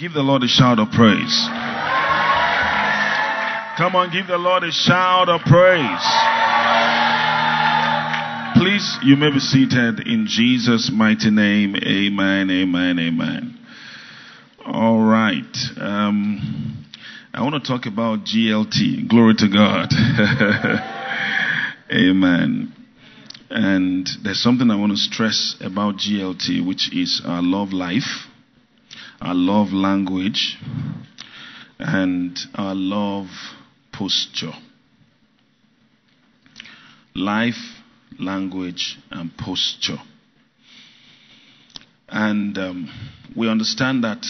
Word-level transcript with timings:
Give 0.00 0.14
the 0.14 0.22
Lord 0.22 0.42
a 0.42 0.48
shout 0.48 0.78
of 0.78 0.90
praise. 0.92 1.46
Come 3.76 3.94
on, 3.94 4.10
give 4.10 4.28
the 4.28 4.38
Lord 4.38 4.64
a 4.64 4.72
shout 4.72 5.28
of 5.28 5.42
praise. 5.42 6.06
Please, 8.56 8.98
you 9.02 9.16
may 9.16 9.30
be 9.30 9.40
seated 9.40 10.08
in 10.08 10.24
Jesus' 10.26 10.90
mighty 10.90 11.30
name. 11.30 11.76
Amen, 11.76 12.50
amen, 12.50 12.98
amen. 12.98 13.58
All 14.64 15.02
right. 15.02 15.56
Um, 15.76 16.86
I 17.34 17.42
want 17.42 17.62
to 17.62 17.70
talk 17.70 17.84
about 17.84 18.20
GLT. 18.20 19.06
Glory 19.06 19.34
to 19.34 19.48
God. 19.48 19.92
amen. 21.92 22.72
And 23.50 24.08
there's 24.24 24.42
something 24.42 24.70
I 24.70 24.76
want 24.76 24.92
to 24.92 24.98
stress 24.98 25.56
about 25.60 25.96
GLT, 25.96 26.66
which 26.66 26.90
is 26.94 27.20
our 27.22 27.42
love 27.42 27.74
life, 27.74 28.29
our 29.20 29.34
love 29.34 29.72
language, 29.72 30.56
and 31.78 32.38
our 32.54 32.74
love 32.74 33.26
posture. 33.92 34.52
Life, 37.14 37.80
language, 38.18 38.98
and 39.10 39.36
posture. 39.36 39.98
And 42.08 42.56
um, 42.58 42.90
we 43.36 43.48
understand 43.48 44.04
that 44.04 44.24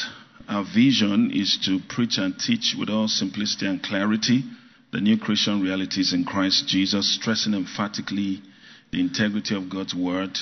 our 0.49 0.65
vision 0.65 1.31
is 1.33 1.59
to 1.65 1.79
preach 1.89 2.19
and 2.19 2.39
teach 2.39 2.75
with 2.79 2.91
all 2.91 3.09
simplicity 3.09 3.67
and 3.67 3.83
clarity 3.83 4.43
the 4.93 5.01
new 5.01 5.17
Christian 5.17 5.63
realities 5.63 6.13
in 6.13 6.25
Christ 6.25 6.67
Jesus, 6.67 7.15
stressing 7.15 7.55
emphatically 7.55 8.43
the 8.93 9.01
integrity 9.01 9.55
of 9.55 9.71
God's 9.71 9.95
word, 9.95 10.37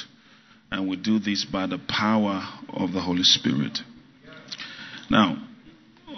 and 0.70 0.88
we 0.88 0.96
do 0.96 1.18
this 1.18 1.44
by 1.44 1.66
the 1.66 1.78
power 1.78 2.42
of 2.70 2.92
the 2.92 3.00
Holy 3.00 3.22
Spirit. 3.22 3.80
Now, 5.10 5.36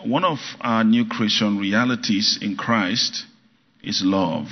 one 0.05 0.25
of 0.25 0.39
our 0.61 0.85
new 0.85 1.07
Christian 1.07 1.59
realities 1.59 2.39
in 2.41 2.57
Christ 2.57 3.25
is 3.83 4.03
love. 4.05 4.49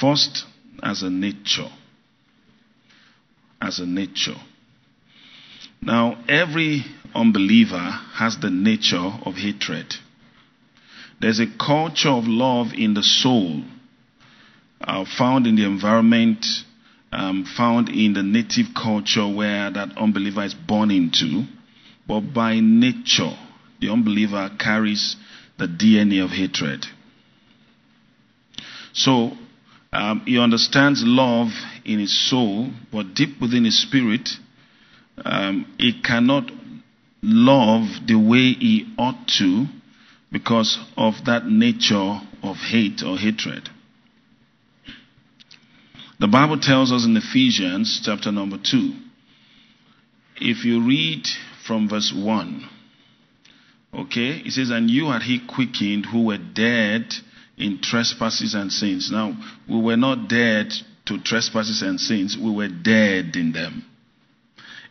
First, 0.00 0.44
as 0.82 1.02
a 1.02 1.10
nature. 1.10 1.68
As 3.60 3.78
a 3.78 3.86
nature. 3.86 4.36
Now, 5.82 6.22
every 6.28 6.84
unbeliever 7.14 7.90
has 8.14 8.38
the 8.38 8.50
nature 8.50 9.10
of 9.24 9.34
hatred. 9.34 9.94
There's 11.20 11.40
a 11.40 11.46
culture 11.46 12.10
of 12.10 12.24
love 12.26 12.68
in 12.74 12.94
the 12.94 13.02
soul 13.02 13.62
uh, 14.80 15.04
found 15.18 15.46
in 15.46 15.56
the 15.56 15.64
environment, 15.64 16.44
um, 17.12 17.44
found 17.44 17.88
in 17.88 18.14
the 18.14 18.22
native 18.22 18.66
culture 18.74 19.28
where 19.28 19.70
that 19.70 19.96
unbeliever 19.98 20.44
is 20.44 20.54
born 20.54 20.90
into. 20.90 21.44
But 22.10 22.34
by 22.34 22.58
nature, 22.58 23.36
the 23.80 23.88
unbeliever 23.88 24.50
carries 24.58 25.14
the 25.58 25.68
DNA 25.68 26.24
of 26.24 26.30
hatred. 26.30 26.84
So, 28.92 29.30
um, 29.92 30.22
he 30.26 30.36
understands 30.36 31.04
love 31.04 31.50
in 31.84 32.00
his 32.00 32.28
soul, 32.28 32.70
but 32.90 33.14
deep 33.14 33.40
within 33.40 33.64
his 33.64 33.80
spirit, 33.80 34.28
um, 35.24 35.72
he 35.78 36.02
cannot 36.02 36.50
love 37.22 37.86
the 38.08 38.16
way 38.16 38.54
he 38.54 38.92
ought 38.98 39.28
to 39.38 39.66
because 40.32 40.80
of 40.96 41.14
that 41.26 41.46
nature 41.46 42.20
of 42.42 42.56
hate 42.56 43.04
or 43.04 43.18
hatred. 43.18 43.68
The 46.18 46.26
Bible 46.26 46.58
tells 46.58 46.90
us 46.90 47.04
in 47.04 47.16
Ephesians 47.16 48.02
chapter 48.04 48.32
number 48.32 48.58
2, 48.58 48.94
if 50.40 50.64
you 50.64 50.84
read 50.84 51.24
from 51.70 51.88
verse 51.88 52.12
1, 52.12 52.68
okay, 53.94 54.42
it 54.44 54.50
says, 54.50 54.70
And 54.70 54.90
you 54.90 55.06
had 55.06 55.22
he 55.22 55.38
quickened 55.38 56.04
who 56.04 56.24
were 56.24 56.36
dead 56.36 57.14
in 57.56 57.80
trespasses 57.80 58.54
and 58.54 58.72
sins. 58.72 59.08
Now, 59.12 59.36
we 59.68 59.80
were 59.80 59.96
not 59.96 60.28
dead 60.28 60.72
to 61.06 61.20
trespasses 61.20 61.80
and 61.82 62.00
sins, 62.00 62.36
we 62.36 62.50
were 62.50 62.66
dead 62.66 63.36
in 63.36 63.52
them. 63.52 63.84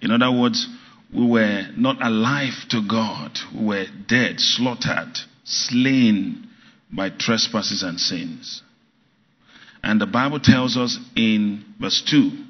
In 0.01 0.11
other 0.11 0.31
words, 0.31 0.69
we 1.13 1.27
were 1.27 1.67
not 1.75 2.01
alive 2.01 2.53
to 2.69 2.81
God, 2.87 3.37
we 3.53 3.65
were 3.65 3.85
dead, 4.07 4.39
slaughtered, 4.39 5.19
slain 5.43 6.47
by 6.89 7.09
trespasses 7.09 7.83
and 7.83 7.99
sins. 7.99 8.61
And 9.83 9.99
the 9.99 10.07
Bible 10.07 10.39
tells 10.39 10.77
us 10.77 10.97
in 11.17 11.65
verse 11.77 12.01
2 12.09 12.45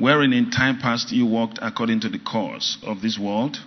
wherein 0.00 0.32
in 0.32 0.50
time 0.50 0.78
past 0.78 1.12
you 1.12 1.26
walked 1.26 1.58
according 1.60 2.00
to 2.00 2.08
the 2.08 2.18
course 2.18 2.78
of 2.82 3.02
this 3.02 3.18
world, 3.18 3.58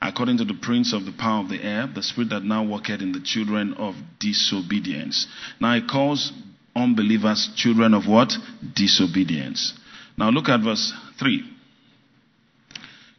according 0.00 0.38
to 0.38 0.44
the 0.44 0.54
prince 0.54 0.94
of 0.94 1.04
the 1.04 1.12
power 1.12 1.42
of 1.42 1.48
the 1.48 1.62
air, 1.62 1.86
the 1.92 2.02
spirit 2.02 2.30
that 2.30 2.44
now 2.44 2.64
worketh 2.64 3.02
in 3.02 3.12
the 3.12 3.20
children 3.20 3.74
of 3.74 3.94
disobedience. 4.18 5.26
Now 5.60 5.74
he 5.74 5.86
calls 5.86 6.32
unbelievers 6.74 7.50
children 7.56 7.92
of 7.92 8.06
what? 8.06 8.32
Disobedience. 8.74 9.74
Now 10.16 10.30
look 10.30 10.48
at 10.48 10.62
verse 10.62 10.92
3. 11.18 11.56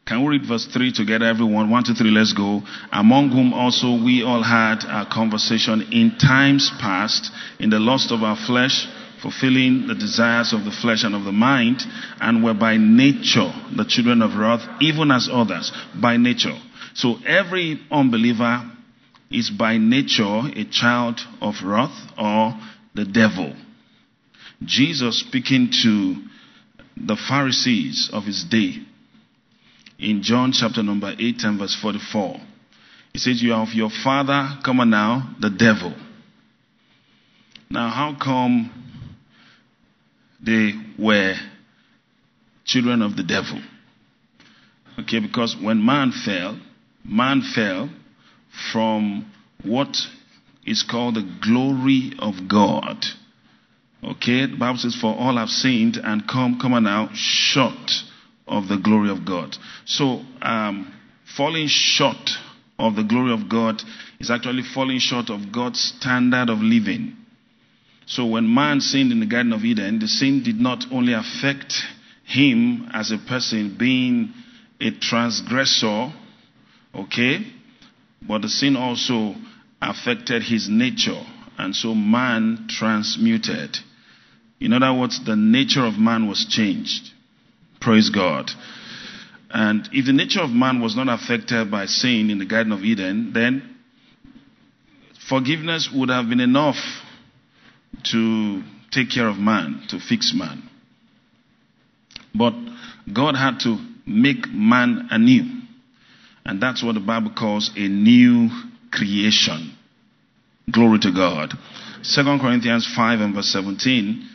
Can 0.06 0.24
we 0.24 0.38
read 0.38 0.48
verse 0.48 0.66
3 0.66 0.92
together, 0.92 1.26
everyone? 1.26 1.70
1, 1.70 1.84
2, 1.84 1.94
3, 1.94 2.12
let's 2.12 2.34
go. 2.34 2.62
Among 2.92 3.30
whom 3.30 3.54
also 3.54 4.04
we 4.04 4.24
all 4.24 4.44
had 4.44 4.84
a 4.84 5.08
conversation 5.12 5.88
in 5.92 6.18
times 6.18 6.72
past, 6.80 7.32
in 7.60 7.70
the 7.70 7.80
lust 7.80 8.12
of 8.12 8.24
our 8.24 8.36
flesh 8.36 8.88
fulfilling 9.22 9.88
the 9.88 9.96
desires 9.96 10.54
of 10.54 10.64
the 10.66 10.72
flesh 10.72 11.04
and 11.04 11.16
of 11.16 11.24
the 11.24 11.32
mind, 11.32 11.82
and 12.20 12.44
were 12.44 12.54
by 12.54 12.78
nature 12.78 13.52
the 13.76 13.86
children 13.88 14.22
of 14.22 14.36
wrath, 14.36 14.68
even 14.82 15.12
as 15.12 15.30
others, 15.32 15.72
by 16.00 16.18
nature. 16.18 16.58
So 16.94 17.18
every 17.26 17.80
unbeliever 17.92 18.70
is 19.30 19.50
by 19.50 19.78
nature 19.78 20.42
a 20.56 20.66
child 20.66 21.22
of 21.42 21.56
wrath 21.64 21.98
or 22.18 22.54
the 22.94 23.06
devil. 23.06 23.56
Jesus 24.64 25.20
speaking 25.20 25.72
to 25.84 26.16
the 26.98 27.16
Pharisees 27.16 28.10
of 28.12 28.26
his 28.26 28.44
day 28.44 28.76
in 29.98 30.22
John 30.24 30.52
chapter 30.52 30.84
number 30.84 31.14
8 31.18 31.44
and 31.44 31.60
verse 31.60 31.78
44. 31.82 32.38
He 33.14 33.20
says, 33.20 33.42
You 33.42 33.54
are 33.54 33.62
of 33.62 33.74
your 33.74 33.90
father, 33.90 34.60
come 34.64 34.80
on 34.80 34.90
now, 34.90 35.36
the 35.40 35.50
devil. 35.50 35.94
Now, 37.70 37.90
how 37.90 38.18
come 38.22 38.91
they 40.44 40.72
were 40.98 41.36
children 42.66 43.02
of 43.02 43.16
the 43.16 43.24
devil. 43.24 43.62
Okay, 45.00 45.20
because 45.20 45.56
when 45.62 45.86
man 45.86 46.12
fell, 46.12 46.60
man 47.04 47.42
fell 47.42 47.90
from 48.72 49.32
what 49.64 49.96
is 50.66 50.84
called 50.84 51.16
the 51.16 51.40
glory 51.42 52.14
of 52.20 52.48
God. 52.48 52.98
Okay, 54.04 54.48
the 54.48 54.58
Bible 54.58 54.80
says, 54.80 54.96
For 54.96 55.16
all 55.16 55.38
have 55.38 55.50
sinned 55.50 55.98
and 55.98 56.28
come, 56.28 56.60
come 56.60 56.74
on 56.74 56.84
now, 56.84 57.10
short 57.14 57.92
of 58.48 58.68
the 58.68 58.78
glory 58.78 59.10
of 59.10 59.26
God. 59.26 59.56
So, 59.86 60.22
um, 60.42 60.92
falling 61.36 61.68
short 61.68 62.32
of 62.80 62.96
the 62.96 63.04
glory 63.04 63.32
of 63.32 63.48
God 63.48 63.82
is 64.20 64.32
actually 64.32 64.64
falling 64.64 65.00
short 65.00 65.30
of 65.30 65.52
God's 65.52 65.80
standard 65.80 66.50
of 66.50 66.60
living. 66.60 67.16
So 68.06 68.26
when 68.26 68.54
man 68.54 68.82
sinned 68.82 69.12
in 69.12 69.20
the 69.20 69.26
Garden 69.26 69.54
of 69.54 69.64
Eden, 69.64 70.00
the 70.00 70.08
sin 70.08 70.44
did 70.44 70.60
not 70.60 70.86
only 70.92 71.14
affect 71.14 71.74
him 72.26 72.90
as 72.94 73.12
a 73.12 73.18
person 73.18 73.76
being 73.78 74.34
a 74.80 74.92
transgressor, 74.92 76.12
okay, 76.96 77.46
but 78.22 78.42
the 78.42 78.50
sin 78.50 78.76
also 78.76 79.36
affected 79.82 80.44
his 80.44 80.68
nature. 80.70 81.22
And 81.58 81.76
so 81.76 81.94
man 81.94 82.68
transmuted. 82.70 83.78
In 84.60 84.74
other 84.74 84.94
words, 84.94 85.24
the 85.26 85.36
nature 85.36 85.86
of 85.86 85.98
man 85.98 86.28
was 86.28 86.46
changed. 86.46 87.10
Praise 87.80 88.10
God. 88.10 88.52
And 89.50 89.90
if 89.92 90.06
the 90.06 90.14
nature 90.14 90.42
of 90.42 90.52
man 90.52 90.82
was 90.82 90.96
not 90.96 91.10
affected 91.10 91.70
by 91.70 91.88
sin 91.88 92.30
in 92.30 92.38
the 92.38 92.46
Garden 92.46 92.72
of 92.72 92.84
Eden, 92.84 93.34
then 93.34 93.76
forgiveness 95.28 95.90
would 95.94 96.10
have 96.10 96.30
been 96.30 96.40
enough 96.40 96.78
to 98.12 98.62
take 98.92 99.10
care 99.10 99.28
of 99.28 99.38
man, 99.38 99.84
to 99.90 100.00
fix 100.00 100.34
man. 100.36 100.64
But 102.34 102.54
God 103.12 103.36
had 103.36 103.60
to 103.62 103.78
make 104.06 104.48
man 104.50 105.08
anew. 105.12 105.62
And 106.46 106.62
that's 106.62 106.84
what 106.84 106.94
the 106.94 107.02
Bible 107.02 107.32
calls 107.38 107.72
a 107.76 107.88
new 107.88 108.50
creation. 108.92 109.78
Glory 110.72 111.00
to 111.00 111.12
God. 111.12 111.54
2 112.04 112.24
Corinthians 112.40 112.92
5 112.96 113.20
and 113.20 113.36
verse 113.36 113.52
17. 113.52 114.28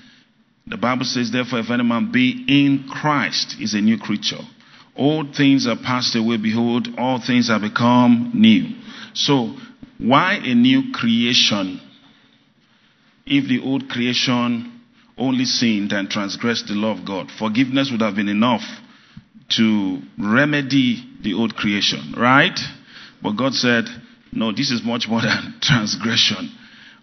The 0.69 0.77
Bible 0.77 1.05
says, 1.05 1.31
Therefore, 1.31 1.61
if 1.61 1.71
any 1.71 1.85
man 1.85 2.11
be 2.13 2.45
in 2.49 2.89
Christ, 2.89 3.57
is 3.61 3.75
a 3.75 3.81
new 3.81 3.99
creature. 3.99 4.41
Old 4.97 5.35
things 5.35 5.67
are 5.67 5.77
passed 5.77 6.17
away. 6.17 6.39
Behold, 6.39 6.89
all 6.99 7.21
things 7.25 7.49
have 7.49 7.61
become 7.61 8.33
new. 8.35 8.71
So, 9.15 9.57
why 9.99 10.35
a 10.43 10.55
new 10.55 10.93
creation? 10.93 11.81
If 13.27 13.49
the 13.49 13.61
old 13.61 13.89
creation 13.89 14.81
only 15.19 15.45
sinned 15.45 15.93
and 15.93 16.09
transgressed 16.11 16.69
the 16.69 16.75
law 16.75 16.97
of 16.97 17.05
God. 17.07 17.31
Forgiveness 17.39 17.91
would 17.91 18.03
have 18.03 18.15
been 18.15 18.29
enough 18.29 18.63
to 19.57 20.01
remedy 20.19 21.05
the 21.23 21.35
old 21.35 21.55
creation, 21.57 22.15
right? 22.17 22.59
But 23.23 23.33
God 23.33 23.55
said, 23.55 23.85
no, 24.33 24.53
this 24.53 24.71
is 24.71 24.83
much 24.85 25.09
more 25.09 25.23
than 25.23 25.57
transgression. 25.63 26.53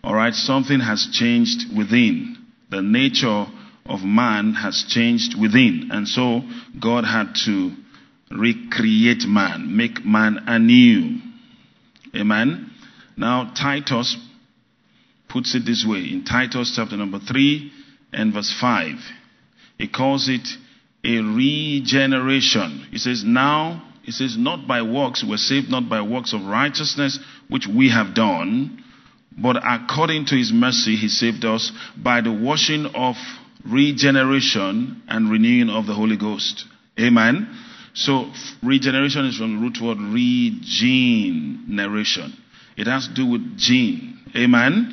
All 0.03 0.13
right, 0.13 0.33
something 0.33 0.79
has 0.79 1.07
changed 1.11 1.75
within. 1.75 2.37
The 2.69 2.81
nature 2.81 3.45
of 3.85 4.01
man 4.03 4.53
has 4.53 4.85
changed 4.87 5.39
within. 5.39 5.89
And 5.91 6.07
so 6.07 6.41
God 6.79 7.05
had 7.05 7.35
to 7.45 7.71
recreate 8.31 9.25
man, 9.25 9.75
make 9.75 10.05
man 10.05 10.39
anew. 10.47 11.19
Amen. 12.15 12.71
Now, 13.15 13.53
Titus 13.55 14.17
puts 15.33 15.53
it 15.55 15.65
this 15.65 15.83
way 15.85 15.97
in 15.97 16.23
Titus 16.23 16.71
chapter 16.75 16.95
number 16.95 17.19
3 17.19 17.71
and 18.13 18.33
verse 18.33 18.55
5. 18.61 18.91
He 19.79 19.87
calls 19.87 20.29
it 20.29 20.47
a 21.03 21.19
regeneration. 21.19 22.87
He 22.91 22.99
says, 22.99 23.23
Now, 23.25 23.81
he 24.03 24.11
says, 24.11 24.37
not 24.37 24.67
by 24.67 24.83
works, 24.83 25.25
we're 25.27 25.37
saved 25.37 25.69
not 25.69 25.89
by 25.89 26.03
works 26.03 26.33
of 26.33 26.45
righteousness, 26.45 27.17
which 27.49 27.65
we 27.67 27.89
have 27.89 28.13
done, 28.13 28.83
but 29.35 29.57
according 29.57 30.27
to 30.27 30.35
his 30.35 30.53
mercy, 30.53 30.95
he 30.95 31.07
saved 31.07 31.43
us 31.43 31.71
by 31.97 32.21
the 32.21 32.31
washing 32.31 32.85
of 32.93 33.15
regeneration 33.65 35.01
and 35.07 35.31
renewing 35.31 35.69
of 35.69 35.87
the 35.87 35.93
Holy 35.93 36.17
Ghost. 36.17 36.65
Amen. 36.99 37.47
So 37.95 38.31
regeneration 38.61 39.25
is 39.25 39.37
from 39.37 39.55
the 39.55 39.61
root 39.61 39.81
word 39.81 39.97
regeneration. 39.99 42.33
It 42.77 42.85
has 42.87 43.07
to 43.07 43.13
do 43.13 43.25
with 43.25 43.57
gene. 43.57 44.19
Amen. 44.35 44.92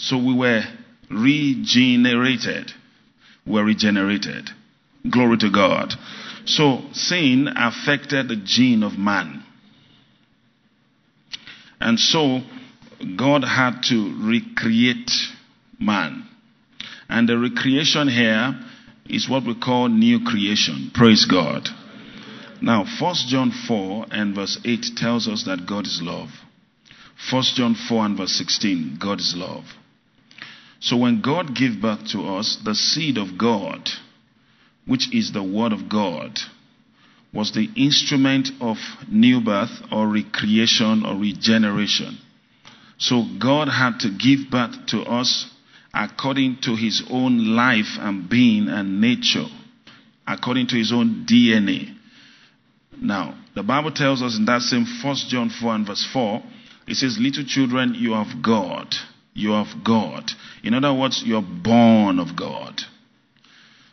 So 0.00 0.16
we 0.16 0.34
were 0.34 0.62
regenerated. 1.10 2.72
We 3.46 3.52
were 3.52 3.64
regenerated. 3.64 4.48
Glory 5.08 5.36
to 5.38 5.50
God. 5.50 5.92
So 6.46 6.80
sin 6.92 7.48
affected 7.54 8.28
the 8.28 8.36
gene 8.36 8.82
of 8.82 8.96
man. 8.96 9.44
And 11.80 12.00
so 12.00 12.40
God 13.16 13.44
had 13.44 13.82
to 13.88 14.16
recreate 14.22 15.10
man. 15.78 16.26
And 17.08 17.28
the 17.28 17.38
recreation 17.38 18.08
here 18.08 18.58
is 19.06 19.28
what 19.28 19.44
we 19.44 19.54
call 19.54 19.88
new 19.88 20.20
creation. 20.24 20.92
Praise 20.94 21.26
God. 21.26 21.68
Now, 22.62 22.84
1 23.00 23.14
John 23.28 23.50
4 23.50 24.06
and 24.10 24.34
verse 24.34 24.58
8 24.64 24.86
tells 24.96 25.28
us 25.28 25.44
that 25.44 25.66
God 25.66 25.86
is 25.86 26.00
love. 26.02 26.28
1 27.30 27.42
John 27.54 27.74
4 27.74 28.06
and 28.06 28.16
verse 28.16 28.32
16, 28.32 28.98
God 29.00 29.20
is 29.20 29.34
love. 29.36 29.64
So 30.80 30.96
when 30.96 31.20
God 31.20 31.54
gave 31.54 31.80
birth 31.80 32.08
to 32.08 32.22
us, 32.22 32.58
the 32.64 32.74
seed 32.74 33.18
of 33.18 33.36
God, 33.38 33.90
which 34.86 35.14
is 35.14 35.32
the 35.32 35.42
word 35.42 35.72
of 35.72 35.88
God, 35.88 36.38
was 37.32 37.52
the 37.52 37.68
instrument 37.76 38.48
of 38.60 38.76
new 39.08 39.40
birth 39.40 39.70
or 39.92 40.08
recreation 40.08 41.04
or 41.04 41.16
regeneration. 41.16 42.18
So 42.98 43.24
God 43.38 43.68
had 43.68 44.00
to 44.00 44.10
give 44.10 44.50
birth 44.50 44.86
to 44.88 45.02
us 45.02 45.46
according 45.92 46.58
to 46.62 46.76
his 46.76 47.02
own 47.10 47.54
life 47.54 47.98
and 47.98 48.28
being 48.28 48.68
and 48.68 49.00
nature, 49.00 49.46
according 50.26 50.68
to 50.68 50.76
his 50.76 50.92
own 50.92 51.26
DNA. 51.28 51.94
Now, 53.00 53.34
the 53.54 53.62
Bible 53.62 53.92
tells 53.92 54.22
us 54.22 54.36
in 54.36 54.44
that 54.46 54.62
same 54.62 54.86
1 55.02 55.16
John 55.28 55.50
4 55.50 55.74
and 55.74 55.86
verse 55.86 56.06
4, 56.12 56.42
it 56.86 56.96
says, 56.96 57.18
Little 57.18 57.44
children, 57.44 57.94
you 57.94 58.12
have 58.12 58.42
God. 58.42 58.94
You 59.34 59.52
have 59.52 59.84
God. 59.84 60.30
In 60.62 60.74
other 60.74 60.92
words, 60.92 61.22
you're 61.24 61.42
born 61.42 62.18
of 62.18 62.36
God. 62.36 62.80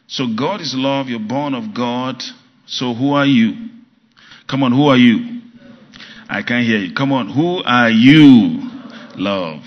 So 0.07 0.25
God 0.37 0.61
is 0.61 0.73
love, 0.75 1.07
you're 1.07 1.19
born 1.19 1.53
of 1.53 1.73
God. 1.75 2.21
So 2.65 2.93
who 2.93 3.13
are 3.13 3.25
you? 3.25 3.69
Come 4.49 4.63
on, 4.63 4.71
who 4.71 4.87
are 4.87 4.97
you? 4.97 5.41
I 6.29 6.43
can't 6.43 6.65
hear 6.65 6.79
you. 6.79 6.93
Come 6.93 7.11
on, 7.11 7.29
who 7.29 7.63
are 7.63 7.89
you? 7.89 8.69
Love. 9.15 9.61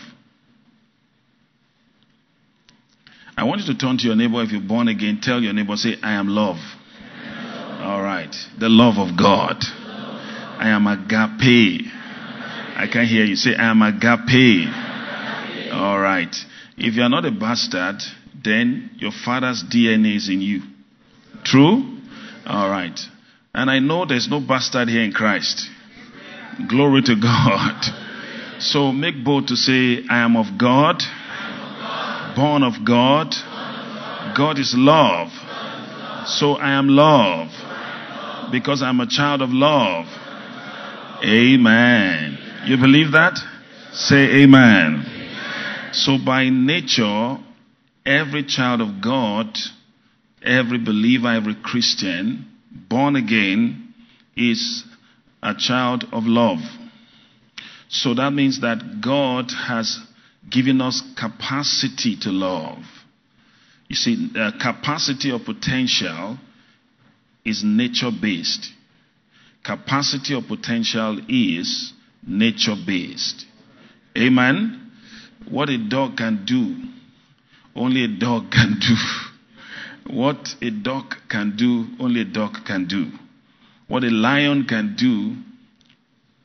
I 3.37 3.45
want 3.45 3.63
you 3.63 3.73
to 3.73 3.79
turn 3.79 3.97
to 3.99 4.07
your 4.07 4.17
neighbor 4.17 4.43
if 4.43 4.53
you're 4.53 4.61
born 4.61 4.89
again. 4.89 5.21
Tell 5.23 5.41
your 5.41 5.55
neighbor, 5.55 5.77
say, 5.77 5.97
I 6.03 6.13
am 6.13 6.29
love. 6.29 6.59
All 7.81 8.03
right. 8.03 8.35
The 8.59 8.69
love 8.69 8.99
of 8.99 9.17
God. 9.17 9.57
I 9.63 10.69
am 10.69 10.87
agape. 10.87 11.87
I 12.77 12.87
can't 12.93 13.09
hear 13.09 13.25
you 13.25 13.37
say, 13.37 13.55
I 13.55 13.71
am 13.71 13.81
agape. 13.81 14.69
All 15.73 15.99
right. 15.99 16.35
If 16.83 16.95
you 16.95 17.03
are 17.03 17.11
not 17.11 17.27
a 17.27 17.31
bastard, 17.31 18.03
then 18.43 18.91
your 18.97 19.13
father's 19.13 19.63
DNA 19.63 20.17
is 20.17 20.31
in 20.31 20.41
you. 20.41 20.63
True? 21.45 21.99
All 22.47 22.71
right. 22.71 22.99
And 23.55 23.71
I 23.71 23.81
know 23.81 24.07
there's 24.07 24.29
no 24.31 24.41
bastard 24.41 24.89
here 24.89 25.03
in 25.03 25.13
Christ. 25.13 25.69
Glory 26.69 27.03
to 27.03 27.17
God. 27.17 27.85
So 28.61 28.93
make 28.93 29.23
bold 29.23 29.49
to 29.49 29.57
say, 29.57 30.05
I 30.09 30.23
am 30.25 30.37
of 30.37 30.59
God, 30.59 31.03
born 32.35 32.63
of 32.63 32.85
God. 32.85 33.35
God 34.35 34.59
is 34.59 34.75
love. 34.75 35.29
So 36.29 36.55
I 36.55 36.79
am 36.79 36.89
love 36.89 37.49
because 38.53 38.83
I'm 38.83 39.01
a 39.01 39.07
child 39.07 39.43
of 39.43 39.51
love. 39.51 40.07
Amen. 41.25 42.39
You 42.65 42.79
believe 42.79 43.13
that? 43.13 43.39
Say 43.93 44.43
amen. 44.45 45.10
So 45.93 46.19
by 46.25 46.49
nature, 46.51 47.39
every 48.07 48.45
child 48.45 48.81
of 48.81 49.03
God, 49.03 49.59
every 50.43 50.79
believer, 50.79 51.29
every 51.29 51.57
Christian, 51.57 52.47
born 52.71 53.17
again, 53.17 53.95
is 54.37 54.85
a 55.43 55.55
child 55.55 56.05
of 56.13 56.25
love. 56.25 56.61
So 57.89 58.15
that 58.15 58.33
means 58.33 58.61
that 58.61 59.01
God 59.03 59.51
has 59.51 59.99
given 60.49 60.81
us 60.81 61.03
capacity 61.19 62.17
to 62.23 62.31
love. 62.31 62.79
You 63.89 63.97
see, 63.97 64.31
the 64.33 64.53
capacity 64.61 65.33
or 65.33 65.41
potential 65.41 66.39
is 67.45 67.63
nature 67.65 68.11
based. 68.11 68.71
Capacity 69.65 70.35
or 70.35 70.43
potential 70.43 71.21
is 71.29 71.93
nature 72.27 72.77
based. 72.87 73.45
Amen. 74.17 74.80
What 75.49 75.69
a 75.69 75.79
dog 75.79 76.17
can 76.17 76.45
do, 76.45 76.77
only 77.75 78.05
a 78.05 78.09
dog 78.09 78.51
can 78.53 78.79
do. 78.81 78.97
What 80.13 80.57
a 80.61 80.71
dog 80.71 81.15
can 81.29 81.57
do, 81.57 81.87
only 82.01 82.23
a 82.23 82.25
dog 82.25 82.65
can 82.67 82.87
do. 82.87 83.11
What 83.89 84.05
a 84.05 84.11
lion 84.11 84.67
can 84.67 84.95
do 84.97 85.37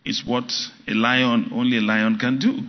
is 0.04 0.24
what 0.26 0.52
a 0.88 0.94
lion, 0.94 1.52
only 1.54 1.78
a 1.78 1.82
lion 1.82 2.18
can 2.18 2.38
do. 2.40 2.60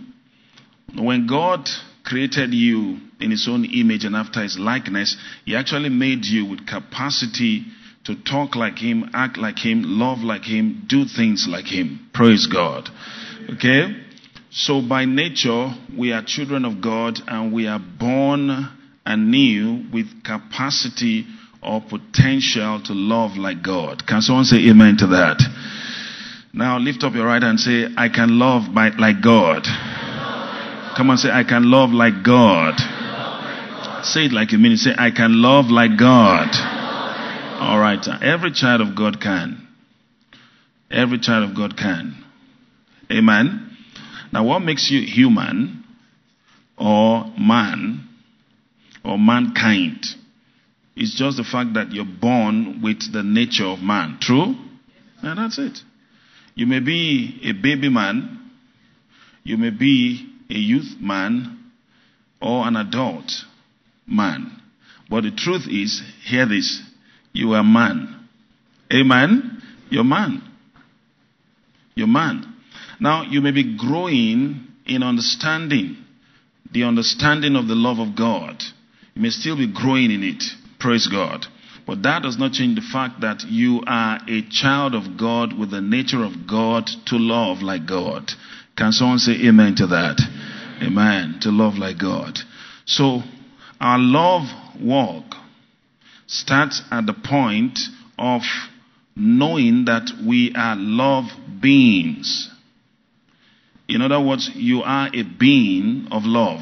When 1.01 1.27
God 1.27 1.69
created 2.03 2.53
you 2.53 2.99
in 3.19 3.31
his 3.31 3.47
own 3.49 3.65
image 3.65 4.05
and 4.05 4.15
after 4.15 4.41
his 4.41 4.57
likeness, 4.57 5.17
he 5.45 5.55
actually 5.55 5.89
made 5.89 6.25
you 6.25 6.45
with 6.45 6.65
capacity 6.65 7.65
to 8.05 8.15
talk 8.23 8.55
like 8.55 8.77
him, 8.77 9.09
act 9.13 9.37
like 9.37 9.59
him, 9.59 9.83
love 9.83 10.19
like 10.19 10.43
him, 10.43 10.85
do 10.87 11.05
things 11.05 11.45
like 11.49 11.65
him. 11.65 12.09
Praise 12.13 12.47
God. 12.47 12.89
Okay? 13.49 14.06
So 14.49 14.81
by 14.81 15.05
nature, 15.05 15.73
we 15.97 16.13
are 16.13 16.23
children 16.23 16.65
of 16.65 16.81
God 16.81 17.19
and 17.27 17.53
we 17.53 17.67
are 17.67 17.79
born 17.79 18.69
anew 19.05 19.85
with 19.91 20.23
capacity 20.23 21.25
or 21.61 21.81
potential 21.81 22.81
to 22.83 22.93
love 22.93 23.37
like 23.37 23.61
God. 23.61 24.05
Can 24.07 24.21
someone 24.21 24.45
say 24.45 24.69
amen 24.69 24.97
to 24.97 25.07
that? 25.07 25.41
Now 26.53 26.79
lift 26.79 27.03
up 27.03 27.13
your 27.13 27.25
right 27.25 27.41
hand 27.41 27.51
and 27.51 27.59
say, 27.59 27.87
I 27.97 28.09
can 28.09 28.39
love 28.39 28.73
by, 28.73 28.89
like 28.89 29.21
God. 29.21 29.63
Come 30.97 31.09
on, 31.11 31.17
say, 31.17 31.29
I 31.29 31.43
can 31.43 31.69
love 31.69 31.91
like 31.91 32.23
God. 32.23 32.75
Say 34.03 34.25
it 34.25 34.31
like 34.31 34.51
you 34.51 34.57
mean 34.57 34.71
it. 34.71 34.77
Say, 34.77 34.91
I 34.97 35.11
can 35.11 35.41
love 35.41 35.65
like 35.65 35.97
God. 35.97 36.49
All 37.59 37.77
right. 37.77 37.99
Uh, 38.01 38.17
every 38.21 38.51
child 38.51 38.81
of 38.81 38.95
God 38.95 39.21
can. 39.21 39.67
Every 40.89 41.19
child 41.19 41.49
of 41.49 41.55
God 41.55 41.77
can. 41.77 42.23
Amen. 43.11 43.66
Now, 44.31 44.45
what 44.45 44.59
makes 44.59 44.89
you 44.91 45.01
human 45.01 45.83
or 46.77 47.25
man 47.39 48.07
or 49.03 49.17
mankind 49.17 50.05
is 50.95 51.13
just 51.13 51.37
the 51.37 51.43
fact 51.43 51.73
that 51.75 51.91
you're 51.91 52.05
born 52.05 52.81
with 52.81 53.11
the 53.13 53.23
nature 53.23 53.65
of 53.65 53.79
man. 53.79 54.17
True? 54.19 54.55
And 55.21 55.39
that's 55.39 55.57
it. 55.59 55.79
You 56.55 56.65
may 56.65 56.79
be 56.79 57.39
a 57.43 57.51
baby 57.51 57.89
man, 57.89 58.51
you 59.43 59.57
may 59.57 59.69
be 59.69 60.27
a 60.49 60.55
youth 60.55 60.95
man, 60.99 61.71
or 62.41 62.67
an 62.67 62.75
adult 62.75 63.31
man. 64.07 64.51
But 65.09 65.21
the 65.21 65.31
truth 65.31 65.67
is, 65.69 66.01
hear 66.25 66.45
this 66.47 66.81
you 67.31 67.53
are 67.53 67.63
man. 67.63 68.27
Amen? 68.91 69.61
You're 69.89 70.03
man. 70.03 70.41
You're 71.95 72.07
man. 72.07 72.56
Now, 72.99 73.23
you 73.23 73.41
may 73.41 73.51
be 73.51 73.77
growing 73.77 74.67
in 74.85 75.03
understanding, 75.03 75.97
the 76.71 76.83
understanding 76.83 77.55
of 77.55 77.67
the 77.67 77.75
love 77.75 77.99
of 77.99 78.15
God. 78.15 78.63
You 79.13 79.21
may 79.21 79.29
still 79.29 79.57
be 79.57 79.71
growing 79.71 80.11
in 80.11 80.23
it. 80.23 80.43
Praise 80.79 81.07
God. 81.07 81.45
But 81.85 82.03
that 82.03 82.23
does 82.23 82.37
not 82.37 82.51
change 82.51 82.75
the 82.75 82.81
fact 82.81 83.21
that 83.21 83.43
you 83.47 83.81
are 83.87 84.19
a 84.27 84.41
child 84.49 84.93
of 84.93 85.17
God 85.17 85.57
with 85.57 85.71
the 85.71 85.81
nature 85.81 86.23
of 86.23 86.47
God 86.47 86.87
to 87.05 87.15
love 87.15 87.61
like 87.61 87.87
God. 87.87 88.31
Can 88.75 88.91
someone 88.91 89.19
say 89.19 89.47
amen 89.47 89.75
to 89.77 89.87
that? 89.87 90.19
Amen. 90.83 91.37
To 91.41 91.49
love 91.49 91.75
like 91.75 91.97
God. 91.97 92.37
So, 92.85 93.21
our 93.79 93.97
love 93.97 94.43
walk 94.81 95.35
starts 96.27 96.81
at 96.91 97.05
the 97.05 97.13
point 97.13 97.79
of 98.17 98.41
knowing 99.15 99.85
that 99.85 100.11
we 100.25 100.53
are 100.55 100.75
love 100.75 101.25
beings. 101.61 102.49
In 103.87 104.01
other 104.01 104.19
words, 104.21 104.49
you 104.53 104.81
are 104.83 105.09
a 105.13 105.23
being 105.23 106.07
of 106.11 106.23
love. 106.25 106.61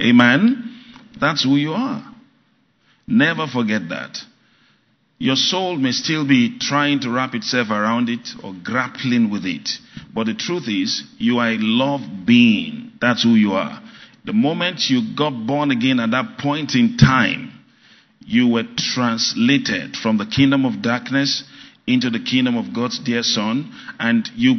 Amen? 0.00 0.80
That's 1.20 1.44
who 1.44 1.56
you 1.56 1.72
are. 1.72 2.04
Never 3.06 3.46
forget 3.46 3.88
that. 3.88 4.18
Your 5.18 5.36
soul 5.36 5.76
may 5.76 5.92
still 5.92 6.26
be 6.26 6.58
trying 6.58 7.00
to 7.00 7.10
wrap 7.10 7.34
itself 7.34 7.70
around 7.70 8.08
it 8.08 8.28
or 8.42 8.54
grappling 8.64 9.30
with 9.30 9.44
it. 9.44 9.68
But 10.12 10.26
the 10.26 10.34
truth 10.34 10.68
is, 10.68 11.04
you 11.18 11.38
are 11.38 11.50
a 11.50 11.58
love 11.58 12.00
being. 12.26 12.92
That's 13.00 13.22
who 13.22 13.34
you 13.34 13.52
are. 13.52 13.80
The 14.24 14.32
moment 14.32 14.80
you 14.88 15.14
got 15.16 15.46
born 15.46 15.70
again 15.70 16.00
at 16.00 16.10
that 16.10 16.38
point 16.38 16.74
in 16.74 16.96
time, 16.96 17.52
you 18.20 18.48
were 18.48 18.64
translated 18.76 19.96
from 19.96 20.18
the 20.18 20.26
kingdom 20.26 20.64
of 20.64 20.82
darkness 20.82 21.44
into 21.86 22.10
the 22.10 22.20
kingdom 22.20 22.56
of 22.56 22.74
God's 22.74 22.98
dear 23.00 23.22
Son, 23.22 23.72
and 23.98 24.28
you 24.36 24.54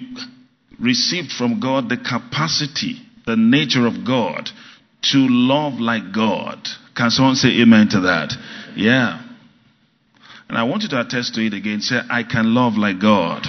received 0.79 1.31
from 1.31 1.59
God 1.59 1.89
the 1.89 1.97
capacity, 1.97 3.01
the 3.25 3.35
nature 3.35 3.85
of 3.85 4.05
God 4.05 4.49
to 5.11 5.17
love 5.17 5.79
like 5.79 6.13
God. 6.13 6.59
Can 6.95 7.09
someone 7.09 7.35
say 7.35 7.61
amen 7.61 7.89
to 7.89 8.01
that? 8.01 8.33
Yeah. 8.75 9.21
And 10.49 10.57
I 10.57 10.63
want 10.63 10.83
you 10.83 10.89
to 10.89 11.01
attest 11.01 11.35
to 11.35 11.45
it 11.45 11.53
again. 11.53 11.81
Say, 11.81 11.99
I 12.09 12.23
can 12.23 12.53
love 12.53 12.73
like 12.77 12.99
God. 12.99 13.45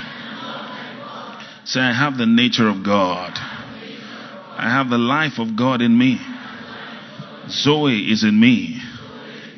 Say, 1.64 1.80
I 1.80 1.92
have 1.92 2.16
the 2.16 2.26
nature 2.26 2.68
of 2.68 2.84
God. 2.84 3.32
I 4.56 4.70
have 4.70 4.88
the 4.88 4.98
life 4.98 5.38
of 5.38 5.56
God 5.56 5.82
in 5.82 5.96
me. 5.96 6.20
Zoe 7.48 8.10
is 8.10 8.24
in 8.24 8.38
me. 8.38 8.80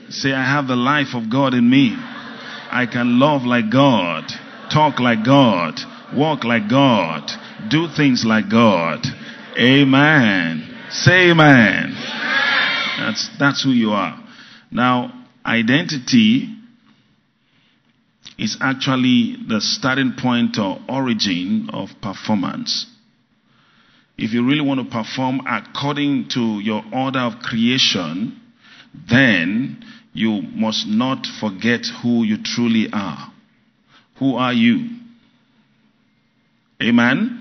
Say, 0.08 0.32
I 0.32 0.44
have 0.44 0.66
the 0.66 0.76
life 0.76 1.14
of 1.14 1.30
God 1.30 1.54
in 1.54 1.68
me. 1.68 1.94
I 1.96 2.87
can 2.90 3.18
love 3.18 3.42
like 3.42 3.70
God, 3.70 4.25
talk 4.73 4.99
like 4.99 5.25
God, 5.25 5.78
walk 6.14 6.44
like 6.44 6.68
God, 6.68 7.30
do 7.68 7.88
things 7.88 8.25
like 8.25 8.50
God. 8.50 9.06
Amen. 9.58 10.76
Say 10.90 11.30
amen. 11.30 11.94
That's, 12.99 13.28
that's 13.38 13.62
who 13.64 13.70
you 13.70 13.90
are. 13.90 14.23
Now, 14.70 15.12
identity 15.44 16.54
is 18.38 18.58
actually 18.61 19.37
the 19.49 19.61
starting 19.61 20.14
point 20.18 20.58
or 20.58 20.78
origin 20.88 21.70
of 21.73 21.90
performance. 22.02 22.87
If 24.18 24.32
you 24.32 24.46
really 24.46 24.62
want 24.62 24.80
to 24.80 24.87
perform 24.87 25.40
according 25.46 26.28
to 26.30 26.61
your 26.61 26.82
order 26.92 27.20
of 27.20 27.38
creation, 27.40 28.40
then 29.08 29.85
you 30.12 30.42
must 30.42 30.87
not 30.87 31.26
forget 31.38 31.87
who 32.02 32.25
you 32.25 32.42
truly 32.42 32.88
are. 32.92 33.32
Who 34.18 34.37
are 34.37 34.52
you? 34.52 34.88
Amen? 36.82 37.36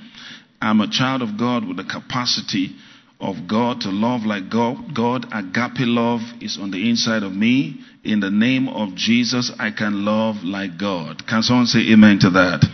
I'm 0.66 0.82
a 0.82 0.90
child 0.90 1.22
of 1.22 1.38
God 1.38 1.68
with 1.68 1.78
the 1.78 1.84
capacity 1.84 2.76
of 3.20 3.48
God 3.48 3.82
to 3.82 3.90
love 3.92 4.26
like 4.26 4.50
God. 4.50 4.96
God, 4.96 5.28
agape 5.32 5.86
love 5.86 6.22
is 6.42 6.58
on 6.60 6.72
the 6.72 6.90
inside 6.90 7.22
of 7.22 7.34
me. 7.34 7.82
In 8.04 8.20
the 8.20 8.32
name 8.32 8.68
of 8.68 8.96
Jesus, 8.96 9.52
I 9.60 9.70
can 9.70 10.04
love 10.04 10.38
like 10.44 10.80
God. 10.80 11.28
Can 11.28 11.44
someone 11.44 11.68
say 11.68 11.92
amen 11.94 12.18
to 12.22 12.32
that? 12.32 12.66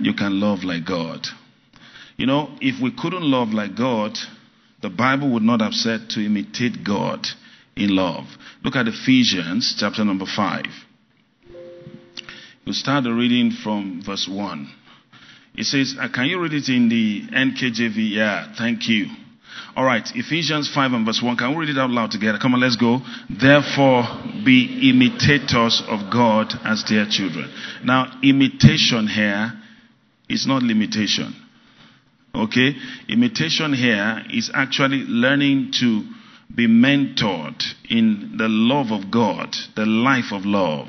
You 0.00 0.14
can 0.14 0.40
love 0.40 0.64
like 0.64 0.84
God. 0.84 1.24
You 2.16 2.26
know, 2.26 2.56
if 2.60 2.82
we 2.82 2.90
couldn't 2.90 3.22
love 3.22 3.50
like 3.50 3.76
God, 3.76 4.18
the 4.80 4.90
Bible 4.90 5.30
would 5.34 5.44
not 5.44 5.60
have 5.60 5.74
said 5.74 6.10
to 6.10 6.26
imitate 6.26 6.82
God 6.84 7.24
in 7.76 7.94
love. 7.94 8.24
Look 8.64 8.74
at 8.74 8.88
Ephesians 8.88 9.76
chapter 9.78 10.04
number 10.04 10.26
5. 10.26 10.64
We'll 12.66 12.74
start 12.74 13.04
the 13.04 13.12
reading 13.12 13.52
from 13.52 14.02
verse 14.04 14.28
1. 14.28 14.81
It 15.54 15.64
says, 15.64 15.96
uh, 16.00 16.08
Can 16.12 16.26
you 16.26 16.40
read 16.40 16.54
it 16.54 16.68
in 16.68 16.88
the 16.88 17.22
NKJV? 17.28 18.10
Yeah, 18.10 18.54
thank 18.56 18.88
you. 18.88 19.06
All 19.74 19.84
right, 19.84 20.06
Ephesians 20.14 20.70
5 20.72 20.92
and 20.92 21.06
verse 21.06 21.20
1. 21.22 21.36
Can 21.36 21.50
we 21.50 21.64
read 21.64 21.70
it 21.70 21.78
out 21.78 21.90
loud 21.90 22.10
together? 22.10 22.38
Come 22.40 22.54
on, 22.54 22.60
let's 22.60 22.76
go. 22.76 23.00
Therefore, 23.28 24.04
be 24.44 24.90
imitators 24.90 25.82
of 25.88 26.12
God 26.12 26.52
as 26.64 26.84
dear 26.84 27.06
children. 27.08 27.52
Now, 27.82 28.20
imitation 28.22 29.06
here 29.06 29.52
is 30.28 30.46
not 30.46 30.62
limitation. 30.62 31.34
Okay? 32.34 32.74
Imitation 33.08 33.72
here 33.72 34.22
is 34.30 34.50
actually 34.54 35.04
learning 35.06 35.72
to 35.80 36.04
be 36.54 36.66
mentored 36.66 37.62
in 37.88 38.34
the 38.36 38.48
love 38.48 38.90
of 38.90 39.10
God, 39.10 39.54
the 39.74 39.86
life 39.86 40.32
of 40.32 40.44
love. 40.44 40.88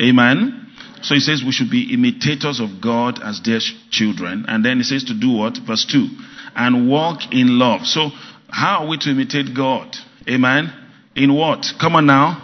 Amen. 0.00 0.65
So 1.02 1.14
he 1.14 1.20
says 1.20 1.42
we 1.44 1.52
should 1.52 1.70
be 1.70 1.92
imitators 1.92 2.60
of 2.60 2.80
God 2.82 3.20
as 3.22 3.40
dear 3.40 3.60
children. 3.90 4.46
And 4.48 4.64
then 4.64 4.78
he 4.78 4.82
says 4.82 5.04
to 5.04 5.14
do 5.14 5.32
what? 5.32 5.58
Verse 5.66 5.86
2. 5.90 6.06
And 6.54 6.88
walk 6.88 7.32
in 7.32 7.58
love. 7.58 7.82
So 7.86 8.10
how 8.48 8.84
are 8.84 8.88
we 8.88 8.98
to 8.98 9.10
imitate 9.10 9.54
God? 9.54 9.94
Amen. 10.28 10.72
In 11.14 11.34
what? 11.34 11.66
Come 11.80 11.96
on 11.96 12.06
now. 12.06 12.42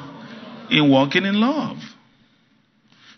In 0.70 0.90
walking 0.90 1.24
in 1.24 1.40
love. 1.40 1.78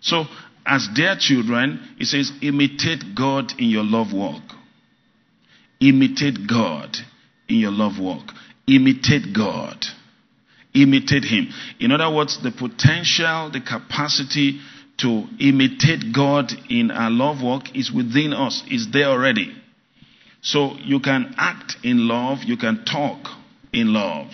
So 0.00 0.24
as 0.66 0.88
dear 0.94 1.16
children, 1.18 1.94
he 1.98 2.04
says 2.04 2.32
imitate 2.42 3.14
God 3.16 3.52
in 3.58 3.68
your 3.68 3.84
love 3.84 4.12
walk. 4.12 4.42
Imitate 5.80 6.46
God 6.48 6.96
in 7.48 7.56
your 7.56 7.72
love 7.72 7.98
walk. 8.00 8.32
Imitate 8.66 9.34
God. 9.34 9.84
Imitate 10.74 11.24
Him. 11.24 11.48
In 11.78 11.92
other 11.92 12.14
words, 12.14 12.42
the 12.42 12.50
potential, 12.50 13.50
the 13.50 13.60
capacity 13.60 14.60
to 14.98 15.24
imitate 15.40 16.14
God 16.14 16.52
in 16.68 16.90
our 16.90 17.10
love 17.10 17.42
walk 17.42 17.74
is 17.74 17.90
within 17.92 18.32
us, 18.32 18.62
is 18.70 18.88
there 18.92 19.06
already. 19.06 19.54
So 20.42 20.76
you 20.82 21.00
can 21.00 21.34
act 21.36 21.76
in 21.82 22.06
love, 22.06 22.38
you 22.44 22.56
can 22.56 22.84
talk 22.84 23.28
in 23.72 23.92
love. 23.92 24.30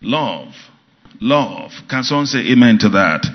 Love. 0.00 0.54
Love. 1.20 1.70
Can 1.88 2.02
someone 2.02 2.26
say 2.26 2.40
amen 2.52 2.78
to 2.78 2.88
that? 2.90 3.26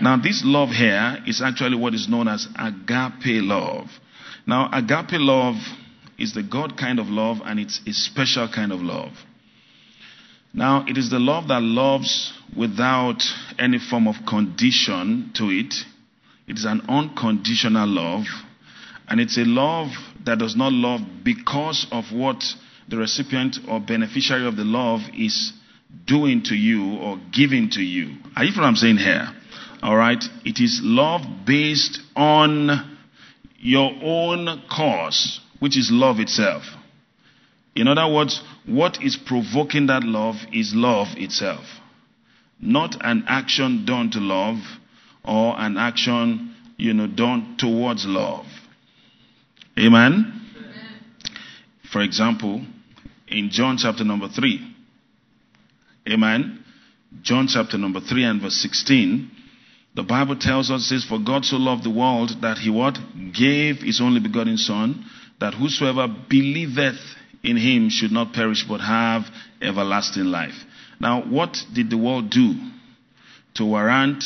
Now, 0.00 0.16
this 0.16 0.42
love 0.44 0.68
here 0.70 1.18
is 1.26 1.42
actually 1.42 1.76
what 1.76 1.94
is 1.94 2.08
known 2.08 2.28
as 2.28 2.46
agape 2.58 3.42
love. 3.42 3.86
Now, 4.46 4.68
agape 4.72 5.18
love 5.20 5.56
is 6.18 6.34
the 6.34 6.42
God 6.42 6.76
kind 6.76 6.98
of 6.98 7.06
love 7.06 7.38
and 7.44 7.58
it's 7.58 7.80
a 7.86 7.92
special 7.92 8.48
kind 8.52 8.70
of 8.70 8.80
love. 8.80 9.12
Now, 10.54 10.84
it 10.86 10.98
is 10.98 11.10
the 11.10 11.18
love 11.18 11.48
that 11.48 11.62
loves 11.62 12.32
without 12.56 13.22
any 13.58 13.78
form 13.78 14.06
of 14.06 14.16
condition 14.28 15.30
to 15.34 15.44
it. 15.44 15.74
It 16.52 16.58
is 16.58 16.64
an 16.66 16.82
unconditional 16.86 17.88
love. 17.88 18.26
And 19.08 19.18
it's 19.20 19.38
a 19.38 19.44
love 19.46 19.88
that 20.26 20.38
does 20.38 20.54
not 20.54 20.70
love 20.70 21.00
because 21.24 21.86
of 21.90 22.12
what 22.12 22.44
the 22.86 22.98
recipient 22.98 23.56
or 23.66 23.80
beneficiary 23.80 24.46
of 24.46 24.56
the 24.56 24.64
love 24.64 25.00
is 25.16 25.54
doing 26.06 26.42
to 26.42 26.54
you 26.54 26.98
or 26.98 27.18
giving 27.32 27.70
to 27.70 27.80
you. 27.80 28.18
Are 28.36 28.44
you 28.44 28.52
what 28.54 28.66
I'm 28.66 28.76
saying 28.76 28.98
here? 28.98 29.28
All 29.82 29.96
right. 29.96 30.22
It 30.44 30.60
is 30.60 30.82
love 30.82 31.22
based 31.46 32.00
on 32.14 32.98
your 33.56 33.90
own 34.02 34.62
cause, 34.70 35.40
which 35.58 35.78
is 35.78 35.88
love 35.90 36.20
itself. 36.20 36.64
In 37.74 37.88
other 37.88 38.12
words, 38.14 38.42
what 38.66 39.02
is 39.02 39.16
provoking 39.16 39.86
that 39.86 40.04
love 40.04 40.36
is 40.52 40.74
love 40.74 41.16
itself. 41.16 41.64
Not 42.60 42.98
an 43.00 43.24
action 43.26 43.86
done 43.86 44.10
to 44.10 44.18
love 44.18 44.58
or 45.24 45.58
an 45.58 45.76
action, 45.76 46.54
you 46.76 46.92
know, 46.94 47.06
done 47.06 47.56
towards 47.58 48.04
love. 48.06 48.46
Amen? 49.78 50.40
For 51.90 52.02
example, 52.02 52.64
in 53.28 53.50
John 53.50 53.76
chapter 53.78 54.04
number 54.04 54.28
3. 54.28 54.74
Amen? 56.08 56.64
John 57.22 57.46
chapter 57.46 57.78
number 57.78 58.00
3 58.00 58.24
and 58.24 58.42
verse 58.42 58.56
16. 58.62 59.30
The 59.94 60.02
Bible 60.02 60.36
tells 60.36 60.70
us, 60.70 60.88
says, 60.88 61.04
For 61.04 61.18
God 61.18 61.44
so 61.44 61.56
loved 61.56 61.84
the 61.84 61.90
world 61.90 62.30
that 62.40 62.58
he 62.58 62.70
what? 62.70 62.98
Gave 63.32 63.82
his 63.82 64.00
only 64.00 64.20
begotten 64.20 64.56
Son, 64.56 65.04
that 65.38 65.54
whosoever 65.54 66.08
believeth 66.28 66.98
in 67.42 67.56
him 67.56 67.90
should 67.90 68.12
not 68.12 68.32
perish 68.32 68.64
but 68.66 68.80
have 68.80 69.24
everlasting 69.60 70.24
life. 70.24 70.54
Now, 71.00 71.22
what 71.22 71.56
did 71.74 71.90
the 71.90 71.98
world 71.98 72.30
do 72.30 72.54
to 73.54 73.64
warrant 73.66 74.24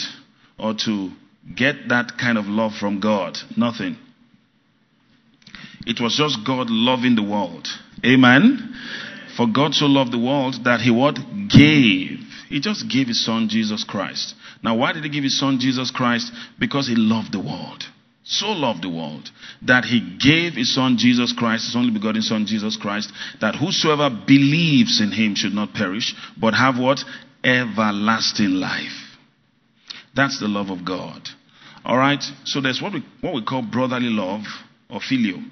or 0.58 0.74
to 0.84 1.10
get 1.54 1.88
that 1.88 2.12
kind 2.18 2.38
of 2.38 2.46
love 2.46 2.72
from 2.74 3.00
God? 3.00 3.36
Nothing. 3.56 3.96
It 5.86 6.00
was 6.00 6.16
just 6.16 6.44
God 6.46 6.68
loving 6.68 7.14
the 7.14 7.22
world. 7.22 7.68
Amen. 8.04 8.74
For 9.36 9.46
God 9.46 9.74
so 9.74 9.86
loved 9.86 10.12
the 10.12 10.18
world 10.18 10.56
that 10.64 10.80
he 10.80 10.90
what? 10.90 11.16
Gave 11.48 12.18
He 12.48 12.60
just 12.60 12.88
gave 12.88 13.08
his 13.08 13.24
son 13.24 13.48
Jesus 13.48 13.84
Christ. 13.84 14.34
Now, 14.62 14.76
why 14.76 14.92
did 14.92 15.04
he 15.04 15.10
give 15.10 15.24
his 15.24 15.38
son 15.38 15.58
Jesus 15.60 15.90
Christ? 15.90 16.32
Because 16.58 16.88
he 16.88 16.94
loved 16.96 17.32
the 17.32 17.40
world. 17.40 17.84
So 18.24 18.48
loved 18.48 18.82
the 18.82 18.90
world 18.90 19.30
that 19.62 19.84
he 19.84 20.00
gave 20.00 20.54
his 20.54 20.74
son 20.74 20.96
Jesus 20.98 21.32
Christ, 21.32 21.66
his 21.66 21.76
only 21.76 21.92
begotten 21.92 22.22
son 22.22 22.46
Jesus 22.46 22.76
Christ, 22.76 23.12
that 23.40 23.54
whosoever 23.54 24.10
believes 24.10 25.00
in 25.00 25.12
him 25.12 25.36
should 25.36 25.54
not 25.54 25.74
perish, 25.74 26.12
but 26.36 26.54
have 26.54 26.76
what? 26.76 26.98
Everlasting 27.44 28.54
life. 28.54 29.05
That's 30.16 30.40
the 30.40 30.48
love 30.48 30.70
of 30.70 30.84
God. 30.84 31.28
All 31.84 31.98
right? 31.98 32.22
So 32.44 32.60
there's 32.60 32.80
what 32.80 32.94
we, 32.94 33.04
what 33.20 33.34
we 33.34 33.44
call 33.44 33.62
brotherly 33.62 34.08
love 34.08 34.42
or 34.90 35.00
filial. 35.00 35.42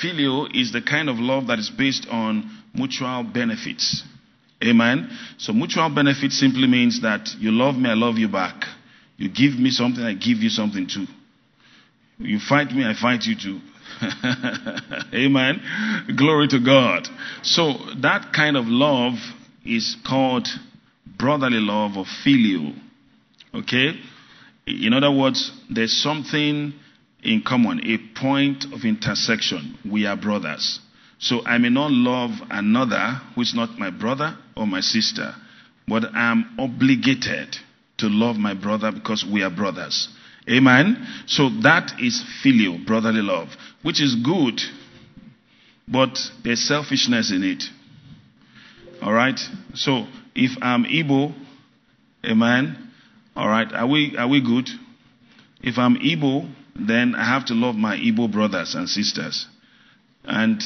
Filial 0.00 0.48
is 0.54 0.72
the 0.72 0.80
kind 0.80 1.10
of 1.10 1.18
love 1.18 1.48
that 1.48 1.58
is 1.58 1.70
based 1.70 2.06
on 2.10 2.48
mutual 2.72 3.24
benefits. 3.24 4.04
Amen. 4.62 5.10
So 5.38 5.52
mutual 5.52 5.92
benefit 5.92 6.32
simply 6.32 6.68
means 6.68 7.02
that 7.02 7.28
you 7.38 7.50
love 7.50 7.74
me, 7.74 7.90
I 7.90 7.94
love 7.94 8.16
you 8.16 8.28
back. 8.28 8.64
You 9.16 9.28
give 9.28 9.58
me 9.58 9.70
something, 9.70 10.02
I 10.02 10.14
give 10.14 10.38
you 10.38 10.50
something 10.50 10.86
too. 10.86 11.06
You 12.18 12.38
fight 12.38 12.70
me, 12.70 12.84
I 12.84 12.94
fight 12.94 13.24
you 13.24 13.34
too. 13.34 13.60
Amen. 15.14 16.06
Glory 16.16 16.48
to 16.48 16.60
God. 16.60 17.08
So 17.42 17.72
that 18.02 18.32
kind 18.34 18.56
of 18.56 18.66
love 18.66 19.14
is 19.64 19.96
called 20.06 20.46
brotherly 21.18 21.58
love 21.58 21.96
or 21.96 22.04
filial. 22.22 22.72
Okay? 23.54 23.92
In 24.66 24.92
other 24.92 25.10
words, 25.10 25.50
there's 25.68 25.92
something 26.02 26.72
in 27.22 27.42
common, 27.42 27.80
a 27.84 27.98
point 28.18 28.64
of 28.72 28.84
intersection. 28.84 29.78
We 29.90 30.06
are 30.06 30.16
brothers. 30.16 30.80
So 31.18 31.44
I 31.44 31.58
may 31.58 31.68
not 31.68 31.90
love 31.90 32.30
another 32.50 33.20
who 33.34 33.42
is 33.42 33.54
not 33.54 33.78
my 33.78 33.90
brother 33.90 34.36
or 34.56 34.66
my 34.66 34.80
sister, 34.80 35.34
but 35.86 36.04
I'm 36.14 36.56
obligated 36.58 37.56
to 37.98 38.08
love 38.08 38.36
my 38.36 38.54
brother 38.54 38.90
because 38.90 39.24
we 39.30 39.42
are 39.42 39.50
brothers. 39.50 40.08
Amen. 40.48 41.06
So 41.26 41.50
that 41.62 41.92
is 42.00 42.24
filial, 42.42 42.78
brotherly 42.78 43.20
love, 43.20 43.48
which 43.82 44.00
is 44.00 44.14
good, 44.14 44.60
but 45.86 46.18
there's 46.42 46.66
selfishness 46.66 47.30
in 47.30 47.44
it. 47.44 47.64
All 49.02 49.12
right. 49.12 49.38
So 49.74 50.06
if 50.34 50.56
I'm 50.62 50.84
Igbo, 50.84 51.34
amen. 52.24 52.89
All 53.36 53.48
right. 53.48 53.72
Are 53.72 53.86
we 53.86 54.16
are 54.18 54.28
we 54.28 54.40
good? 54.42 54.68
If 55.62 55.78
I'm 55.78 55.96
Igbo, 55.96 56.50
then 56.74 57.14
I 57.14 57.24
have 57.24 57.46
to 57.46 57.54
love 57.54 57.74
my 57.74 57.96
Igbo 57.96 58.30
brothers 58.32 58.74
and 58.74 58.88
sisters. 58.88 59.46
And 60.24 60.62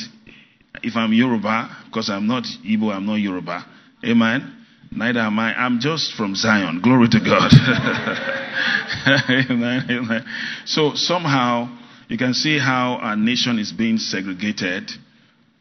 if 0.83 0.97
I'm 0.97 1.13
Yoruba, 1.13 1.77
because 1.87 2.11
I'm 2.11 2.27
not 2.27 2.45
Igbo, 2.65 2.93
I'm 2.95 3.07
not 3.07 3.17
Yoruba. 3.17 3.65
Amen. 4.05 4.65
Neither 4.91 5.21
am 5.21 5.39
I. 5.39 5.55
I'm 5.55 5.81
just 5.81 6.15
from 6.15 6.35
Zion. 6.35 6.81
Glory 6.83 7.09
to 7.09 7.19
God. 7.21 7.51
amen. 9.51 9.87
Amen. 9.91 10.25
So 10.67 10.93
somehow 10.95 11.77
you 12.09 12.19
can 12.19 12.35
see 12.35 12.59
how 12.59 12.99
our 13.03 13.17
nation 13.17 13.59
is 13.59 13.73
being 13.73 13.97
segregated, 13.99 14.91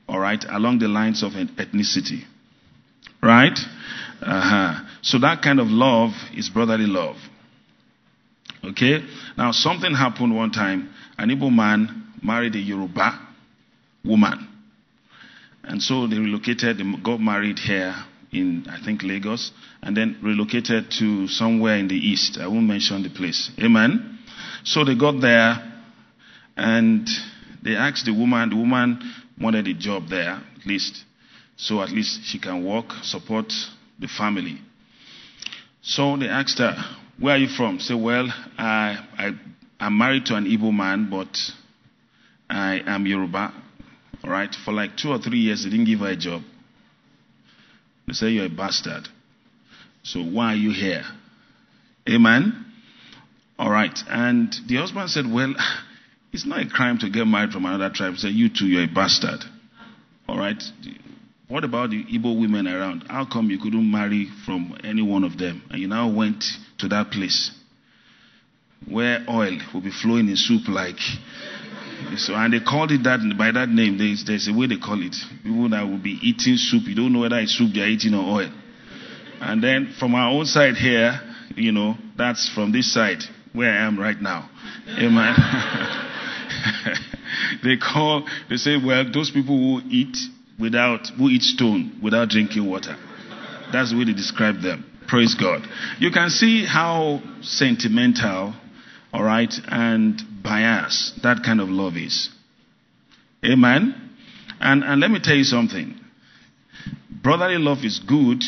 all 0.07 0.19
right, 0.19 0.43
along 0.49 0.79
the 0.79 0.87
lines 0.87 1.23
of 1.23 1.31
ethnicity. 1.31 2.23
Right? 3.21 3.57
Uh-huh. 4.21 4.85
So 5.03 5.19
that 5.19 5.41
kind 5.41 5.59
of 5.59 5.67
love 5.67 6.11
is 6.33 6.49
brotherly 6.49 6.85
love. 6.87 7.17
Okay? 8.63 8.99
Now, 9.37 9.51
something 9.51 9.93
happened 9.93 10.35
one 10.35 10.51
time. 10.51 10.89
An 11.17 11.29
Igbo 11.29 11.53
man 11.53 12.13
married 12.23 12.55
a 12.55 12.59
Yoruba 12.59 13.19
woman. 14.05 14.47
And 15.63 15.81
so 15.83 16.07
they 16.07 16.17
relocated, 16.17 16.77
they 16.77 16.83
got 17.03 17.19
married 17.19 17.59
here 17.59 17.93
in, 18.31 18.65
I 18.69 18.83
think, 18.83 19.03
Lagos, 19.03 19.51
and 19.81 19.95
then 19.95 20.17
relocated 20.23 20.89
to 20.99 21.27
somewhere 21.27 21.75
in 21.75 21.89
the 21.89 21.95
east. 21.95 22.37
I 22.39 22.47
won't 22.47 22.65
mention 22.67 23.03
the 23.03 23.09
place. 23.09 23.51
Amen? 23.61 24.19
So 24.63 24.85
they 24.85 24.95
got 24.95 25.19
there, 25.21 25.55
and 26.55 27.07
they 27.61 27.75
asked 27.75 28.05
the 28.05 28.13
woman, 28.13 28.49
the 28.49 28.55
woman 28.55 28.99
wanted 29.39 29.67
a 29.67 29.73
job 29.73 30.07
there, 30.09 30.31
at 30.59 30.65
least, 30.65 31.03
so 31.57 31.81
at 31.81 31.89
least 31.89 32.21
she 32.23 32.39
can 32.39 32.63
work, 32.65 32.85
support 33.03 33.51
the 33.99 34.07
family. 34.07 34.59
So 35.83 36.15
they 36.17 36.27
asked 36.27 36.57
her, 36.59 36.75
Where 37.19 37.35
are 37.35 37.37
you 37.37 37.47
from? 37.49 37.79
Say, 37.79 37.93
Well, 37.93 38.27
I, 38.57 39.05
I, 39.17 39.31
I'm 39.79 39.97
married 39.97 40.25
to 40.27 40.35
an 40.35 40.45
Igbo 40.45 40.73
man, 40.73 41.09
but 41.11 41.37
I 42.49 42.81
am 42.85 43.05
Yoruba. 43.05 43.53
All 44.23 44.29
right, 44.29 44.53
for 44.63 44.71
like 44.73 44.95
two 44.95 45.09
or 45.09 45.19
three 45.19 45.39
years, 45.39 45.63
they 45.63 45.69
didn't 45.69 45.85
give 45.85 45.99
her 45.99 46.07
a 46.11 46.15
job. 46.15 46.41
They 48.07 48.13
say 48.13 48.29
you're 48.29 48.45
a 48.45 48.49
bastard. 48.49 49.07
So 50.03 50.21
why 50.21 50.53
are 50.53 50.55
you 50.55 50.71
here? 50.71 51.03
Amen. 52.09 52.65
All 53.59 53.69
right, 53.69 53.97
and 54.09 54.53
the 54.67 54.77
husband 54.77 55.09
said, 55.09 55.25
"Well, 55.31 55.53
it's 56.33 56.45
not 56.45 56.65
a 56.65 56.69
crime 56.69 56.97
to 56.99 57.09
get 57.09 57.25
married 57.25 57.51
from 57.51 57.65
another 57.65 57.89
tribe." 57.93 58.15
Said, 58.17 58.31
"You 58.31 58.49
too, 58.49 58.65
you're 58.67 58.83
a 58.83 58.87
bastard." 58.93 59.43
All 60.27 60.37
right. 60.37 60.61
What 61.53 61.63
about 61.63 61.91
the 61.91 62.03
Igbo 62.05 62.41
women 62.41 62.67
around? 62.67 63.03
How 63.07 63.25
come 63.31 63.51
you 63.51 63.59
couldn't 63.59 63.91
marry 63.91 64.27
from 64.43 64.75
any 64.83 65.03
one 65.03 65.23
of 65.23 65.37
them, 65.37 65.61
and 65.69 65.79
you 65.79 65.87
now 65.87 66.09
went 66.11 66.43
to 66.79 66.87
that 66.87 67.11
place 67.11 67.51
where 68.89 69.23
oil 69.29 69.59
will 69.71 69.81
be 69.81 69.91
flowing 69.91 70.29
in 70.29 70.35
soup 70.35 70.67
like 70.67 70.97
so, 72.17 72.33
and 72.33 72.53
they 72.53 72.59
called 72.59 72.91
it 72.91 73.03
that 73.03 73.19
by 73.37 73.51
that 73.51 73.69
name. 73.69 73.99
There's, 73.99 74.25
there's 74.25 74.47
a 74.47 74.51
way 74.51 74.65
they 74.65 74.79
call 74.79 74.99
it. 75.05 75.15
People 75.43 75.69
that 75.69 75.83
will 75.83 76.01
be 76.01 76.17
eating 76.23 76.57
soup, 76.57 76.87
you 76.87 76.95
don't 76.95 77.13
know 77.13 77.19
whether 77.19 77.37
it's 77.37 77.55
soup 77.55 77.69
they're 77.71 77.87
eating 77.87 78.15
or 78.15 78.41
oil. 78.41 78.51
And 79.39 79.63
then 79.63 79.93
from 79.99 80.15
our 80.15 80.31
own 80.31 80.47
side 80.47 80.73
here, 80.73 81.21
you 81.55 81.71
know, 81.71 81.93
that's 82.17 82.49
from 82.55 82.71
this 82.71 82.91
side 82.91 83.21
where 83.53 83.71
I 83.71 83.85
am 83.85 83.99
right 83.99 84.19
now. 84.19 84.49
Amen. 84.97 85.35
they 87.63 87.77
call, 87.77 88.27
they 88.49 88.57
say, 88.57 88.75
well, 88.83 89.05
those 89.13 89.29
people 89.29 89.55
who 89.55 89.87
eat 89.87 90.17
without, 90.63 91.07
who 91.17 91.29
eat 91.29 91.43
stone 91.43 91.99
without 92.01 92.29
drinking 92.29 92.67
water. 92.67 92.95
That's 93.71 93.91
the 93.91 93.97
way 93.97 94.05
they 94.05 94.13
describe 94.13 94.61
them. 94.61 94.89
Praise 95.07 95.35
God. 95.35 95.61
You 95.99 96.09
can 96.09 96.29
see 96.29 96.65
how 96.65 97.21
sentimental 97.41 98.55
all 99.13 99.23
right, 99.23 99.53
and 99.67 100.19
bias. 100.41 101.17
That 101.21 101.43
kind 101.45 101.61
of 101.61 101.69
love 101.69 101.95
is. 101.95 102.29
Amen? 103.45 104.15
And, 104.59 104.83
and 104.83 104.99
let 104.99 105.11
me 105.11 105.19
tell 105.21 105.35
you 105.35 105.43
something. 105.43 105.99
Brotherly 107.21 107.57
love 107.57 107.79
is 107.83 107.99
good, 107.99 108.43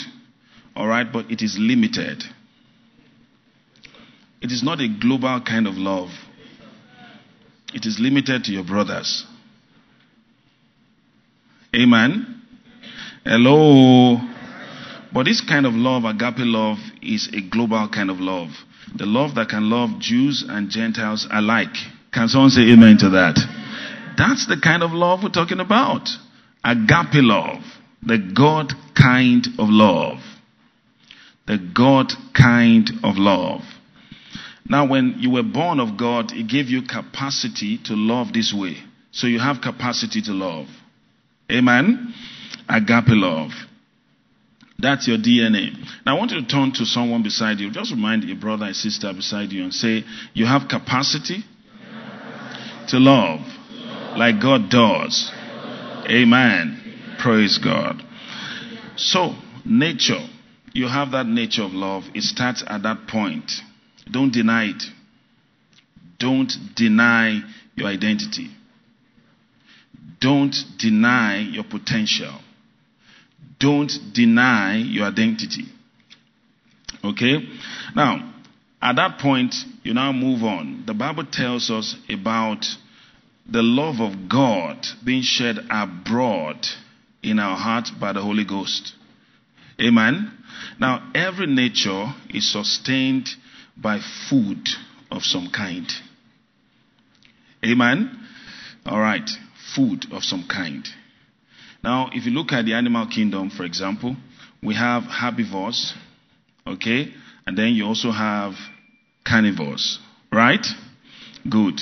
all 0.75 0.87
right, 0.87 1.05
but 1.11 1.29
it 1.29 1.41
is 1.43 1.57
limited. 1.59 2.23
It 4.41 4.51
is 4.51 4.63
not 4.63 4.81
a 4.81 4.87
global 4.87 5.39
kind 5.41 5.67
of 5.67 5.75
love, 5.75 6.09
it 7.73 7.85
is 7.85 7.99
limited 7.99 8.45
to 8.45 8.51
your 8.51 8.63
brothers. 8.63 9.25
Amen? 11.75 12.41
Hello? 13.25 14.17
But 15.13 15.23
this 15.25 15.41
kind 15.41 15.65
of 15.65 15.73
love, 15.73 16.05
agape 16.05 16.45
love, 16.45 16.77
is 17.01 17.29
a 17.33 17.41
global 17.41 17.89
kind 17.89 18.09
of 18.09 18.19
love. 18.19 18.49
The 18.95 19.05
love 19.05 19.35
that 19.35 19.49
can 19.49 19.69
love 19.69 19.99
Jews 19.99 20.45
and 20.47 20.69
Gentiles 20.69 21.27
alike. 21.31 21.75
Can 22.13 22.27
someone 22.29 22.49
say 22.49 22.61
amen 22.71 22.97
to 22.99 23.09
that? 23.09 23.35
That's 24.17 24.47
the 24.47 24.57
kind 24.61 24.83
of 24.83 24.91
love 24.91 25.19
we're 25.23 25.29
talking 25.29 25.59
about. 25.59 26.07
Agape 26.63 27.23
love. 27.23 27.61
The 28.03 28.19
God 28.33 28.71
kind 28.95 29.45
of 29.59 29.67
love. 29.69 30.19
The 31.47 31.57
God 31.57 32.13
kind 32.33 32.89
of 33.03 33.17
love. 33.17 33.61
Now, 34.67 34.87
when 34.87 35.15
you 35.19 35.29
were 35.31 35.43
born 35.43 35.79
of 35.79 35.97
God, 35.97 36.31
He 36.31 36.43
gave 36.43 36.67
you 36.67 36.83
capacity 36.83 37.79
to 37.85 37.93
love 37.95 38.33
this 38.33 38.53
way. 38.55 38.77
So 39.11 39.27
you 39.27 39.39
have 39.39 39.61
capacity 39.61 40.21
to 40.23 40.31
love. 40.31 40.67
Amen? 41.51 42.13
Agape 42.67 43.09
love. 43.09 43.51
That's 44.77 45.07
your 45.07 45.17
DNA. 45.17 45.71
Now 46.05 46.15
I 46.15 46.19
want 46.19 46.31
you 46.31 46.41
to 46.41 46.47
turn 46.47 46.71
to 46.73 46.85
someone 46.85 47.23
beside 47.23 47.59
you. 47.59 47.71
Just 47.71 47.91
remind 47.91 48.23
your 48.23 48.37
brother 48.37 48.65
and 48.65 48.75
sister 48.75 49.11
beside 49.13 49.51
you 49.51 49.63
and 49.63 49.73
say, 49.73 50.03
You 50.33 50.45
have 50.45 50.67
capacity 50.67 51.43
to 52.89 52.99
love 52.99 53.39
like 54.17 54.41
God 54.41 54.69
does. 54.69 55.31
Amen. 56.09 57.17
Praise 57.19 57.57
God. 57.57 58.01
So, 58.97 59.33
nature. 59.65 60.23
You 60.73 60.87
have 60.87 61.11
that 61.11 61.25
nature 61.25 61.63
of 61.63 61.71
love. 61.71 62.03
It 62.13 62.23
starts 62.23 62.63
at 62.67 62.83
that 62.83 63.07
point. 63.07 63.49
Don't 64.11 64.31
deny 64.31 64.65
it. 64.65 64.83
Don't 66.19 66.51
deny 66.75 67.41
your 67.75 67.87
identity. 67.87 68.49
Don't 70.19 70.55
deny 70.77 71.39
your 71.39 71.63
potential. 71.63 72.39
Don't 73.59 73.91
deny 74.13 74.77
your 74.77 75.05
identity. 75.05 75.65
Okay? 77.03 77.37
Now, 77.95 78.33
at 78.81 78.95
that 78.97 79.19
point, 79.19 79.55
you 79.83 79.93
now 79.93 80.11
move 80.11 80.43
on. 80.43 80.83
The 80.85 80.93
Bible 80.93 81.25
tells 81.31 81.69
us 81.69 81.95
about 82.09 82.65
the 83.49 83.61
love 83.61 83.99
of 83.99 84.27
God 84.29 84.85
being 85.03 85.21
shed 85.21 85.57
abroad 85.69 86.65
in 87.21 87.39
our 87.39 87.57
heart 87.57 87.89
by 87.99 88.13
the 88.13 88.21
Holy 88.21 88.45
Ghost. 88.45 88.93
Amen. 89.81 90.31
Now, 90.79 91.11
every 91.13 91.47
nature 91.47 92.13
is 92.29 92.51
sustained 92.51 93.29
by 93.77 93.99
food 94.29 94.67
of 95.11 95.23
some 95.23 95.49
kind. 95.55 95.87
Amen. 97.63 98.27
All 98.85 98.99
right. 98.99 99.29
Food 99.73 100.05
of 100.11 100.23
some 100.23 100.45
kind. 100.47 100.87
Now, 101.83 102.09
if 102.13 102.25
you 102.25 102.31
look 102.31 102.51
at 102.51 102.65
the 102.65 102.73
animal 102.73 103.07
kingdom, 103.07 103.49
for 103.49 103.63
example, 103.63 104.15
we 104.61 104.75
have 104.75 105.03
herbivores, 105.03 105.93
okay, 106.65 107.13
and 107.45 107.57
then 107.57 107.73
you 107.73 107.85
also 107.85 108.11
have 108.11 108.53
carnivores, 109.23 109.99
right? 110.31 110.65
Good. 111.49 111.81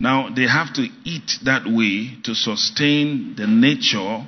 Now, 0.00 0.28
they 0.34 0.46
have 0.46 0.72
to 0.74 0.86
eat 1.04 1.32
that 1.44 1.62
way 1.66 2.18
to 2.22 2.34
sustain 2.34 3.34
the 3.36 3.46
nature 3.46 4.24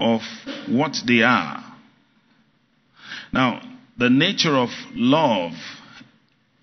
of 0.00 0.22
what 0.68 0.96
they 1.06 1.22
are. 1.22 1.64
Now, 3.32 3.60
the 3.96 4.10
nature 4.10 4.56
of 4.56 4.70
love 4.94 5.52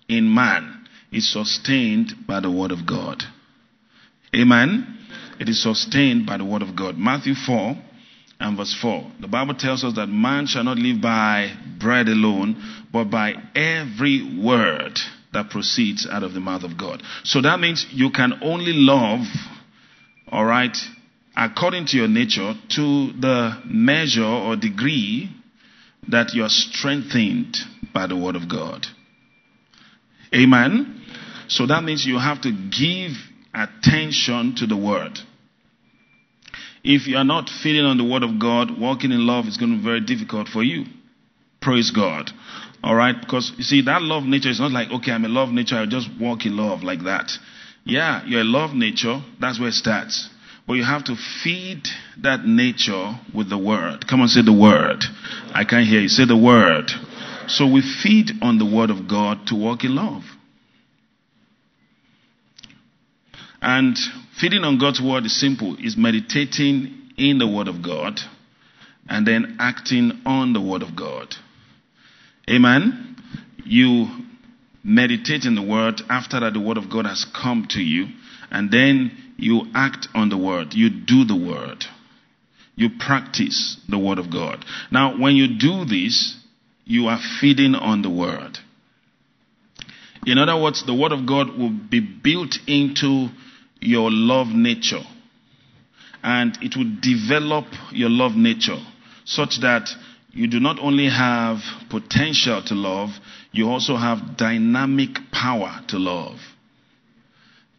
in 0.08 0.34
man 0.34 0.86
is 1.10 1.32
sustained 1.32 2.26
by 2.26 2.40
the 2.40 2.50
Word 2.50 2.70
of 2.72 2.86
God. 2.86 3.22
Amen? 4.34 4.98
It 5.40 5.48
is 5.48 5.62
sustained 5.62 6.26
by 6.26 6.36
the 6.36 6.44
Word 6.44 6.62
of 6.62 6.76
God. 6.76 6.96
Matthew 6.96 7.34
4 7.34 7.76
and 8.40 8.56
verse 8.56 8.76
4. 8.80 9.12
The 9.20 9.28
Bible 9.28 9.54
tells 9.54 9.84
us 9.84 9.94
that 9.96 10.08
man 10.08 10.46
shall 10.46 10.64
not 10.64 10.78
live 10.78 11.00
by 11.00 11.52
bread 11.80 12.08
alone, 12.08 12.62
but 12.92 13.04
by 13.04 13.34
every 13.54 14.40
word 14.42 14.98
that 15.32 15.50
proceeds 15.50 16.06
out 16.10 16.22
of 16.22 16.34
the 16.34 16.40
mouth 16.40 16.62
of 16.62 16.76
God. 16.76 17.02
So 17.24 17.40
that 17.40 17.58
means 17.58 17.86
you 17.90 18.10
can 18.10 18.34
only 18.42 18.72
love, 18.74 19.20
all 20.30 20.44
right, 20.44 20.76
according 21.36 21.86
to 21.86 21.96
your 21.96 22.08
nature, 22.08 22.54
to 22.70 23.12
the 23.12 23.62
measure 23.64 24.24
or 24.24 24.56
degree 24.56 25.30
that 26.08 26.34
you 26.34 26.42
are 26.42 26.50
strengthened 26.50 27.56
by 27.94 28.06
the 28.06 28.16
Word 28.16 28.36
of 28.36 28.48
God. 28.48 28.86
Amen? 30.34 31.00
So 31.48 31.66
that 31.66 31.84
means 31.84 32.04
you 32.06 32.18
have 32.18 32.40
to 32.42 32.50
give 32.50 33.12
attention 33.54 34.54
to 34.56 34.66
the 34.66 34.76
Word. 34.76 35.18
If 36.84 37.06
you 37.06 37.16
are 37.16 37.24
not 37.24 37.48
feeding 37.48 37.84
on 37.84 37.98
the 37.98 38.04
Word 38.04 38.22
of 38.22 38.38
God, 38.40 38.78
walking 38.78 39.12
in 39.12 39.26
love 39.26 39.46
is 39.46 39.56
going 39.56 39.70
to 39.70 39.78
be 39.78 39.84
very 39.84 40.00
difficult 40.00 40.48
for 40.48 40.62
you. 40.62 40.84
Praise 41.60 41.90
God. 41.92 42.30
All 42.82 42.94
right? 42.94 43.14
Because 43.18 43.52
you 43.56 43.62
see, 43.62 43.82
that 43.82 44.02
love 44.02 44.24
nature 44.24 44.48
is 44.48 44.58
not 44.58 44.72
like, 44.72 44.90
okay, 44.90 45.12
I'm 45.12 45.24
a 45.24 45.28
love 45.28 45.50
nature, 45.50 45.76
I'll 45.76 45.86
just 45.86 46.08
walk 46.20 46.44
in 46.44 46.56
love 46.56 46.82
like 46.82 47.04
that. 47.04 47.30
Yeah, 47.84 48.24
you're 48.26 48.40
a 48.40 48.44
love 48.44 48.74
nature, 48.74 49.22
that's 49.40 49.60
where 49.60 49.68
it 49.68 49.74
starts. 49.74 50.28
But 50.66 50.74
you 50.74 50.84
have 50.84 51.04
to 51.04 51.16
feed 51.16 51.88
that 52.22 52.44
nature 52.44 53.18
with 53.34 53.48
the 53.48 53.58
Word. 53.58 54.06
Come 54.06 54.20
on, 54.20 54.28
say 54.28 54.42
the 54.42 54.52
Word. 54.52 55.04
I 55.52 55.64
can't 55.64 55.86
hear 55.86 56.00
you. 56.00 56.08
Say 56.08 56.24
the 56.24 56.36
Word. 56.36 56.90
So 57.48 57.66
we 57.66 57.82
feed 57.82 58.30
on 58.40 58.58
the 58.58 58.64
Word 58.64 58.90
of 58.90 59.08
God 59.08 59.46
to 59.48 59.56
walk 59.56 59.84
in 59.84 59.94
love. 59.94 60.22
And 63.62 63.96
feeding 64.40 64.64
on 64.64 64.78
God's 64.78 65.00
Word 65.00 65.24
is 65.24 65.38
simple. 65.38 65.76
It's 65.78 65.96
meditating 65.96 67.12
in 67.16 67.38
the 67.38 67.46
Word 67.46 67.68
of 67.68 67.80
God 67.80 68.18
and 69.08 69.24
then 69.24 69.56
acting 69.60 70.20
on 70.26 70.52
the 70.52 70.60
Word 70.60 70.82
of 70.82 70.96
God. 70.96 71.34
Amen. 72.50 73.16
You 73.64 74.08
meditate 74.82 75.44
in 75.44 75.54
the 75.54 75.62
Word 75.62 76.02
after 76.10 76.40
that 76.40 76.54
the 76.54 76.60
Word 76.60 76.76
of 76.76 76.90
God 76.90 77.06
has 77.06 77.24
come 77.24 77.66
to 77.70 77.80
you, 77.80 78.08
and 78.50 78.70
then 78.70 79.16
you 79.36 79.62
act 79.74 80.08
on 80.12 80.28
the 80.28 80.36
Word. 80.36 80.74
You 80.74 80.90
do 80.90 81.24
the 81.24 81.36
Word. 81.36 81.84
You 82.74 82.88
practice 82.98 83.76
the 83.88 83.98
Word 83.98 84.18
of 84.18 84.32
God. 84.32 84.64
Now, 84.90 85.16
when 85.20 85.36
you 85.36 85.58
do 85.58 85.84
this, 85.84 86.36
you 86.84 87.06
are 87.06 87.20
feeding 87.40 87.76
on 87.76 88.02
the 88.02 88.10
Word. 88.10 88.58
In 90.26 90.38
other 90.38 90.60
words, 90.60 90.84
the 90.84 90.94
Word 90.94 91.12
of 91.12 91.26
God 91.26 91.56
will 91.56 91.70
be 91.70 92.00
built 92.00 92.56
into 92.66 93.28
your 93.82 94.10
love 94.10 94.48
nature. 94.48 95.02
And 96.22 96.56
it 96.62 96.76
will 96.76 96.90
develop 97.00 97.66
your 97.90 98.10
love 98.10 98.32
nature 98.36 98.78
such 99.24 99.60
that 99.60 99.88
you 100.32 100.46
do 100.46 100.60
not 100.60 100.78
only 100.78 101.08
have 101.08 101.58
potential 101.90 102.62
to 102.66 102.74
love, 102.74 103.10
you 103.50 103.68
also 103.68 103.96
have 103.96 104.36
dynamic 104.36 105.10
power 105.30 105.80
to 105.88 105.98
love. 105.98 106.38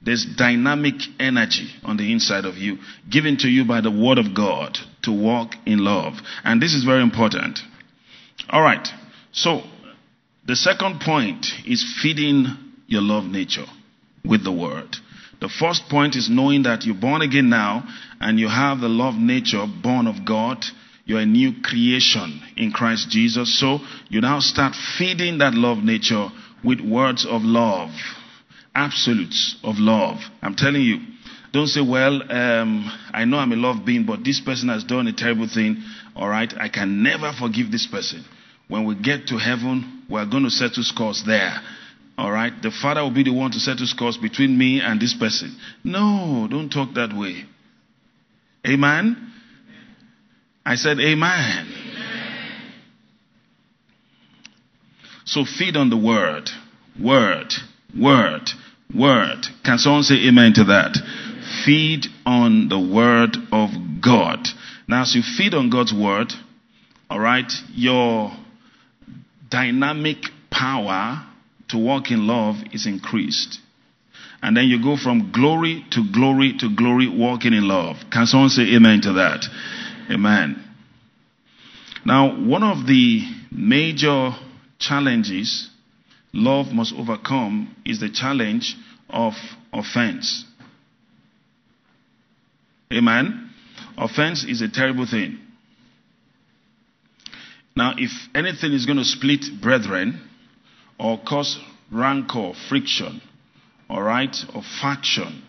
There's 0.02 0.26
dynamic 0.38 0.96
energy 1.20 1.70
on 1.84 1.98
the 1.98 2.12
inside 2.12 2.46
of 2.46 2.58
you 2.58 2.78
given 3.10 3.38
to 3.38 3.48
you 3.48 3.66
by 3.66 3.80
the 3.82 3.90
Word 3.90 4.18
of 4.18 4.36
God 4.36 4.78
to 5.04 5.12
walk 5.12 5.56
in 5.66 5.80
love. 5.80 6.16
And 6.44 6.62
this 6.62 6.74
is 6.74 6.84
very 6.84 7.02
important. 7.02 7.60
All 8.50 8.62
right. 8.62 8.86
So, 9.32 9.62
the 10.46 10.58
second 10.58 11.00
point 11.00 11.48
is 11.66 11.84
feeding 12.02 12.48
your 12.88 13.02
love 13.02 13.24
nature 13.24 13.66
with 14.26 14.44
the 14.44 14.52
Word. 14.52 14.98
The 15.44 15.50
first 15.50 15.90
point 15.90 16.16
is 16.16 16.30
knowing 16.30 16.64
that 16.64 16.86
you're 16.86 16.96
born 16.96 17.22
again 17.22 17.50
now 17.50 17.84
and 18.22 18.40
you 18.40 18.48
have 18.48 18.80
the 18.80 18.88
love 18.88 19.16
nature 19.16 19.66
born 19.84 20.08
of 20.08 20.24
God 20.26 20.64
you're 21.06 21.20
a 21.20 21.26
new 21.26 21.62
creation 21.62 22.42
in 22.56 22.72
Christ 22.72 23.10
Jesus. 23.10 23.60
So 23.60 23.80
you 24.10 24.22
now 24.22 24.40
start 24.40 24.74
feeding 24.98 25.40
that 25.40 25.54
love 25.54 25.80
nature 25.80 26.30
with 26.64 26.80
words 26.80 27.26
of 27.26 27.42
love, 27.42 27.90
absolutes 28.74 29.58
of 29.64 29.76
love. 29.80 30.20
I'm 30.42 30.56
telling 30.56 30.82
you. 30.82 31.00
Don't 31.52 31.68
say, 31.68 31.82
well, 31.82 32.24
um, 32.32 32.92
I 33.14 33.26
know 33.26 33.38
I'm 33.38 33.52
a 33.52 33.56
love 33.56 33.86
being, 33.86 34.08
but 34.08 34.24
this 34.24 34.42
person 34.42 34.70
has 34.70 34.84
done 34.84 35.06
a 35.06 35.14
terrible 35.14 35.48
thing. 35.48 35.84
All 36.16 36.28
right, 36.28 36.52
I 36.60 36.68
can 36.68 37.04
never 37.04 37.32
forgive 37.32 37.70
this 37.70 37.86
person. 37.86 38.26
When 38.70 38.86
we 38.86 38.96
get 38.96 39.28
to 39.28 39.38
heaven, 39.38 40.04
we're 40.10 40.26
going 40.26 40.46
to 40.46 40.50
settle 40.50 40.82
scores 40.82 41.24
there. 41.28 41.54
All 42.18 42.32
right, 42.32 42.54
the 42.62 42.72
Father 42.72 43.02
will 43.02 43.14
be 43.14 43.24
the 43.24 43.34
one 43.34 43.52
to 43.52 43.60
settle 43.60 43.88
scores 43.88 44.18
between 44.18 44.58
me 44.58 44.82
and 44.82 45.02
this 45.02 45.16
person. 45.16 45.56
No, 45.84 46.48
don't 46.50 46.70
talk 46.70 46.94
that 46.94 47.12
way. 47.14 47.46
Amen. 48.68 49.32
I 50.66 50.76
said, 50.76 51.00
Amen. 51.00 51.68
Amen. 51.68 51.84
So 55.26 55.46
feed 55.46 55.76
on 55.76 55.90
the 55.90 55.98
word. 55.98 56.50
Word. 57.02 57.54
Word. 57.98 58.50
Word. 58.94 59.46
Can 59.66 59.78
someone 59.78 60.04
say 60.04 60.28
amen 60.28 60.54
to 60.56 60.66
that? 60.66 60.98
Feed 61.66 62.06
on 62.26 62.70
the 62.70 62.80
word 62.80 63.36
of 63.52 63.70
God. 64.02 64.48
Now, 64.88 65.02
as 65.02 65.16
you 65.16 65.22
feed 65.22 65.54
on 65.54 65.70
God's 65.70 65.94
word, 65.94 66.32
all 67.10 67.20
right, 67.20 67.52
your 67.74 68.32
dynamic 69.50 70.18
power 70.52 71.26
to 71.74 71.80
walk 71.80 72.12
in 72.12 72.28
love 72.28 72.56
is 72.72 72.86
increased. 72.86 73.60
And 74.42 74.56
then 74.56 74.66
you 74.66 74.82
go 74.82 74.96
from 74.96 75.32
glory 75.32 75.86
to 75.92 76.04
glory 76.12 76.54
to 76.60 76.76
glory 76.76 77.08
walking 77.08 77.54
in 77.54 77.68
love. 77.68 77.96
Can 78.12 78.26
someone 78.26 78.50
say 78.50 78.76
amen 78.76 79.02
to 79.02 79.14
that? 79.14 79.46
Amen. 80.12 80.64
Now, 82.06 82.38
one 82.40 82.64
of 82.64 82.86
the 82.86 83.22
major 83.52 84.32
challenges 84.80 85.70
love 86.34 86.68
must 86.74 86.94
overcome 86.94 87.76
is 87.86 88.00
the 88.00 88.10
challenge 88.10 88.76
of 89.10 89.34
offense. 89.72 90.46
Amen. 92.92 93.50
Offense 93.98 94.44
is 94.44 94.62
a 94.62 94.70
terrible 94.70 95.08
thing. 95.08 95.40
Now, 97.76 97.94
if 97.98 98.12
anything 98.36 98.74
is 98.74 98.86
going 98.86 99.00
to 99.00 99.06
split 99.06 99.46
brethren 99.62 100.30
or 101.00 101.20
cause 101.28 101.60
rancor, 101.92 102.54
friction, 102.70 103.22
all 103.90 104.02
right, 104.02 104.36
or 104.54 104.62
faction 104.82 105.44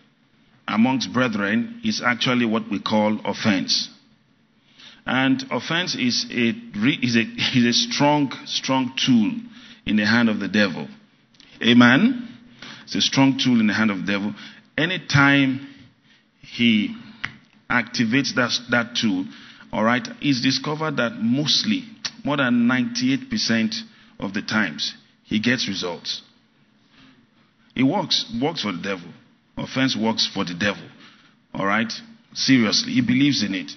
amongst 0.66 1.12
brethren, 1.12 1.80
is 1.85 2.02
actually 2.04 2.46
what 2.46 2.70
we 2.70 2.80
call 2.80 3.20
offense. 3.24 3.88
And 5.07 5.44
offense 5.50 5.94
is 5.94 6.26
a, 6.30 6.54
is 7.02 7.16
a, 7.16 7.20
is 7.59 7.64
a 7.64 7.72
strong, 7.72 8.33
strong 8.46 8.94
tool 8.96 9.33
in 9.87 9.96
the 9.96 10.07
hand 10.07 10.28
of 10.28 10.40
the 10.40 10.48
devil. 10.48 10.88
Amen? 11.62 12.28
It's 12.85 12.94
a 12.94 13.00
strong 13.00 13.38
tool 13.38 13.61
in 13.61 13.66
the 13.66 13.74
hand 13.74 13.90
of 13.90 14.07
the 14.07 14.12
devil. 14.12 14.35
Anytime 14.76 15.68
he 16.40 16.94
activates 17.70 18.35
that, 18.35 18.52
that 18.70 18.96
tool, 19.00 19.26
all 19.72 19.85
right, 19.85 20.07
it's 20.20 20.40
discovered 20.40 20.96
that 20.98 21.14
mostly, 21.20 21.85
more 22.24 22.37
than 22.37 22.68
98% 22.68 23.74
of 24.20 24.33
the 24.33 24.42
times, 24.42 24.94
he 25.24 25.40
gets 25.40 25.68
results. 25.68 26.22
It 27.74 27.82
works, 27.82 28.32
works 28.40 28.62
for 28.62 28.72
the 28.72 28.82
devil. 28.82 29.08
Offense 29.56 29.96
works 29.96 30.30
for 30.32 30.44
the 30.44 30.54
devil. 30.54 30.82
All 31.52 31.66
right? 31.66 31.92
Seriously, 32.34 32.92
he 32.92 33.00
believes 33.00 33.42
in 33.42 33.54
it. 33.54 33.70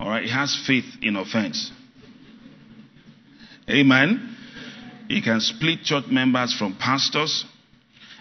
All 0.00 0.08
right, 0.08 0.24
he 0.24 0.30
has 0.30 0.56
faith 0.66 0.84
in 1.02 1.16
offense. 1.16 1.72
Amen. 3.68 4.36
He 5.08 5.22
can 5.22 5.40
split 5.40 5.82
church 5.82 6.04
members 6.08 6.54
from 6.56 6.76
pastors. 6.76 7.44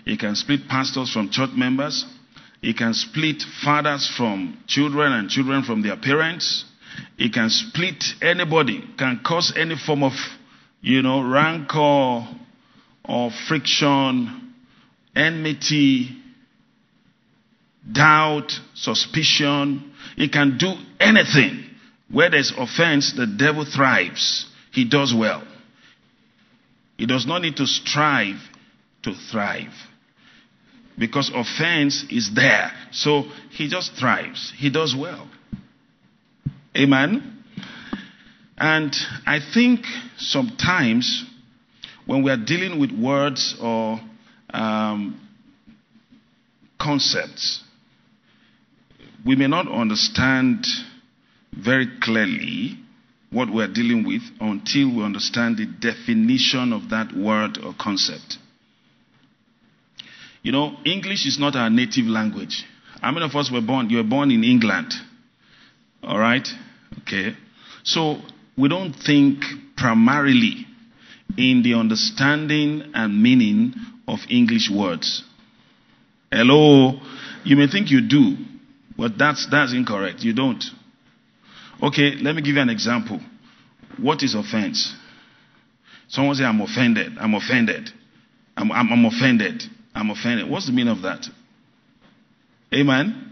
He 0.06 0.18
can 0.18 0.36
split 0.36 0.68
pastors 0.68 1.12
from 1.12 1.30
church 1.30 1.52
members. 1.56 2.06
He 2.62 2.74
can 2.74 2.94
split 2.94 3.44
fathers 3.64 4.10
from 4.18 4.64
children 4.68 5.14
and 5.14 5.30
children 5.30 5.64
from 5.64 5.84
their 5.84 5.98
parents. 5.98 6.66
He 7.18 7.30
can 7.30 7.50
split 7.50 8.04
anybody, 8.22 8.84
can 8.98 9.22
cause 9.24 9.54
any 9.56 9.76
form 9.76 10.04
of, 10.04 10.14
you 10.82 11.02
know, 11.02 11.22
rancor 11.22 12.28
or 13.06 13.32
friction, 13.48 14.54
enmity, 15.16 16.10
doubt, 17.92 18.52
suspicion. 18.74 19.92
It 20.18 20.32
can 20.32 20.58
do 20.58 20.74
anything. 21.00 21.64
Where 22.12 22.30
there's 22.30 22.54
offense, 22.58 23.14
the 23.14 23.28
devil 23.28 23.66
thrives. 23.66 24.46
He 24.72 24.86
does 24.86 25.14
well. 25.14 25.44
He 26.98 27.06
does 27.06 27.26
not 27.26 27.42
need 27.42 27.58
to 27.58 27.68
strive 27.68 28.38
to 29.04 29.14
thrive. 29.14 29.74
Because 30.98 31.32
offense 31.34 32.06
is 32.10 32.34
there. 32.34 32.72
So 32.92 33.24
he 33.52 33.70
just 33.70 33.94
thrives. 33.94 34.52
He 34.58 34.70
does 34.70 34.96
well. 34.96 35.28
Amen. 36.76 37.37
And 38.58 38.96
I 39.26 39.40
think 39.54 39.86
sometimes 40.18 41.26
when 42.06 42.24
we 42.24 42.32
are 42.32 42.38
dealing 42.38 42.80
with 42.80 42.92
words 42.92 43.56
or 43.62 44.00
um, 44.52 45.20
concepts, 46.80 47.64
we 49.26 49.36
may 49.36 49.48
not 49.48 49.68
understand 49.72 50.66
very 51.54 51.88
clearly 52.02 52.78
what 53.30 53.54
we're 53.54 53.72
dealing 53.72 54.06
with 54.08 54.22
until 54.40 54.96
we 54.96 55.04
understand 55.04 55.58
the 55.58 55.66
definition 55.66 56.72
of 56.72 56.90
that 56.90 57.14
word 57.16 57.58
or 57.64 57.76
concept. 57.80 58.38
You 60.42 60.52
know, 60.54 60.78
English 60.86 61.26
is 61.26 61.38
not 61.38 61.56
our 61.56 61.70
native 61.70 62.06
language. 62.06 62.64
How 63.02 63.12
many 63.12 63.26
of 63.26 63.36
us 63.36 63.52
were 63.52 63.62
born? 63.62 63.90
You 63.90 63.98
were 63.98 64.04
born 64.04 64.32
in 64.32 64.44
England. 64.44 64.94
All 66.02 66.18
right? 66.18 66.48
Okay. 67.02 67.36
So 67.84 68.22
we 68.58 68.70
don't 68.70 68.94
think 68.94 69.44
primarily 69.76 70.66
in 71.38 71.62
the 71.64 71.76
understanding 71.76 72.92
and 72.94 73.22
meaning 73.22 73.74
of 74.08 74.20
English 74.30 74.70
words. 74.74 75.24
Hello? 76.32 77.00
You 77.44 77.56
may 77.56 77.68
think 77.68 77.92
you 77.92 78.02
do, 78.02 78.36
but 78.98 79.18
that's, 79.18 79.48
that's 79.50 79.74
incorrect. 79.74 80.22
You 80.22 80.34
don't. 80.34 80.64
Okay, 81.82 82.16
let 82.16 82.36
me 82.36 82.42
give 82.42 82.56
you 82.56 82.62
an 82.62 82.70
example. 82.70 83.20
What 83.98 84.24
is 84.24 84.34
offense? 84.34 84.96
Someone 86.08 86.36
say, 86.36 86.44
I'm 86.44 86.62
offended. 86.62 87.18
I'm 87.20 87.36
offended. 87.36 87.90
I'm, 88.56 88.72
I'm, 88.72 88.92
I'm 88.92 89.06
offended. 89.06 89.64
I'm 89.94 90.10
offended. 90.10 90.50
What's 90.50 90.66
the 90.66 90.72
meaning 90.72 90.94
of 90.94 91.04
that? 91.04 91.28
Amen? 92.74 93.32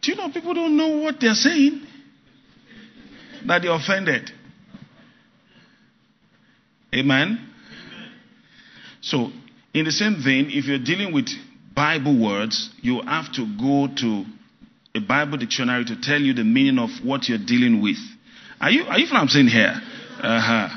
Do 0.00 0.10
you 0.10 0.16
know 0.16 0.30
people 0.30 0.54
don't 0.54 0.76
know 0.76 0.98
what 0.98 1.16
they're 1.20 1.34
saying? 1.34 1.86
That 3.46 3.62
they're 3.62 3.74
offended. 3.74 4.30
Amen? 6.94 7.50
So, 9.00 9.30
in 9.74 9.84
the 9.84 9.90
same 9.90 10.22
vein, 10.24 10.48
if 10.50 10.66
you're 10.66 10.78
dealing 10.78 11.12
with 11.12 11.28
Bible 11.74 12.18
words, 12.22 12.70
you 12.80 13.02
have 13.02 13.32
to 13.34 13.46
go 13.58 13.88
to 13.96 14.24
a 14.94 15.00
Bible 15.00 15.38
dictionary 15.38 15.84
to 15.86 16.00
tell 16.00 16.20
you 16.20 16.32
the 16.32 16.44
meaning 16.44 16.78
of 16.78 16.90
what 17.04 17.28
you're 17.28 17.44
dealing 17.44 17.82
with. 17.82 17.96
Are 18.60 18.70
you, 18.70 18.84
are 18.84 18.98
you 18.98 19.06
what 19.06 19.20
I'm 19.20 19.28
saying 19.28 19.48
here? 19.48 19.74
Uh-huh. 20.22 20.68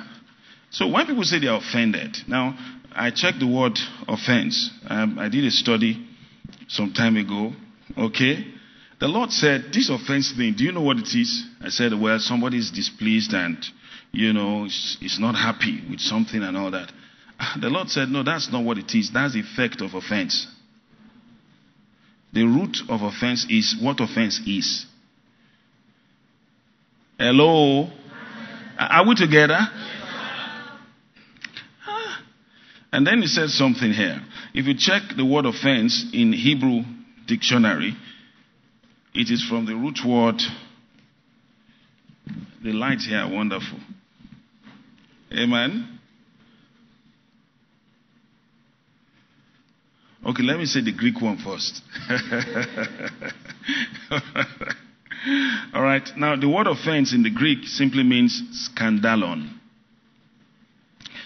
So 0.71 0.88
when 0.88 1.06
people 1.06 1.23
say 1.23 1.39
they're 1.39 1.53
offended, 1.56 2.17
now 2.27 2.58
I 2.93 3.12
checked 3.12 3.39
the 3.39 3.47
word 3.47 3.77
offense. 4.08 4.71
Um, 4.88 5.19
I 5.19 5.30
did 5.30 5.45
a 5.45 5.51
study 5.51 6.06
some 6.67 6.93
time 6.93 7.15
ago. 7.15 7.53
Okay? 7.97 8.43
The 8.99 9.07
Lord 9.07 9.31
said, 9.31 9.65
This 9.73 9.89
offense 9.89 10.33
thing, 10.36 10.55
do 10.57 10.63
you 10.63 10.71
know 10.71 10.81
what 10.81 10.97
it 10.97 11.13
is? 11.13 11.45
I 11.62 11.69
said, 11.69 11.91
Well, 11.99 12.17
somebody 12.19 12.57
is 12.57 12.71
displeased 12.71 13.33
and, 13.33 13.57
you 14.12 14.33
know, 14.33 14.65
is 14.65 15.17
not 15.19 15.36
happy 15.36 15.83
with 15.89 15.99
something 15.99 16.41
and 16.41 16.57
all 16.57 16.71
that. 16.71 16.91
The 17.62 17.69
Lord 17.69 17.89
said, 17.89 18.10
No, 18.10 18.23
that's 18.23 18.51
not 18.51 18.63
what 18.63 18.77
it 18.77 18.93
is. 18.95 19.12
That's 19.13 19.33
the 19.33 19.41
effect 19.41 19.81
of 19.81 19.93
offense. 19.93 20.47
The 22.33 22.43
root 22.43 22.77
of 22.89 23.01
offense 23.01 23.45
is 23.49 23.75
what 23.81 23.99
offense 23.99 24.39
is. 24.45 24.86
Hello? 27.17 27.89
Are 28.79 29.07
we 29.07 29.15
together? 29.15 29.57
Ah. 31.88 32.19
And 32.91 33.07
then 33.07 33.21
he 33.21 33.27
said 33.27 33.49
something 33.49 33.91
here. 33.91 34.21
If 34.53 34.65
you 34.65 34.75
check 34.77 35.03
the 35.15 35.25
word 35.25 35.45
offense 35.45 36.05
in 36.13 36.33
Hebrew 36.33 36.81
dictionary, 37.25 37.95
it 39.17 39.32
is 39.32 39.43
from 39.43 39.65
the 39.65 39.75
root 39.75 39.99
word. 40.06 40.39
The 42.63 42.71
lights 42.71 43.08
here 43.08 43.17
are 43.17 43.34
wonderful. 43.34 43.80
Amen. 45.34 45.99
Okay, 50.23 50.43
let 50.43 50.58
me 50.58 50.65
say 50.65 50.82
the 50.82 50.91
Greek 50.91 51.19
one 51.19 51.38
first. 51.38 51.82
All 55.73 55.82
right. 55.82 56.08
Now, 56.15 56.36
the 56.36 56.47
word 56.47 56.67
offense 56.67 57.13
in 57.13 57.23
the 57.23 57.32
Greek 57.32 57.65
simply 57.65 58.03
means 58.03 58.69
scandalon. 58.69 59.51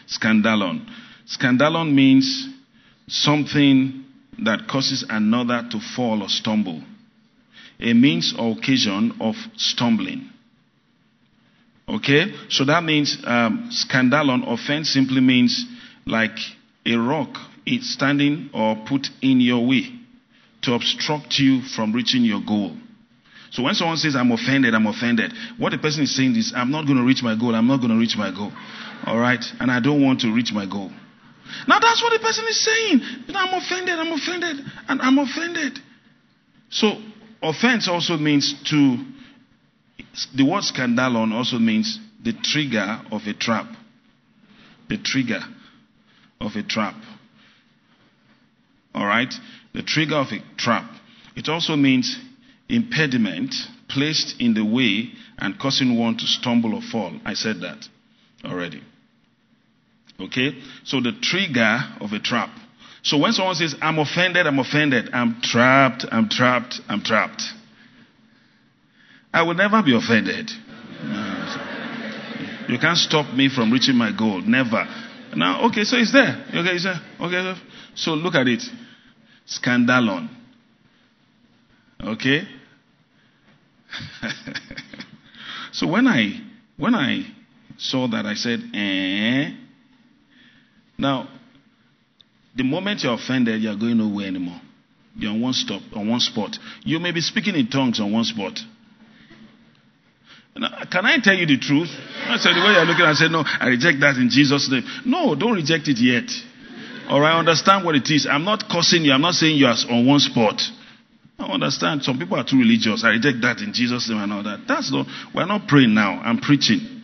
Scandalon. 0.07 0.87
Scandalon 1.27 1.93
means 1.93 2.47
something 3.07 4.05
that 4.43 4.67
causes 4.69 5.05
another 5.09 5.67
to 5.71 5.79
fall 5.95 6.23
or 6.23 6.29
stumble, 6.29 6.81
a 7.81 7.93
means 7.93 8.33
or 8.37 8.51
occasion 8.57 9.17
of 9.19 9.35
stumbling. 9.57 10.29
Okay? 11.87 12.33
So 12.49 12.65
that 12.65 12.83
means 12.83 13.17
um, 13.25 13.69
scandalon, 13.71 14.51
offense 14.51 14.93
simply 14.93 15.21
means 15.21 15.65
like 16.05 16.37
a 16.85 16.95
rock 16.95 17.29
it's 17.65 17.93
standing 17.93 18.49
or 18.53 18.75
put 18.87 19.07
in 19.21 19.39
your 19.39 19.65
way 19.67 19.93
to 20.63 20.73
obstruct 20.73 21.37
you 21.37 21.61
from 21.61 21.93
reaching 21.93 22.23
your 22.23 22.41
goal. 22.41 22.75
So 23.51 23.63
when 23.63 23.73
someone 23.73 23.97
says, 23.97 24.15
I'm 24.15 24.31
offended, 24.31 24.73
I'm 24.73 24.87
offended, 24.87 25.33
what 25.57 25.71
the 25.71 25.77
person 25.77 26.03
is 26.03 26.15
saying 26.15 26.35
is, 26.35 26.53
I'm 26.55 26.71
not 26.71 26.85
going 26.85 26.97
to 26.97 27.03
reach 27.03 27.21
my 27.21 27.37
goal, 27.37 27.53
I'm 27.53 27.67
not 27.67 27.77
going 27.77 27.91
to 27.91 27.97
reach 27.99 28.15
my 28.17 28.31
goal. 28.31 28.51
All 29.05 29.19
right? 29.19 29.43
And 29.59 29.69
I 29.69 29.79
don't 29.79 30.01
want 30.03 30.21
to 30.21 30.33
reach 30.33 30.53
my 30.53 30.65
goal. 30.65 30.89
Now 31.67 31.79
that's 31.79 32.01
what 32.01 32.13
the 32.13 32.19
person 32.19 32.45
is 32.47 32.63
saying. 32.63 33.01
I'm 33.35 33.53
offended, 33.61 33.99
I'm 33.99 34.13
offended, 34.13 34.65
and 34.87 35.01
I'm 35.01 35.17
offended. 35.17 35.79
So 36.69 36.95
offense 37.41 37.87
also 37.87 38.17
means 38.17 38.53
to, 38.69 38.97
the 40.35 40.43
word 40.43 40.63
scandalon 40.63 41.33
also 41.33 41.57
means 41.57 41.99
the 42.23 42.33
trigger 42.33 43.01
of 43.11 43.21
a 43.27 43.33
trap. 43.33 43.67
The 44.89 44.97
trigger 44.97 45.41
of 46.39 46.55
a 46.55 46.63
trap. 46.63 46.95
All 48.93 49.05
right? 49.05 49.33
The 49.73 49.83
trigger 49.83 50.15
of 50.15 50.27
a 50.31 50.41
trap. 50.57 50.91
It 51.35 51.47
also 51.49 51.75
means 51.75 52.19
impediment 52.67 53.55
placed 53.87 54.39
in 54.39 54.53
the 54.53 54.65
way 54.65 55.11
and 55.37 55.59
causing 55.59 55.97
one 55.97 56.17
to 56.17 56.25
stumble 56.27 56.75
or 56.75 56.81
fall. 56.81 57.13
I 57.25 57.33
said 57.33 57.61
that 57.61 57.87
already. 58.45 58.81
Okay? 60.19 60.51
So 60.83 61.01
the 61.01 61.13
trigger 61.21 61.79
of 61.99 62.13
a 62.13 62.19
trap. 62.19 62.49
So 63.03 63.17
when 63.17 63.31
someone 63.33 63.55
says, 63.55 63.75
I'm 63.81 63.97
offended, 63.97 64.45
I'm 64.45 64.59
offended, 64.59 65.09
I'm 65.13 65.41
trapped, 65.41 66.05
I'm 66.11 66.29
trapped, 66.29 66.79
I'm 66.87 67.01
trapped, 67.01 67.41
I 69.33 69.43
will 69.43 69.55
never 69.55 69.81
be 69.81 69.95
offended. 69.95 70.51
You 72.67 72.77
can't 72.79 72.97
stop 72.97 73.33
me 73.33 73.49
from 73.49 73.71
reaching 73.71 73.95
my 73.95 74.15
goal. 74.17 74.41
Never. 74.41 74.85
Now, 75.35 75.67
okay, 75.67 75.83
so 75.83 75.97
it's 75.97 76.13
there. 76.13 76.45
Okay, 76.49 76.75
it's 76.75 76.83
there. 76.83 76.99
Okay, 77.19 77.59
so 77.95 78.11
look 78.11 78.35
at 78.35 78.47
it. 78.47 78.61
Scandalon. 79.47 80.29
Okay? 82.01 82.43
so 85.71 85.87
when 85.87 86.07
I 86.07 86.39
when 86.77 86.95
I 86.95 87.25
saw 87.77 88.07
that 88.07 88.25
I 88.25 88.35
said, 88.35 88.59
eh. 88.73 89.51
Now, 90.97 91.27
the 92.55 92.63
moment 92.63 93.03
you're 93.03 93.13
offended, 93.13 93.61
you're 93.61 93.75
going 93.75 93.97
nowhere 93.97 94.27
anymore. 94.27 94.59
You're 95.15 95.31
on 95.31 95.41
one 95.41 95.53
stop, 95.53 95.81
on 95.95 96.09
one 96.09 96.19
spot. 96.19 96.57
You 96.83 96.99
may 96.99 97.11
be 97.11 97.21
speaking 97.21 97.55
in 97.55 97.67
tongues 97.67 97.99
on 97.99 98.11
one 98.11 98.23
spot. 98.23 98.59
Now, 100.55 100.83
can 100.91 101.05
I 101.05 101.17
tell 101.23 101.35
you 101.35 101.45
the 101.45 101.57
truth? 101.57 101.89
I 102.27 102.37
said 102.37 102.51
the 102.53 102.59
way 102.59 102.73
you're 102.73 102.85
looking, 102.85 103.05
I 103.05 103.13
said, 103.13 103.31
no, 103.31 103.43
I 103.45 103.67
reject 103.67 103.99
that 104.01 104.17
in 104.17 104.29
Jesus' 104.29 104.69
name. 104.69 104.83
No, 105.05 105.35
don't 105.35 105.53
reject 105.53 105.87
it 105.87 105.97
yet. 105.97 106.29
Or 107.09 107.23
I 107.23 107.39
understand 107.39 107.85
what 107.85 107.95
it 107.95 108.09
is. 108.09 108.27
I'm 108.29 108.43
not 108.43 108.65
cursing 108.69 109.03
you. 109.03 109.13
I'm 109.13 109.21
not 109.21 109.35
saying 109.35 109.57
you 109.57 109.65
are 109.65 109.75
on 109.89 110.05
one 110.05 110.19
spot. 110.19 110.61
I 111.39 111.45
understand. 111.45 112.03
Some 112.03 112.19
people 112.19 112.37
are 112.37 112.43
too 112.43 112.57
religious. 112.57 113.03
I 113.03 113.09
reject 113.09 113.41
that 113.41 113.59
in 113.59 113.73
Jesus' 113.73 114.09
name 114.09 114.19
and 114.19 114.31
all 114.31 114.43
that. 114.43 114.65
That's 114.67 114.91
not, 114.91 115.07
we're 115.33 115.45
not 115.45 115.67
praying 115.67 115.93
now. 115.93 116.19
I'm 116.19 116.39
preaching. 116.39 117.03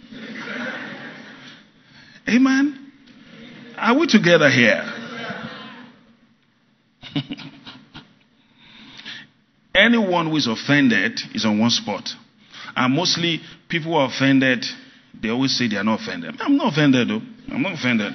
Amen. 2.30 2.92
Are 3.78 3.98
we 3.98 4.08
together 4.08 4.50
here? 4.50 4.84
Anyone 9.76 10.28
who 10.28 10.38
is 10.38 10.48
offended 10.48 11.20
is 11.34 11.46
on 11.46 11.60
one 11.60 11.70
spot. 11.70 12.10
And 12.76 12.96
mostly 12.96 13.42
people 13.70 13.92
who 13.92 13.98
are 13.98 14.08
offended, 14.08 14.66
they 15.22 15.30
always 15.30 15.58
say 15.58 15.68
they 15.68 15.78
are 15.78 15.84
not 15.84 16.02
offended. 16.02 16.36
I'm 16.40 16.58
not 16.58 16.74
offended, 16.74 17.10
though. 17.10 17.22
I'm 17.54 17.62
not 17.62 17.74
offended. 17.74 18.14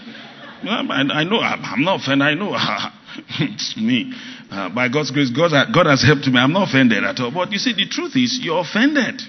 I, 0.64 1.24
know 1.24 1.40
I'm 1.40 1.82
not 1.82 2.00
offended. 2.00 2.26
I 2.26 2.34
know 2.34 2.54
it's 3.40 3.76
me. 3.76 4.12
Uh, 4.50 4.74
by 4.74 4.88
God's 4.88 5.10
grace, 5.10 5.30
God, 5.30 5.50
God 5.72 5.86
has 5.86 6.02
helped 6.02 6.26
me. 6.26 6.38
I'm 6.38 6.52
not 6.52 6.68
offended 6.68 7.04
at 7.04 7.18
all. 7.20 7.30
But 7.30 7.52
you 7.52 7.58
see, 7.58 7.72
the 7.72 7.88
truth 7.88 8.16
is, 8.16 8.40
you're 8.42 8.60
offended. 8.60 9.22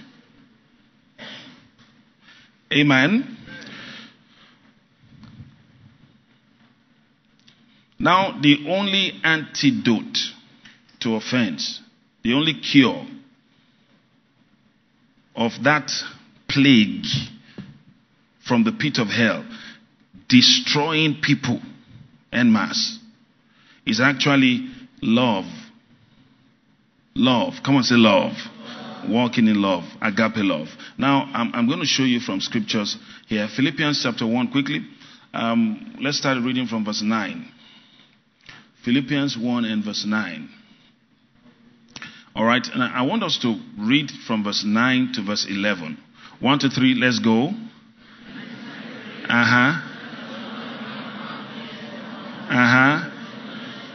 Amen. 2.71 3.37
Now, 7.99 8.39
the 8.41 8.65
only 8.67 9.13
antidote 9.23 10.17
to 11.01 11.15
offense, 11.15 11.81
the 12.23 12.33
only 12.33 12.55
cure 12.55 13.05
of 15.35 15.51
that 15.63 15.91
plague 16.47 17.05
from 18.47 18.63
the 18.63 18.71
pit 18.71 18.97
of 18.97 19.07
hell, 19.07 19.45
destroying 20.27 21.19
people 21.21 21.59
en 22.31 22.51
masse, 22.51 22.99
is 23.85 23.99
actually 23.99 24.69
love. 25.01 25.45
Love. 27.15 27.53
Come 27.63 27.75
on, 27.75 27.83
say 27.83 27.95
love. 27.95 28.33
Walking 29.07 29.47
in 29.47 29.61
love. 29.61 29.83
Agape 30.01 30.37
love. 30.37 30.67
Now, 30.97 31.29
I'm, 31.33 31.53
I'm 31.53 31.67
going 31.67 31.79
to 31.79 31.85
show 31.85 32.03
you 32.03 32.19
from 32.19 32.39
scriptures 32.39 32.97
here. 33.27 33.47
Philippians 33.53 34.01
chapter 34.01 34.25
1, 34.25 34.51
quickly. 34.51 34.85
Um, 35.33 35.97
let's 35.99 36.17
start 36.17 36.37
reading 36.43 36.67
from 36.67 36.85
verse 36.85 37.01
9. 37.01 37.52
Philippians 38.83 39.37
1 39.37 39.65
and 39.65 39.83
verse 39.83 40.05
9. 40.05 40.49
All 42.35 42.45
right, 42.45 42.65
and 42.73 42.81
I 42.81 43.03
want 43.03 43.23
us 43.23 43.37
to 43.43 43.59
read 43.79 44.09
from 44.25 44.43
verse 44.43 44.63
9 44.65 45.11
to 45.15 45.23
verse 45.23 45.45
11. 45.49 45.97
1 46.39 46.59
to 46.59 46.69
3, 46.69 46.95
let's 46.95 47.19
go. 47.19 47.49
Uh 49.29 49.45
huh. 49.45 49.89
Uh 52.49 52.67
huh. 52.67 53.09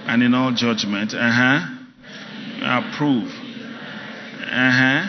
And 0.06 0.22
in 0.22 0.34
all 0.34 0.52
judgment. 0.52 1.12
Uh 1.14 1.30
huh. 1.30 1.66
Approve. 2.62 3.28
Uh 3.28 4.70
huh. 4.72 5.06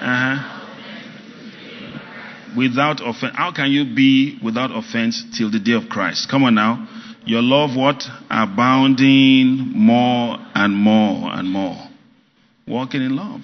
Uh 0.00 0.36
huh. 0.36 0.50
Without 2.56 3.00
offense. 3.04 3.34
How 3.36 3.52
can 3.52 3.70
you 3.70 3.84
be 3.84 4.38
without 4.42 4.70
offense 4.74 5.24
till 5.36 5.50
the 5.50 5.58
day 5.58 5.72
of 5.72 5.88
Christ? 5.88 6.28
Come 6.30 6.44
on 6.44 6.54
now. 6.54 6.88
Your 7.26 7.42
love 7.42 7.76
what? 7.76 8.02
Abounding 8.30 9.72
more 9.74 10.36
and 10.54 10.74
more 10.74 11.32
and 11.32 11.48
more. 11.48 11.88
Walking 12.66 13.02
in 13.02 13.16
love. 13.16 13.40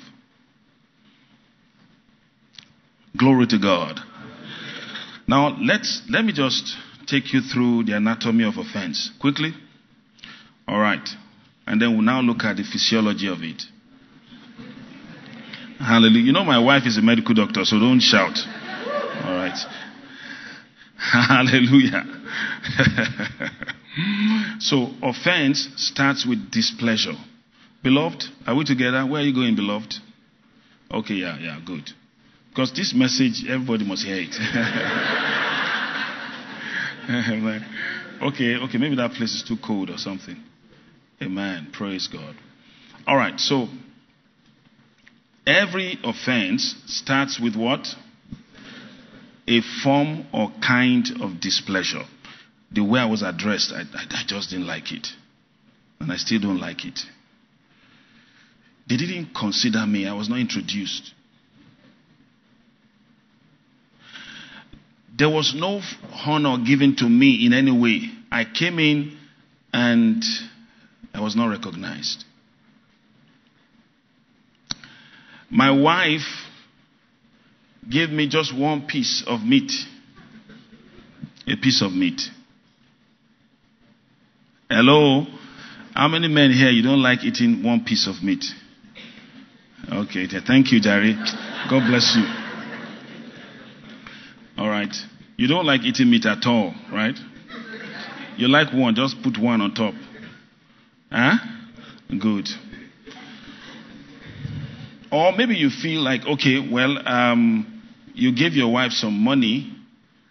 Glory 3.16 3.47
to 3.49 3.59
God. 3.59 4.01
Now 5.27 5.57
let's 5.61 6.03
let 6.09 6.25
me 6.25 6.33
just 6.33 6.77
take 7.07 7.33
you 7.33 7.40
through 7.40 7.85
the 7.85 7.97
anatomy 7.97 8.45
of 8.45 8.57
offense 8.57 9.11
quickly. 9.21 9.53
All 10.69 10.79
right. 10.79 11.09
And 11.66 11.81
then 11.81 11.93
we'll 11.93 12.03
now 12.03 12.21
look 12.21 12.45
at 12.45 12.57
the 12.57 12.64
physiology 12.64 13.29
of 13.29 13.38
it. 13.43 13.62
Hallelujah. 15.79 16.25
You 16.25 16.33
know 16.33 16.45
my 16.45 16.59
wife 16.59 16.83
is 16.87 16.99
a 16.99 17.03
medical 17.03 17.35
doctor, 17.35 17.64
so 17.64 17.79
don't 17.79 18.01
shout. 18.01 18.38
All 19.25 19.35
right. 19.35 19.59
Hallelujah. 20.97 22.19
so, 24.61 24.90
offense 25.03 25.69
starts 25.77 26.27
with 26.27 26.51
displeasure. 26.51 27.14
Beloved, 27.83 28.25
are 28.47 28.55
we 28.55 28.64
together? 28.64 29.07
Where 29.07 29.23
are 29.23 29.25
you 29.25 29.35
going, 29.35 29.57
beloved? 29.57 29.95
Okay, 30.93 31.14
yeah, 31.14 31.38
yeah, 31.38 31.59
good. 31.64 31.90
Because 32.51 32.73
this 32.73 32.93
message, 32.95 33.45
everybody 33.49 33.85
must 33.85 34.05
hear 34.05 34.19
it. 34.19 34.35
okay, 38.23 38.57
okay, 38.57 38.79
maybe 38.79 38.97
that 38.97 39.12
place 39.12 39.35
is 39.35 39.45
too 39.47 39.57
cold 39.64 39.90
or 39.90 39.99
something. 39.99 40.37
Amen. 41.23 41.69
Praise 41.73 42.09
God. 42.09 42.35
All 43.07 43.16
right, 43.16 43.38
so 43.38 43.69
every 45.47 45.99
offense 46.05 46.75
starts 46.87 47.40
with 47.40 47.57
what? 47.57 47.87
a 49.51 49.61
form 49.83 50.25
or 50.33 50.53
kind 50.64 51.05
of 51.21 51.40
displeasure. 51.40 52.05
The 52.72 52.83
way 52.83 53.00
I 53.00 53.06
was 53.06 53.22
addressed, 53.22 53.72
I, 53.72 53.80
I, 53.80 54.04
I 54.11 54.22
just 54.26 54.50
didn't 54.50 54.66
like 54.66 54.92
it. 54.92 55.09
And 55.98 56.11
I 56.12 56.16
still 56.16 56.40
don't 56.40 56.61
like 56.61 56.85
it. 56.85 57.00
They 58.88 58.96
didn't 58.96 59.35
consider 59.35 59.87
me, 59.87 60.06
I 60.06 60.14
was 60.14 60.28
not 60.28 60.38
introduced. 60.38 61.12
There 65.16 65.28
was 65.28 65.54
no 65.54 65.80
honor 66.24 66.56
given 66.64 66.96
to 66.96 67.09
me 67.09 67.44
in 67.44 67.52
any 67.52 67.70
way. 67.70 68.11
I 68.33 68.44
came 68.44 68.78
in 68.78 69.18
and 69.72 70.24
I 71.12 71.20
was 71.20 71.37
not 71.37 71.48
recognized. 71.48 72.24
My 75.50 75.70
wife 75.70 76.46
gave 77.88 78.11
me 78.11 78.28
just 78.28 78.56
one 78.56 78.87
piece 78.87 79.22
of 79.26 79.42
meat. 79.42 79.72
A 81.46 81.56
piece 81.56 81.83
of 81.83 81.92
meat. 81.92 82.22
Hello? 84.72 85.26
How 85.96 86.06
many 86.06 86.28
men 86.28 86.52
here 86.52 86.70
you 86.70 86.80
don't 86.80 87.02
like 87.02 87.24
eating 87.24 87.64
one 87.64 87.85
piece 87.85 88.06
of 88.06 88.22
meat? 88.22 88.44
Okay, 89.92 90.28
thank 90.46 90.70
you, 90.70 90.80
Jerry. 90.80 91.14
God 91.68 91.88
bless 91.88 92.14
you. 92.16 92.24
All 94.56 94.68
right. 94.68 94.94
You 95.37 95.48
don't 95.48 95.66
like 95.66 95.80
eating 95.83 96.09
meat 96.09 96.24
at 96.24 96.46
all, 96.46 96.72
right? 96.92 97.16
You 98.37 98.46
like 98.46 98.72
one, 98.72 98.94
just 98.94 99.20
put 99.24 99.38
one 99.38 99.61
on 99.61 99.74
top. 99.74 99.92
Huh? 101.11 101.38
Good. 102.09 102.48
Or 105.11 105.33
maybe 105.33 105.56
you 105.56 105.70
feel 105.70 106.00
like, 106.00 106.24
okay, 106.24 106.64
well, 106.70 106.96
um, 107.09 107.83
you 108.14 108.33
gave 108.37 108.52
your 108.52 108.72
wife 108.72 108.92
some 108.92 109.18
money 109.18 109.74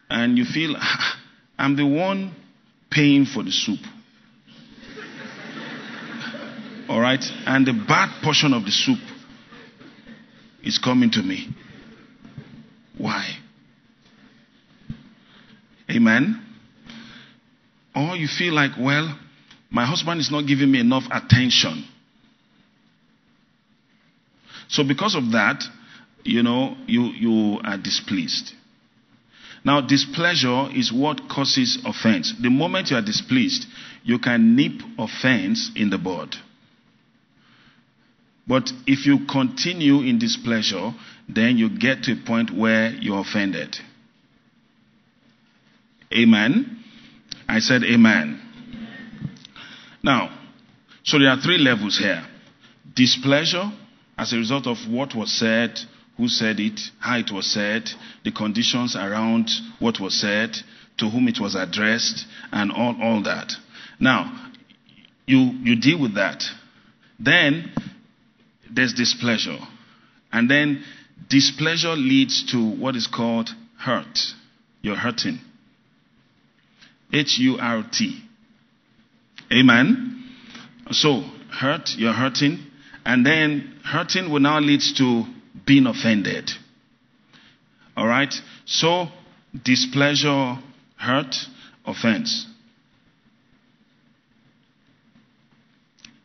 and 0.10 0.38
you 0.38 0.45
feel, 0.45 0.78
I'm 1.60 1.75
the 1.75 1.86
one 1.86 2.34
paying 2.89 3.25
for 3.25 3.43
the 3.43 3.52
soup. 3.52 3.80
All 6.89 6.99
right? 6.99 7.23
And 7.45 7.67
the 7.67 7.73
bad 7.73 8.23
portion 8.23 8.52
of 8.52 8.65
the 8.65 8.71
soup 8.71 8.97
is 10.63 10.80
coming 10.80 11.12
to 11.12 11.21
me. 11.21 11.47
Why? 12.97 13.38
Amen? 15.89 16.43
Or 17.95 18.15
you 18.15 18.28
feel 18.28 18.56
like, 18.56 18.71
well, 18.80 19.17
my 19.69 19.86
husband 19.86 20.19
is 20.19 20.32
not 20.32 20.47
giving 20.47 20.71
me 20.71 20.80
enough 20.80 21.04
attention. 21.12 21.86
So 24.67 24.84
because 24.84 25.13
of 25.13 25.32
that, 25.34 25.63
you 26.23 26.41
know, 26.41 26.75
you, 26.88 27.04
you 27.04 27.60
are 27.63 27.78
displeased. 27.78 28.54
Now, 29.63 29.82
displeasure 29.82 30.69
is 30.73 30.91
what 30.91 31.30
causes 31.30 31.78
offense. 31.86 32.34
The 32.41 32.49
moment 32.49 32.89
you 32.89 32.97
are 32.97 33.06
displeased, 33.06 33.67
you 34.04 34.17
can 34.17 34.56
nip 34.56 34.82
offense 34.97 35.69
in 35.75 35.91
the 35.91 35.97
bud. 35.99 36.36
But 38.50 38.72
if 38.88 39.06
you 39.06 39.28
continue 39.28 40.02
in 40.02 40.18
displeasure, 40.18 40.92
then 41.30 41.60
you 41.60 41.70
get 41.70 42.02
to 42.04 42.14
a 42.14 42.26
point 42.26 42.50
where 42.50 42.89
you're 42.89 43.20
offended. 43.22 43.78
Amen? 46.12 46.84
I 47.47 47.60
said 47.60 47.84
amen. 47.84 48.41
Now, 50.02 50.36
so 51.04 51.20
there 51.20 51.30
are 51.30 51.39
three 51.39 51.60
levels 51.60 52.00
here 52.00 52.26
displeasure, 52.95 53.72
as 54.18 54.34
a 54.34 54.38
result 54.38 54.66
of 54.66 54.78
what 54.89 55.14
was 55.16 55.32
said, 55.32 55.80
who 56.18 56.28
said 56.28 56.60
it, 56.60 56.80
how 57.00 57.20
it 57.20 57.32
was 57.32 57.54
said, 57.54 57.88
the 58.26 58.32
conditions 58.32 58.95
around 58.95 59.47
what 59.78 60.00
was 60.00 60.20
said, 60.20 60.58
to 60.97 61.08
whom 61.08 61.28
it 61.28 61.39
was 61.39 61.54
addressed, 61.54 62.26
and 62.52 62.72
all, 62.72 62.95
all 63.00 63.22
that. 63.24 63.54
Now, 64.00 64.50
you, 65.28 65.52
you 65.62 65.80
deal 65.80 66.02
with 66.02 66.16
that. 66.16 66.43
Then 67.20 67.72
there's 68.74 68.93
displeasure. 68.93 69.57
And 70.32 70.49
then 70.49 70.84
displeasure 71.30 71.95
leads 71.95 72.51
to 72.51 72.57
what 72.57 72.95
is 72.95 73.07
called 73.07 73.49
hurt. 73.78 74.20
You're 74.82 74.95
hurting. 74.95 75.39
H 77.11 77.39
U 77.39 77.57
R 77.59 77.84
T. 77.91 78.22
Amen. 79.51 80.24
So, 80.91 81.22
hurt, 81.51 81.89
you're 81.97 82.13
hurting. 82.13 82.59
And 83.05 83.26
then 83.26 83.80
hurting 83.84 84.32
will 84.32 84.39
now 84.39 84.59
lead 84.59 84.82
to 84.97 85.24
being 85.65 85.88
offended. 85.88 86.51
All 87.97 88.07
right? 88.07 88.34
So, 88.65 89.07
displeasure, 89.63 90.59
hurt, 90.97 91.36
offense. 91.86 92.45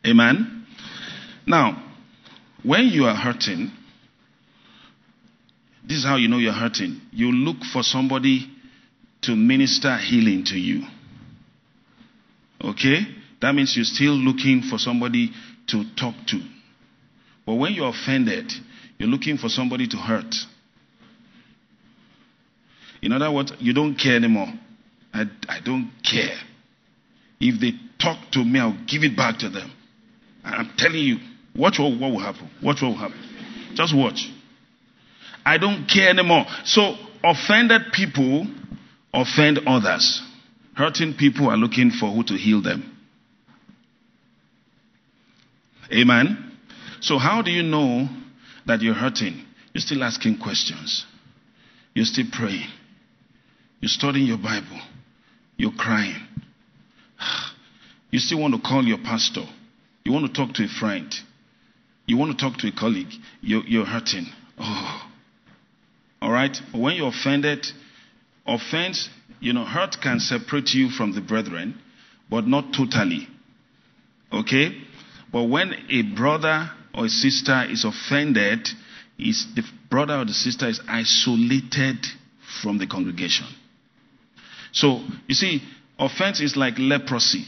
Amen? 0.05 0.67
Now, 1.47 1.84
when 2.65 2.87
you 2.87 3.05
are 3.05 3.15
hurting, 3.15 3.71
this 5.87 5.99
is 5.99 6.03
how 6.03 6.15
you 6.15 6.27
know 6.27 6.37
you're 6.37 6.53
hurting. 6.53 6.99
You 7.11 7.31
look 7.31 7.57
for 7.71 7.83
somebody 7.83 8.49
to 9.21 9.35
minister 9.35 9.95
healing 9.97 10.43
to 10.45 10.55
you. 10.55 10.83
Okay? 12.63 13.01
That 13.41 13.53
means 13.53 13.75
you're 13.75 13.85
still 13.85 14.13
looking 14.13 14.63
for 14.63 14.79
somebody 14.79 15.31
to 15.67 15.83
talk 15.95 16.15
to. 16.27 16.41
But 17.45 17.55
when 17.55 17.73
you're 17.73 17.89
offended, 17.89 18.51
you're 18.97 19.09
looking 19.09 19.37
for 19.37 19.49
somebody 19.49 19.87
to 19.87 19.97
hurt. 19.97 20.33
In 23.03 23.11
other 23.11 23.31
words, 23.31 23.53
you 23.59 23.73
don't 23.73 23.95
care 23.95 24.15
anymore. 24.15 24.47
I, 25.13 25.25
I 25.47 25.59
don't 25.63 25.91
care. 26.03 26.35
If 27.39 27.61
they 27.61 27.73
talk 28.01 28.31
to 28.31 28.43
me, 28.43 28.59
I'll 28.59 28.77
give 28.87 29.03
it 29.03 29.15
back 29.15 29.37
to 29.39 29.49
them. 29.49 29.71
I'm 30.43 30.71
telling 30.77 31.01
you, 31.01 31.17
watch 31.55 31.79
what, 31.79 31.99
what 31.99 32.11
will 32.11 32.19
happen. 32.19 32.49
Watch 32.61 32.81
what 32.81 32.89
will 32.89 32.97
happen. 32.97 33.19
Just 33.75 33.95
watch. 33.95 34.29
I 35.45 35.57
don't 35.57 35.87
care 35.87 36.09
anymore. 36.09 36.45
So, 36.63 36.95
offended 37.23 37.93
people 37.93 38.47
offend 39.13 39.59
others. 39.67 40.21
Hurting 40.75 41.15
people 41.17 41.49
are 41.49 41.57
looking 41.57 41.91
for 41.91 42.11
who 42.11 42.23
to 42.23 42.33
heal 42.33 42.61
them. 42.61 42.97
Amen. 45.91 46.57
So, 46.99 47.17
how 47.17 47.41
do 47.41 47.51
you 47.51 47.63
know 47.63 48.09
that 48.65 48.81
you're 48.81 48.95
hurting? 48.95 49.45
You're 49.73 49.81
still 49.81 50.03
asking 50.03 50.39
questions. 50.39 51.05
You're 51.93 52.05
still 52.05 52.25
praying. 52.31 52.67
You're 53.79 53.89
studying 53.89 54.25
your 54.25 54.37
Bible. 54.37 54.81
You're 55.57 55.73
crying. 55.77 56.15
You 58.11 58.19
still 58.19 58.39
want 58.39 58.55
to 58.55 58.61
call 58.61 58.85
your 58.85 58.99
pastor. 58.99 59.43
You 60.05 60.13
want 60.13 60.25
to 60.27 60.31
talk 60.31 60.55
to 60.55 60.63
a 60.63 60.67
friend. 60.69 61.13
You 62.05 62.17
want 62.17 62.37
to 62.37 62.43
talk 62.43 62.57
to 62.59 62.67
a 62.67 62.71
colleague. 62.71 63.13
You're, 63.41 63.63
you're 63.65 63.85
hurting. 63.85 64.27
Oh. 64.59 65.09
All 66.21 66.31
right? 66.31 66.55
But 66.71 66.79
when 66.79 66.95
you're 66.95 67.09
offended, 67.09 67.65
offense, 68.45 69.09
you 69.39 69.53
know, 69.53 69.65
hurt 69.65 69.97
can 70.01 70.19
separate 70.19 70.73
you 70.73 70.89
from 70.89 71.13
the 71.13 71.21
brethren, 71.21 71.79
but 72.29 72.47
not 72.47 72.73
totally. 72.75 73.27
Okay? 74.31 74.77
But 75.31 75.43
when 75.45 75.73
a 75.89 76.01
brother 76.15 76.69
or 76.93 77.05
a 77.05 77.09
sister 77.09 77.65
is 77.69 77.85
offended, 77.85 78.67
is 79.17 79.47
the 79.55 79.63
brother 79.89 80.15
or 80.19 80.25
the 80.25 80.33
sister 80.33 80.67
is 80.67 80.79
isolated 80.87 82.05
from 82.61 82.77
the 82.77 82.87
congregation. 82.87 83.47
So, 84.71 85.01
you 85.27 85.35
see, 85.35 85.61
offense 85.97 86.41
is 86.41 86.55
like 86.55 86.75
leprosy. 86.77 87.45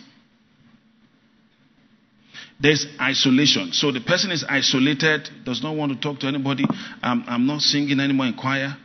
There's 2.60 2.88
isolation. 3.00 3.72
So 3.74 3.92
the 3.92 4.02
person 4.02 4.32
is 4.32 4.44
isolated, 4.48 5.30
does 5.46 5.62
not 5.62 5.76
want 5.76 5.92
to 5.94 6.00
talk 6.00 6.20
to 6.22 6.28
anybody. 6.28 6.66
I'm, 7.04 7.24
I'm 7.28 7.46
not 7.46 7.62
singing 7.62 8.00
anymore 8.00 8.26
in 8.26 8.34
choir. 8.34 8.76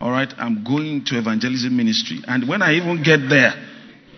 All 0.00 0.10
right, 0.10 0.32
I'm 0.38 0.64
going 0.64 1.04
to 1.06 1.18
evangelism 1.18 1.76
ministry. 1.76 2.20
And 2.26 2.48
when 2.48 2.62
I 2.62 2.74
even 2.74 3.02
get 3.02 3.28
there, 3.28 3.52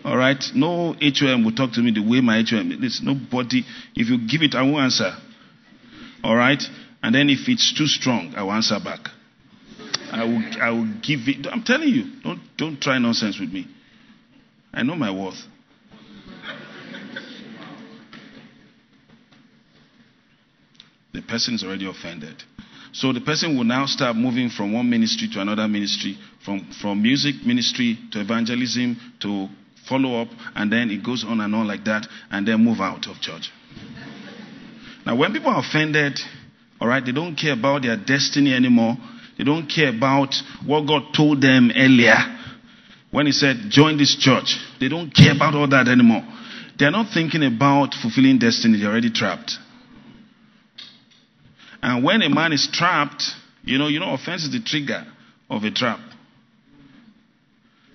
all 0.05 0.17
right, 0.17 0.43
no 0.55 0.95
HOM 1.01 1.45
will 1.45 1.53
talk 1.53 1.73
to 1.73 1.81
me 1.81 1.91
the 1.91 2.01
way 2.01 2.21
my 2.21 2.45
HOM. 2.49 2.77
There's 2.81 3.01
nobody. 3.03 3.63
If 3.95 4.09
you 4.09 4.19
give 4.27 4.43
it, 4.43 4.55
I 4.55 4.63
won't 4.63 4.85
answer. 4.85 5.13
All 6.23 6.37
right, 6.37 6.63
and 7.03 7.15
then 7.15 7.29
if 7.29 7.49
it's 7.49 7.75
too 7.77 7.87
strong, 7.87 8.35
I 8.37 8.45
will 8.45 8.53
answer 8.53 8.79
back. 8.83 9.01
I 10.13 10.25
will, 10.25 10.63
I 10.63 10.71
will 10.71 10.93
give 11.03 11.21
it. 11.27 11.47
I'm 11.51 11.63
telling 11.63 11.89
you, 11.89 12.05
don't, 12.23 12.41
don't 12.57 12.81
try 12.81 12.99
nonsense 12.99 13.39
with 13.39 13.53
me. 13.53 13.67
I 14.73 14.83
know 14.83 14.95
my 14.95 15.11
worth. 15.11 15.43
The 21.17 21.23
person 21.23 21.55
is 21.55 21.65
already 21.65 21.89
offended. 21.89 22.43
So 22.93 23.13
the 23.13 23.21
person 23.21 23.57
will 23.57 23.65
now 23.65 23.87
start 23.87 24.17
moving 24.17 24.49
from 24.49 24.73
one 24.73 24.89
ministry 24.89 25.29
to 25.33 25.41
another 25.41 25.67
ministry, 25.67 26.17
from, 26.45 26.71
from 26.81 27.03
music 27.03 27.37
ministry 27.45 27.99
to 28.13 28.21
evangelism 28.21 28.97
to 29.21 29.49
follow 29.89 30.23
up, 30.23 30.29
and 30.55 30.73
then 30.73 30.91
it 30.91 31.05
goes 31.05 31.25
on 31.25 31.41
and 31.41 31.55
on 31.55 31.67
like 31.67 31.85
that, 31.85 32.07
and 32.31 32.47
then 32.47 32.63
move 32.65 32.81
out 32.81 33.07
of 33.07 33.21
church. 33.21 33.51
Now, 35.05 35.17
when 35.17 35.33
people 35.33 35.51
are 35.51 35.61
offended, 35.61 36.19
all 36.81 36.89
right, 36.89 37.05
they 37.05 37.13
don't 37.13 37.37
care 37.37 37.53
about 37.53 37.83
their 37.83 37.97
destiny 37.97 38.55
anymore. 38.55 38.97
They 39.39 39.45
don't 39.45 39.67
care 39.69 39.91
about 39.91 40.35
what 40.65 40.87
God 40.87 41.15
told 41.15 41.41
them 41.41 41.71
earlier 41.77 42.17
when 43.11 43.27
He 43.27 43.33
said, 43.33 43.57
join 43.69 43.97
this 43.99 44.17
church. 44.17 44.59
They 44.81 44.89
don't 44.89 45.15
care 45.15 45.35
about 45.35 45.55
all 45.55 45.69
that 45.69 45.89
anymore. 45.89 46.23
They're 46.79 46.91
not 46.91 47.13
thinking 47.13 47.43
about 47.45 47.95
fulfilling 47.95 48.39
destiny, 48.39 48.81
they're 48.81 48.91
already 48.91 49.11
trapped. 49.11 49.59
And 51.87 52.03
when 52.03 52.21
a 52.23 52.29
man 52.29 52.53
is 52.53 52.69
trapped, 52.73 53.23
you 53.63 53.79
know, 53.79 53.87
you 53.87 54.01
know, 54.01 54.13
offense 54.13 54.43
is 54.43 54.51
the 54.51 54.61
trigger 54.61 55.07
of 55.49 55.63
a 55.63 55.71
trap. 55.71 56.01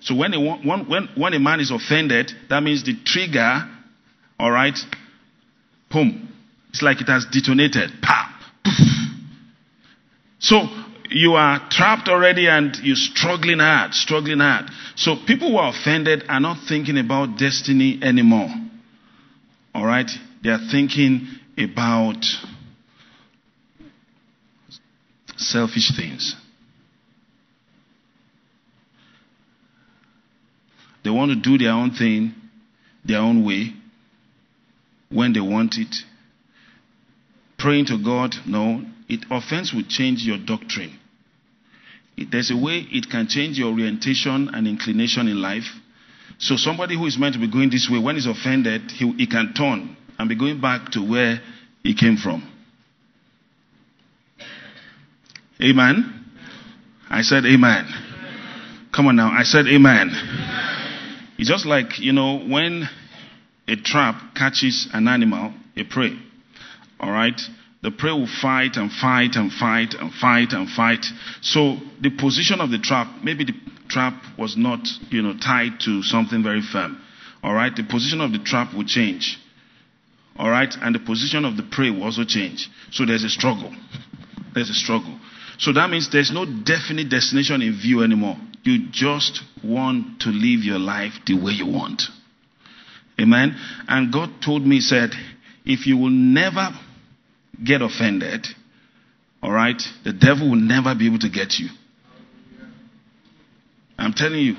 So 0.00 0.14
when 0.14 0.32
a, 0.32 0.40
when, 0.40 1.08
when 1.14 1.34
a 1.34 1.38
man 1.38 1.60
is 1.60 1.70
offended, 1.70 2.32
that 2.48 2.62
means 2.62 2.84
the 2.84 2.94
trigger, 3.04 3.68
all 4.40 4.50
right, 4.50 4.78
boom. 5.90 6.32
It's 6.70 6.80
like 6.80 7.02
it 7.02 7.08
has 7.08 7.26
detonated. 7.30 7.90
Pop. 8.00 8.30
So 10.38 10.66
you 11.10 11.34
are 11.34 11.60
trapped 11.68 12.08
already 12.08 12.48
and 12.48 12.74
you're 12.82 12.96
struggling 12.96 13.58
hard, 13.58 13.92
struggling 13.92 14.38
hard. 14.38 14.70
So 14.96 15.16
people 15.26 15.50
who 15.50 15.58
are 15.58 15.68
offended 15.68 16.24
are 16.30 16.40
not 16.40 16.66
thinking 16.66 16.96
about 16.96 17.36
destiny 17.36 18.00
anymore. 18.02 18.48
All 19.74 19.84
right? 19.84 20.10
They 20.42 20.48
are 20.48 20.66
thinking 20.70 21.28
about 21.58 22.24
selfish 25.42 25.92
things. 25.96 26.34
They 31.04 31.10
want 31.10 31.32
to 31.32 31.36
do 31.36 31.58
their 31.62 31.72
own 31.72 31.90
thing, 31.90 32.34
their 33.04 33.18
own 33.18 33.44
way, 33.44 33.72
when 35.10 35.32
they 35.32 35.40
want 35.40 35.76
it. 35.76 35.94
Praying 37.58 37.86
to 37.86 38.02
God, 38.02 38.34
no. 38.46 38.82
It 39.08 39.26
offense 39.30 39.72
will 39.74 39.84
change 39.88 40.22
your 40.22 40.38
doctrine. 40.38 40.98
There's 42.30 42.50
a 42.50 42.56
way 42.56 42.86
it 42.90 43.10
can 43.10 43.26
change 43.26 43.58
your 43.58 43.70
orientation 43.70 44.50
and 44.52 44.66
inclination 44.66 45.28
in 45.28 45.40
life. 45.40 45.64
So 46.38 46.56
somebody 46.56 46.96
who 46.96 47.06
is 47.06 47.18
meant 47.18 47.34
to 47.34 47.40
be 47.40 47.50
going 47.50 47.70
this 47.70 47.88
way, 47.90 47.98
when 47.98 48.16
he's 48.16 48.26
offended, 48.26 48.90
he, 48.90 49.10
he 49.12 49.26
can 49.26 49.54
turn 49.54 49.96
and 50.18 50.28
be 50.28 50.34
going 50.34 50.60
back 50.60 50.90
to 50.92 51.00
where 51.00 51.40
he 51.82 51.94
came 51.94 52.16
from. 52.16 52.51
Amen. 55.60 56.24
I 57.10 57.22
said 57.22 57.44
amen. 57.44 57.86
Come 58.94 59.06
on 59.06 59.16
now. 59.16 59.30
I 59.30 59.42
said 59.42 59.66
amen. 59.66 60.10
It's 61.38 61.48
just 61.48 61.66
like, 61.66 61.98
you 61.98 62.12
know, 62.12 62.38
when 62.38 62.88
a 63.68 63.76
trap 63.76 64.34
catches 64.34 64.88
an 64.92 65.08
animal, 65.08 65.52
a 65.76 65.84
prey, 65.84 66.16
all 67.00 67.10
right? 67.10 67.40
The 67.82 67.90
prey 67.90 68.12
will 68.12 68.28
fight 68.40 68.76
and 68.76 68.90
fight 68.92 69.34
and 69.34 69.52
fight 69.52 69.94
and 69.98 70.12
fight 70.12 70.52
and 70.52 70.68
fight. 70.68 71.04
So 71.40 71.76
the 72.00 72.10
position 72.10 72.60
of 72.60 72.70
the 72.70 72.78
trap, 72.78 73.22
maybe 73.24 73.44
the 73.44 73.54
trap 73.88 74.14
was 74.38 74.56
not, 74.56 74.86
you 75.10 75.22
know, 75.22 75.34
tied 75.36 75.80
to 75.80 76.02
something 76.02 76.42
very 76.42 76.62
firm. 76.62 77.02
All 77.42 77.52
right? 77.52 77.74
The 77.74 77.82
position 77.82 78.20
of 78.20 78.32
the 78.32 78.38
trap 78.38 78.72
will 78.72 78.84
change. 78.84 79.36
All 80.36 80.48
right? 80.48 80.72
And 80.80 80.94
the 80.94 81.00
position 81.00 81.44
of 81.44 81.56
the 81.56 81.64
prey 81.64 81.90
will 81.90 82.04
also 82.04 82.24
change. 82.24 82.68
So 82.92 83.04
there's 83.04 83.24
a 83.24 83.28
struggle. 83.28 83.74
There's 84.54 84.70
a 84.70 84.74
struggle. 84.74 85.18
So 85.62 85.72
that 85.74 85.90
means 85.90 86.10
there's 86.10 86.32
no 86.32 86.44
definite 86.44 87.08
destination 87.08 87.62
in 87.62 87.78
view 87.80 88.02
anymore. 88.02 88.34
You 88.64 88.88
just 88.90 89.42
want 89.62 90.22
to 90.22 90.30
live 90.30 90.64
your 90.64 90.80
life 90.80 91.12
the 91.24 91.34
way 91.34 91.52
you 91.52 91.66
want. 91.66 92.02
Amen. 93.20 93.54
And 93.86 94.12
God 94.12 94.42
told 94.44 94.66
me, 94.66 94.80
said, 94.80 95.10
if 95.64 95.86
you 95.86 95.96
will 95.96 96.10
never 96.10 96.70
get 97.62 97.80
offended, 97.80 98.44
all 99.40 99.52
right, 99.52 99.80
the 100.02 100.12
devil 100.12 100.50
will 100.50 100.56
never 100.56 100.96
be 100.96 101.06
able 101.06 101.20
to 101.20 101.30
get 101.30 101.54
you. 101.60 101.68
I'm 103.96 104.14
telling 104.14 104.40
you. 104.40 104.56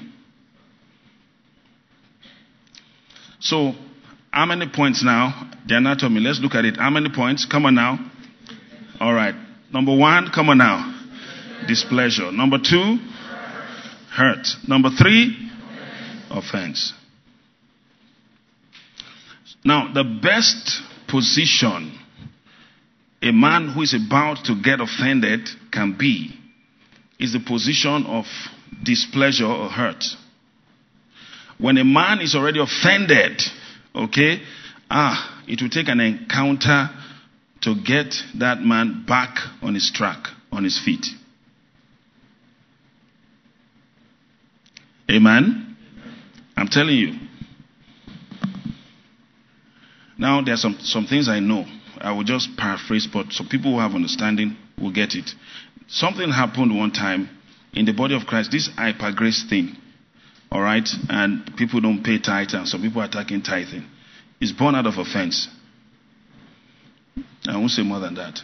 So, 3.42 3.74
how 4.32 4.46
many 4.46 4.70
points 4.74 5.04
now? 5.04 5.52
The 5.68 5.76
anatomy. 5.76 6.22
Let's 6.22 6.40
look 6.40 6.56
at 6.56 6.64
it. 6.64 6.78
How 6.78 6.90
many 6.90 7.10
points? 7.14 7.46
Come 7.46 7.66
on 7.66 7.76
now. 7.76 8.00
All 9.02 9.14
right. 9.14 9.36
Number 9.74 9.98
one, 9.98 10.30
come 10.34 10.48
on 10.48 10.60
now 10.60 10.93
displeasure. 11.68 12.32
Number 12.32 12.58
two, 12.58 12.98
hurt. 14.12 14.48
Number 14.68 14.90
three, 14.90 15.50
offense. 16.30 16.94
Now, 19.66 19.94
the 19.94 20.04
best 20.04 20.82
position 21.08 22.00
a 23.24 23.32
man 23.32 23.70
who 23.70 23.82
is 23.82 23.94
about 23.94 24.44
to 24.46 24.62
get 24.62 24.82
offended 24.82 25.48
can 25.72 25.96
be 25.98 26.38
is 27.18 27.32
the 27.32 27.40
position 27.40 28.06
of 28.06 28.26
displeasure 28.84 29.46
or 29.46 29.70
hurt. 29.70 30.04
When 31.58 31.78
a 31.78 31.86
man 31.86 32.20
is 32.20 32.36
already 32.36 32.60
offended, 32.60 33.42
okay, 33.96 34.42
ah, 34.90 35.42
it 35.48 35.62
will 35.62 35.70
take 35.70 35.88
an 35.88 36.02
encounter 36.02 36.90
to 37.62 37.76
get 37.82 38.14
that 38.40 38.60
man 38.62 39.06
back 39.08 39.38
on 39.62 39.74
his 39.74 39.90
track, 39.90 40.28
on 40.52 40.66
his 40.66 40.78
feet. 40.78 41.06
Amen? 45.10 45.78
I'm 46.56 46.68
telling 46.68 46.96
you. 46.96 47.20
Now, 50.18 50.42
there 50.42 50.54
are 50.54 50.58
some, 50.58 50.78
some 50.82 51.06
things 51.06 51.28
I 51.28 51.40
know. 51.40 51.66
I 52.00 52.12
will 52.12 52.24
just 52.24 52.56
paraphrase, 52.58 53.08
but 53.12 53.32
some 53.32 53.48
people 53.48 53.74
who 53.74 53.80
have 53.80 53.94
understanding 53.94 54.58
will 54.80 54.92
get 54.92 55.16
it. 55.16 55.30
Something 55.88 56.30
happened 56.30 56.78
one 56.78 56.92
time 56.92 57.30
in 57.74 57.86
the 57.86 57.94
body 57.94 58.16
of 58.16 58.26
Christ, 58.26 58.52
this 58.52 58.70
hyper 58.76 59.12
grace 59.12 59.44
thing, 59.50 59.76
all 60.52 60.62
right, 60.62 60.88
and 61.10 61.52
people 61.58 61.82
don't 61.82 62.04
pay 62.04 62.20
tithe, 62.20 62.50
and 62.54 62.68
some 62.68 62.82
people 62.82 63.02
are 63.02 63.06
attacking 63.06 63.42
tithing, 63.42 63.86
is 64.40 64.52
born 64.52 64.76
out 64.76 64.86
of 64.86 64.98
offense. 64.98 65.48
I 67.48 67.58
won't 67.58 67.72
say 67.72 67.84
more 67.84 68.00
than 68.00 68.16
that. 68.16 68.40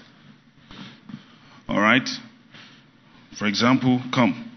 All 1.67 1.79
right? 1.79 2.07
For 3.37 3.45
example, 3.45 4.01
come. 4.13 4.48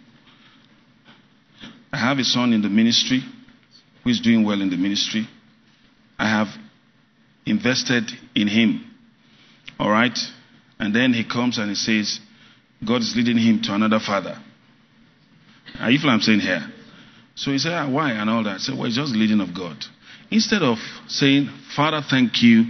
I 1.92 1.98
have 1.98 2.18
a 2.18 2.24
son 2.24 2.52
in 2.52 2.62
the 2.62 2.68
ministry 2.68 3.20
who 4.02 4.10
is 4.10 4.20
doing 4.20 4.44
well 4.44 4.60
in 4.60 4.70
the 4.70 4.76
ministry. 4.76 5.28
I 6.18 6.28
have 6.28 6.48
invested 7.44 8.10
in 8.34 8.48
him. 8.48 8.88
All 9.78 9.90
right? 9.90 10.16
And 10.78 10.94
then 10.94 11.12
he 11.12 11.24
comes 11.24 11.58
and 11.58 11.68
he 11.68 11.74
says, 11.74 12.20
God 12.86 13.02
is 13.02 13.14
leading 13.16 13.36
him 13.36 13.60
to 13.62 13.74
another 13.74 14.00
father. 14.04 14.36
Are 15.78 15.90
you 15.90 15.98
what 16.04 16.12
I'm 16.12 16.20
saying 16.20 16.40
here? 16.40 16.66
So 17.34 17.50
he 17.50 17.58
said, 17.58 17.72
ah, 17.72 17.90
why? 17.90 18.12
And 18.12 18.28
all 18.28 18.42
that. 18.44 18.54
I 18.54 18.58
said, 18.58 18.76
well, 18.76 18.86
it's 18.86 18.96
just 18.96 19.14
leading 19.14 19.40
of 19.40 19.54
God. 19.54 19.76
Instead 20.30 20.62
of 20.62 20.78
saying, 21.08 21.48
Father, 21.76 22.00
thank 22.08 22.42
you 22.42 22.64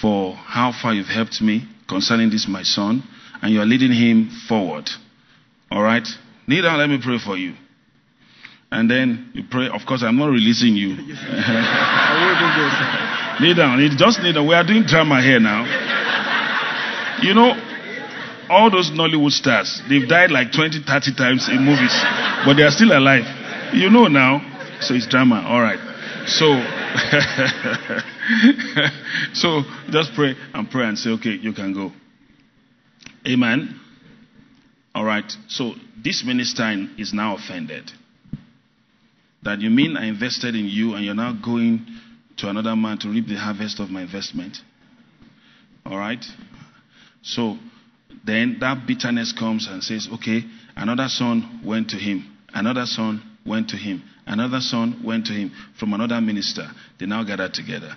for 0.00 0.34
how 0.34 0.72
far 0.72 0.94
you've 0.94 1.06
helped 1.06 1.40
me 1.40 1.66
concerning 1.88 2.30
this, 2.30 2.46
my 2.48 2.62
son, 2.62 3.02
and 3.42 3.52
you 3.52 3.60
are 3.60 3.66
leading 3.66 3.92
him 3.92 4.30
forward. 4.48 4.88
All 5.70 5.82
right? 5.82 6.06
Down, 6.48 6.78
let 6.78 6.88
me 6.88 7.00
pray 7.02 7.18
for 7.18 7.36
you. 7.36 7.54
And 8.70 8.90
then 8.90 9.30
you 9.34 9.44
pray. 9.50 9.68
Of 9.68 9.82
course, 9.86 10.02
I'm 10.02 10.18
not 10.18 10.26
releasing 10.26 10.74
you. 10.74 10.88
kneel 13.40 13.54
down. 13.54 13.80
It 13.80 13.96
Just 13.96 14.20
kneel 14.20 14.34
down. 14.34 14.48
We 14.48 14.54
are 14.54 14.66
doing 14.66 14.84
drama 14.86 15.22
here 15.22 15.40
now. 15.40 15.64
You 17.22 17.34
know, 17.34 17.54
all 18.50 18.70
those 18.70 18.90
Nollywood 18.90 19.30
stars, 19.30 19.80
they've 19.88 20.08
died 20.08 20.30
like 20.30 20.52
20, 20.52 20.80
30 20.86 21.14
times 21.14 21.48
in 21.48 21.64
movies, 21.64 21.94
but 22.44 22.54
they 22.54 22.62
are 22.62 22.70
still 22.70 22.92
alive. 22.92 23.24
You 23.74 23.90
know 23.90 24.08
now. 24.08 24.52
So 24.80 24.94
it's 24.94 25.06
drama. 25.06 25.42
All 25.46 25.60
right. 25.60 25.78
So, 26.26 26.44
so 29.32 29.62
just 29.90 30.12
pray 30.14 30.34
and 30.52 30.68
pray 30.68 30.86
and 30.86 30.98
say, 30.98 31.10
okay, 31.10 31.30
you 31.30 31.52
can 31.52 31.72
go. 31.72 31.92
Amen. 33.26 33.80
All 34.94 35.04
right. 35.04 35.30
So 35.48 35.74
this 36.02 36.24
minister 36.24 36.86
is 36.98 37.14
now 37.14 37.36
offended. 37.36 37.90
That 39.46 39.60
you 39.60 39.70
mean 39.70 39.96
I 39.96 40.06
invested 40.06 40.56
in 40.56 40.66
you 40.66 40.94
and 40.94 41.04
you're 41.04 41.14
now 41.14 41.32
going 41.32 41.86
to 42.38 42.48
another 42.48 42.74
man 42.74 42.98
to 42.98 43.08
reap 43.08 43.28
the 43.28 43.36
harvest 43.36 43.78
of 43.78 43.90
my 43.90 44.02
investment. 44.02 44.56
All 45.84 45.96
right. 45.96 46.22
So 47.22 47.56
then 48.26 48.56
that 48.58 48.88
bitterness 48.88 49.32
comes 49.32 49.68
and 49.70 49.84
says, 49.84 50.08
okay, 50.14 50.42
another 50.74 51.06
son 51.06 51.60
went 51.64 51.90
to 51.90 51.96
him. 51.96 52.36
Another 52.52 52.86
son 52.86 53.22
went 53.46 53.68
to 53.68 53.76
him. 53.76 54.02
Another 54.26 54.58
son 54.58 55.00
went 55.06 55.26
to 55.26 55.32
him 55.32 55.52
from 55.78 55.92
another 55.92 56.20
minister. 56.20 56.66
They 56.98 57.06
now 57.06 57.22
gathered 57.22 57.54
together. 57.54 57.94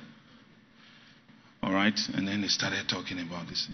All 1.63 1.73
right? 1.73 1.99
And 2.13 2.27
then 2.27 2.41
they 2.41 2.47
started 2.47 2.87
talking 2.87 3.19
about 3.19 3.47
this. 3.47 3.67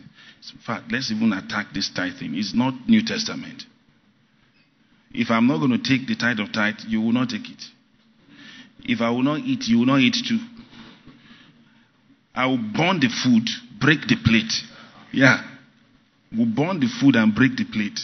In 0.53 0.59
fact, 0.65 0.85
let's 0.93 1.11
even 1.11 1.33
attack 1.33 1.73
this 1.73 1.91
tithe 1.93 2.17
thing. 2.19 2.35
It's 2.35 2.55
not 2.55 2.87
New 2.87 3.01
Testament. 3.03 3.63
If 5.17 5.31
I'm 5.31 5.47
not 5.47 5.59
going 5.59 5.71
to 5.71 5.77
take 5.77 6.07
the 6.07 6.15
tithe 6.15 6.39
of 6.39 6.51
tithe, 6.51 6.75
you 6.87 7.01
will 7.01 7.13
not 7.13 7.29
take 7.29 7.49
it. 7.49 7.63
If 8.83 9.01
I 9.01 9.09
will 9.09 9.23
not 9.23 9.39
eat, 9.39 9.63
you 9.67 9.79
will 9.79 9.85
not 9.85 9.99
eat 9.99 10.15
too. 10.27 10.39
I 12.35 12.47
will 12.47 12.57
burn 12.57 12.99
the 12.99 13.07
food, 13.23 13.47
break 13.79 14.01
the 14.07 14.17
plate. 14.23 14.51
Yeah. 15.13 15.41
We'll 16.35 16.53
burn 16.53 16.79
the 16.81 16.87
food 16.99 17.15
and 17.15 17.33
break 17.33 17.55
the 17.55 17.65
plate. 17.65 17.99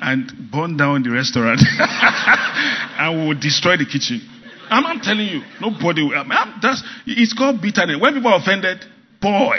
And 0.00 0.50
burn 0.50 0.76
down 0.76 1.02
the 1.02 1.10
restaurant. 1.10 1.60
and 1.78 3.20
we 3.20 3.28
will 3.28 3.40
destroy 3.40 3.76
the 3.76 3.84
kitchen. 3.84 4.26
I'm, 4.70 4.86
I'm 4.86 5.00
telling 5.00 5.26
you, 5.26 5.42
nobody 5.60 6.02
will. 6.02 6.14
I'm, 6.14 6.60
that's, 6.62 6.82
it's 7.06 7.34
called 7.34 7.60
bitterness. 7.60 8.00
When 8.00 8.14
people 8.14 8.32
are 8.32 8.40
offended, 8.40 8.84
boy. 9.20 9.58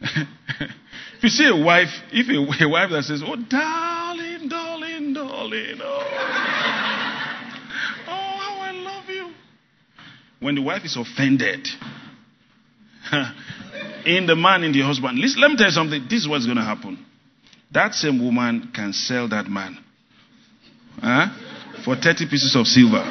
if 0.00 1.22
you 1.22 1.28
see 1.28 1.48
a 1.48 1.56
wife, 1.56 1.88
if 2.12 2.28
a, 2.28 2.64
a, 2.64 2.68
wife 2.68 2.90
that 2.90 3.04
says, 3.04 3.22
Oh, 3.24 3.36
darling, 3.36 3.89
darling, 5.50 5.80
oh, 5.82 6.06
oh, 8.06 8.36
how 8.38 8.58
I 8.60 8.72
love 8.72 9.08
you. 9.08 9.32
When 10.40 10.54
the 10.54 10.62
wife 10.62 10.84
is 10.84 10.96
offended, 10.96 11.66
in 14.06 14.26
the 14.26 14.36
man, 14.36 14.64
in 14.64 14.72
the 14.72 14.80
husband, 14.80 15.18
listen, 15.18 15.40
let 15.40 15.50
me 15.50 15.56
tell 15.56 15.66
you 15.66 15.72
something. 15.72 16.06
This 16.08 16.22
is 16.22 16.28
what's 16.28 16.46
going 16.46 16.56
to 16.56 16.64
happen. 16.64 17.04
That 17.72 17.94
same 17.94 18.22
woman 18.22 18.70
can 18.74 18.92
sell 18.92 19.28
that 19.28 19.46
man 19.46 19.78
huh, 21.00 21.26
for 21.84 21.94
30 21.96 22.28
pieces 22.28 22.56
of 22.56 22.66
silver. 22.66 23.04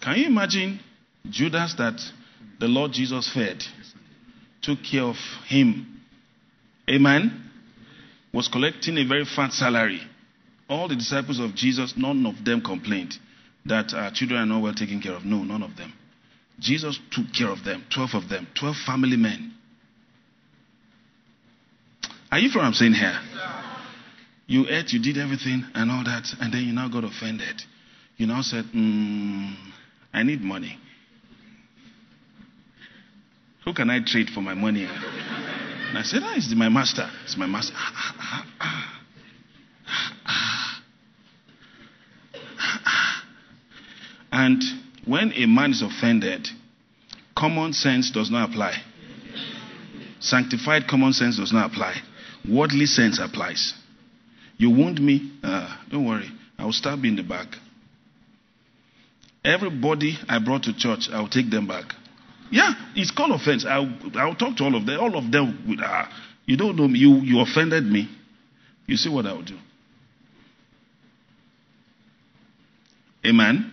Can 0.00 0.16
you 0.18 0.26
imagine 0.26 0.80
Judas 1.28 1.74
that 1.78 2.00
the 2.58 2.66
Lord 2.66 2.92
Jesus 2.92 3.32
fed, 3.32 3.62
took 4.60 4.78
care 4.88 5.04
of 5.04 5.16
him? 5.46 5.91
Amen? 6.88 7.50
Was 8.32 8.48
collecting 8.48 8.98
a 8.98 9.04
very 9.06 9.24
fat 9.24 9.52
salary. 9.52 10.00
All 10.68 10.88
the 10.88 10.96
disciples 10.96 11.38
of 11.38 11.54
Jesus, 11.54 11.94
none 11.96 12.24
of 12.26 12.44
them 12.44 12.62
complained 12.62 13.14
that 13.66 13.92
our 13.94 14.10
children 14.12 14.40
are 14.40 14.46
not 14.46 14.62
well 14.62 14.74
taken 14.74 15.00
care 15.00 15.12
of. 15.12 15.24
No, 15.24 15.44
none 15.44 15.62
of 15.62 15.76
them. 15.76 15.92
Jesus 16.58 16.98
took 17.10 17.26
care 17.36 17.50
of 17.50 17.64
them, 17.64 17.84
12 17.94 18.10
of 18.14 18.28
them, 18.28 18.46
12 18.58 18.76
family 18.86 19.16
men. 19.16 19.52
Are 22.30 22.38
you 22.38 22.50
from 22.50 22.62
what 22.62 22.68
I'm 22.68 22.74
saying 22.74 22.94
here? 22.94 23.18
You 24.46 24.66
ate, 24.68 24.92
you 24.92 25.00
did 25.00 25.18
everything 25.18 25.64
and 25.74 25.90
all 25.90 26.04
that, 26.04 26.26
and 26.40 26.52
then 26.52 26.62
you 26.62 26.72
now 26.72 26.88
got 26.88 27.04
offended. 27.04 27.62
You 28.16 28.26
now 28.26 28.42
said, 28.42 28.64
mm, 28.74 29.54
I 30.12 30.22
need 30.22 30.40
money. 30.40 30.78
Who 33.64 33.74
can 33.74 33.90
I 33.90 34.00
trade 34.04 34.28
for 34.30 34.40
my 34.40 34.54
money? 34.54 34.88
And 35.92 35.98
I 35.98 36.04
said, 36.04 36.22
Ah, 36.24 36.32
it's 36.34 36.54
my 36.54 36.70
master. 36.70 37.06
It's 37.24 37.36
my 37.36 37.44
master. 37.44 37.74
Ah, 37.76 38.16
ah, 38.18 38.46
ah, 38.60 39.02
and 44.32 44.62
when 45.04 45.32
a 45.34 45.44
man 45.44 45.72
is 45.72 45.82
offended, 45.82 46.48
common 47.36 47.74
sense 47.74 48.10
does 48.10 48.30
not 48.30 48.48
apply. 48.48 48.72
Sanctified 50.18 50.88
common 50.88 51.12
sense 51.12 51.36
does 51.36 51.52
not 51.52 51.70
apply. 51.70 52.00
Worldly 52.48 52.86
sense 52.86 53.18
applies. 53.18 53.74
You 54.56 54.70
wound 54.70 54.98
me? 54.98 55.30
Uh, 55.44 55.76
don't 55.90 56.06
worry. 56.06 56.30
I 56.58 56.64
will 56.64 56.72
stab 56.72 57.04
you 57.04 57.10
in 57.10 57.16
the 57.16 57.22
back. 57.22 57.48
Everybody 59.44 60.16
I 60.26 60.38
brought 60.38 60.62
to 60.62 60.72
church, 60.74 61.10
I'll 61.12 61.28
take 61.28 61.50
them 61.50 61.66
back. 61.66 61.84
Yeah, 62.52 62.74
it's 62.94 63.10
called 63.10 63.32
offense. 63.32 63.64
I'll, 63.64 63.90
I'll 64.14 64.34
talk 64.34 64.56
to 64.58 64.64
all 64.64 64.74
of 64.76 64.84
them. 64.84 65.00
All 65.00 65.16
of 65.16 65.32
them, 65.32 65.78
uh, 65.82 66.04
you 66.44 66.58
don't 66.58 66.76
know 66.76 66.86
me. 66.86 66.98
You, 66.98 67.14
you 67.22 67.40
offended 67.40 67.84
me. 67.84 68.10
You 68.86 68.96
see 68.96 69.08
what 69.08 69.24
I'll 69.24 69.42
do. 69.42 69.56
Amen. 73.24 73.72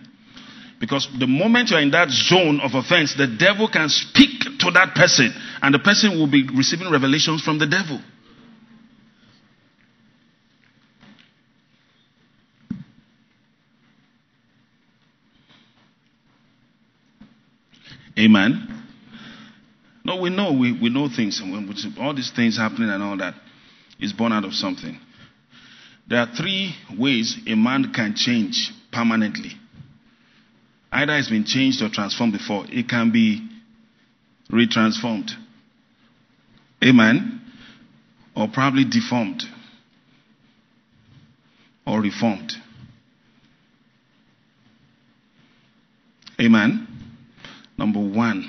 Because 0.80 1.06
the 1.18 1.26
moment 1.26 1.68
you're 1.68 1.80
in 1.80 1.90
that 1.90 2.08
zone 2.08 2.60
of 2.60 2.72
offense, 2.74 3.14
the 3.14 3.26
devil 3.26 3.68
can 3.68 3.90
speak 3.90 4.40
to 4.60 4.70
that 4.70 4.94
person, 4.94 5.30
and 5.60 5.74
the 5.74 5.78
person 5.78 6.18
will 6.18 6.30
be 6.30 6.48
receiving 6.56 6.90
revelations 6.90 7.42
from 7.42 7.58
the 7.58 7.66
devil. 7.66 8.00
Amen. 18.20 18.84
No, 20.04 20.20
we 20.20 20.28
know 20.28 20.52
we, 20.52 20.78
we 20.78 20.90
know 20.90 21.08
things, 21.08 21.40
and 21.40 21.98
all 21.98 22.14
these 22.14 22.30
things 22.30 22.58
happening 22.58 22.90
and 22.90 23.02
all 23.02 23.16
that 23.16 23.34
is 23.98 24.12
born 24.12 24.32
out 24.32 24.44
of 24.44 24.52
something. 24.52 24.98
There 26.06 26.18
are 26.18 26.28
three 26.36 26.74
ways 26.98 27.38
a 27.46 27.54
man 27.54 27.92
can 27.94 28.14
change 28.14 28.72
permanently. 28.92 29.52
Either 30.92 31.16
it's 31.16 31.30
been 31.30 31.44
changed 31.44 31.80
or 31.82 31.88
transformed 31.88 32.32
before. 32.34 32.64
It 32.68 32.88
can 32.88 33.10
be 33.10 33.48
retransformed. 34.50 35.30
Amen. 36.84 37.40
Or 38.36 38.48
probably 38.52 38.84
deformed. 38.84 39.44
Or 41.86 42.00
reformed. 42.00 42.52
Amen. 46.40 46.89
Number 47.80 47.98
one, 48.00 48.44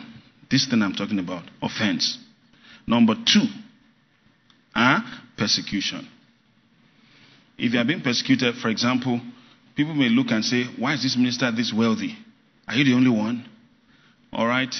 this 0.49 0.67
thing 0.67 0.82
I'm 0.82 0.93
talking 0.93 1.17
about, 1.17 1.43
offense. 1.63 2.17
Number 2.86 3.13
two, 3.15 3.45
uh, 4.75 4.99
persecution. 5.38 6.05
if 7.57 7.71
you 7.71 7.79
are 7.79 7.86
being 7.86 8.01
persecuted, 8.01 8.55
for 8.55 8.67
example, 8.67 9.21
people 9.73 9.93
may 9.93 10.09
look 10.09 10.32
and 10.32 10.43
say, 10.43 10.65
Why 10.77 10.95
is 10.95 11.03
this 11.03 11.15
minister 11.15 11.49
this 11.49 11.71
wealthy? 11.73 12.17
Are 12.67 12.75
you 12.75 12.84
the 12.84 12.93
only 12.93 13.09
one? 13.09 13.47
All 14.34 14.45
right? 14.45 14.75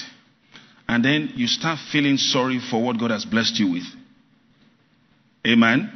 And 0.86 1.02
then 1.02 1.32
you 1.34 1.46
start 1.46 1.78
feeling 1.90 2.18
sorry 2.18 2.60
for 2.60 2.82
what 2.84 3.00
God 3.00 3.10
has 3.10 3.24
blessed 3.24 3.58
you 3.58 3.72
with. 3.72 3.86
Amen? 5.46 5.90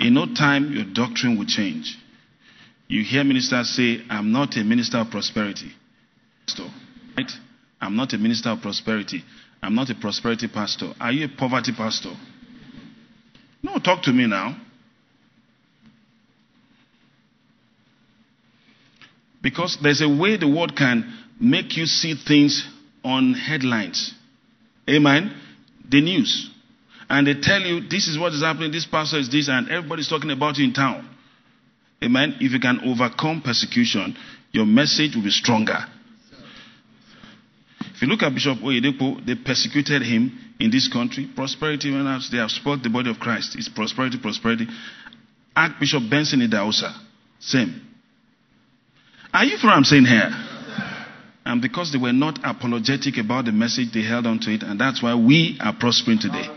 In 0.00 0.14
no 0.14 0.24
time, 0.34 0.72
your 0.72 0.86
doctrine 0.94 1.38
will 1.38 1.44
change. 1.44 1.98
You 2.88 3.04
hear 3.04 3.22
ministers 3.22 3.68
say, 3.76 3.98
I'm 4.08 4.32
not 4.32 4.56
a 4.56 4.64
minister 4.64 4.96
of 4.96 5.10
prosperity. 5.10 5.72
Right? 7.18 7.30
I'm 7.82 7.96
not 7.96 8.12
a 8.12 8.18
minister 8.18 8.50
of 8.50 8.60
prosperity. 8.60 9.24
I'm 9.60 9.74
not 9.74 9.90
a 9.90 9.94
prosperity 9.96 10.46
pastor. 10.46 10.92
Are 11.00 11.10
you 11.10 11.26
a 11.26 11.28
poverty 11.28 11.72
pastor? 11.76 12.12
No, 13.60 13.78
talk 13.78 14.04
to 14.04 14.12
me 14.12 14.28
now. 14.28 14.56
Because 19.42 19.78
there's 19.82 20.00
a 20.00 20.08
way 20.08 20.36
the 20.36 20.48
world 20.48 20.76
can 20.76 21.12
make 21.40 21.76
you 21.76 21.86
see 21.86 22.14
things 22.14 22.64
on 23.04 23.34
headlines. 23.34 24.14
Amen. 24.88 25.36
The 25.88 26.00
news. 26.00 26.50
And 27.10 27.26
they 27.26 27.34
tell 27.34 27.60
you 27.60 27.88
this 27.88 28.06
is 28.06 28.16
what 28.16 28.32
is 28.32 28.42
happening, 28.42 28.70
this 28.70 28.86
pastor 28.86 29.18
is 29.18 29.28
this, 29.28 29.48
and 29.48 29.68
everybody's 29.68 30.08
talking 30.08 30.30
about 30.30 30.56
you 30.56 30.66
in 30.66 30.72
town. 30.72 31.08
Amen. 32.02 32.36
If 32.40 32.52
you 32.52 32.60
can 32.60 32.80
overcome 32.84 33.42
persecution, 33.42 34.16
your 34.52 34.66
message 34.66 35.16
will 35.16 35.24
be 35.24 35.30
stronger. 35.30 35.84
If 38.02 38.08
you 38.08 38.14
look 38.14 38.24
at 38.24 38.34
Bishop 38.34 38.58
Oyedepo, 38.58 39.24
they 39.24 39.36
persecuted 39.36 40.02
him 40.02 40.36
in 40.58 40.72
this 40.72 40.88
country. 40.92 41.30
Prosperity, 41.36 41.92
when 41.92 42.02
they 42.32 42.38
have 42.38 42.50
spoiled 42.50 42.82
the 42.82 42.90
body 42.90 43.08
of 43.08 43.20
Christ. 43.20 43.54
It's 43.54 43.68
prosperity, 43.68 44.18
prosperity. 44.20 44.66
Archbishop 45.54 46.10
Benson 46.10 46.40
Idahosa, 46.40 46.92
same. 47.38 47.80
Are 49.32 49.44
you 49.44 49.56
from 49.56 49.68
what 49.68 49.76
I'm 49.76 49.84
saying 49.84 50.06
here? 50.06 50.30
And 51.46 51.62
because 51.62 51.92
they 51.92 51.98
were 51.98 52.12
not 52.12 52.40
apologetic 52.42 53.18
about 53.18 53.44
the 53.44 53.52
message, 53.52 53.92
they 53.94 54.02
held 54.02 54.26
on 54.26 54.40
to 54.40 54.50
it, 54.50 54.64
and 54.64 54.80
that's 54.80 55.00
why 55.00 55.14
we 55.14 55.56
are 55.60 55.72
prospering 55.78 56.18
today. 56.18 56.48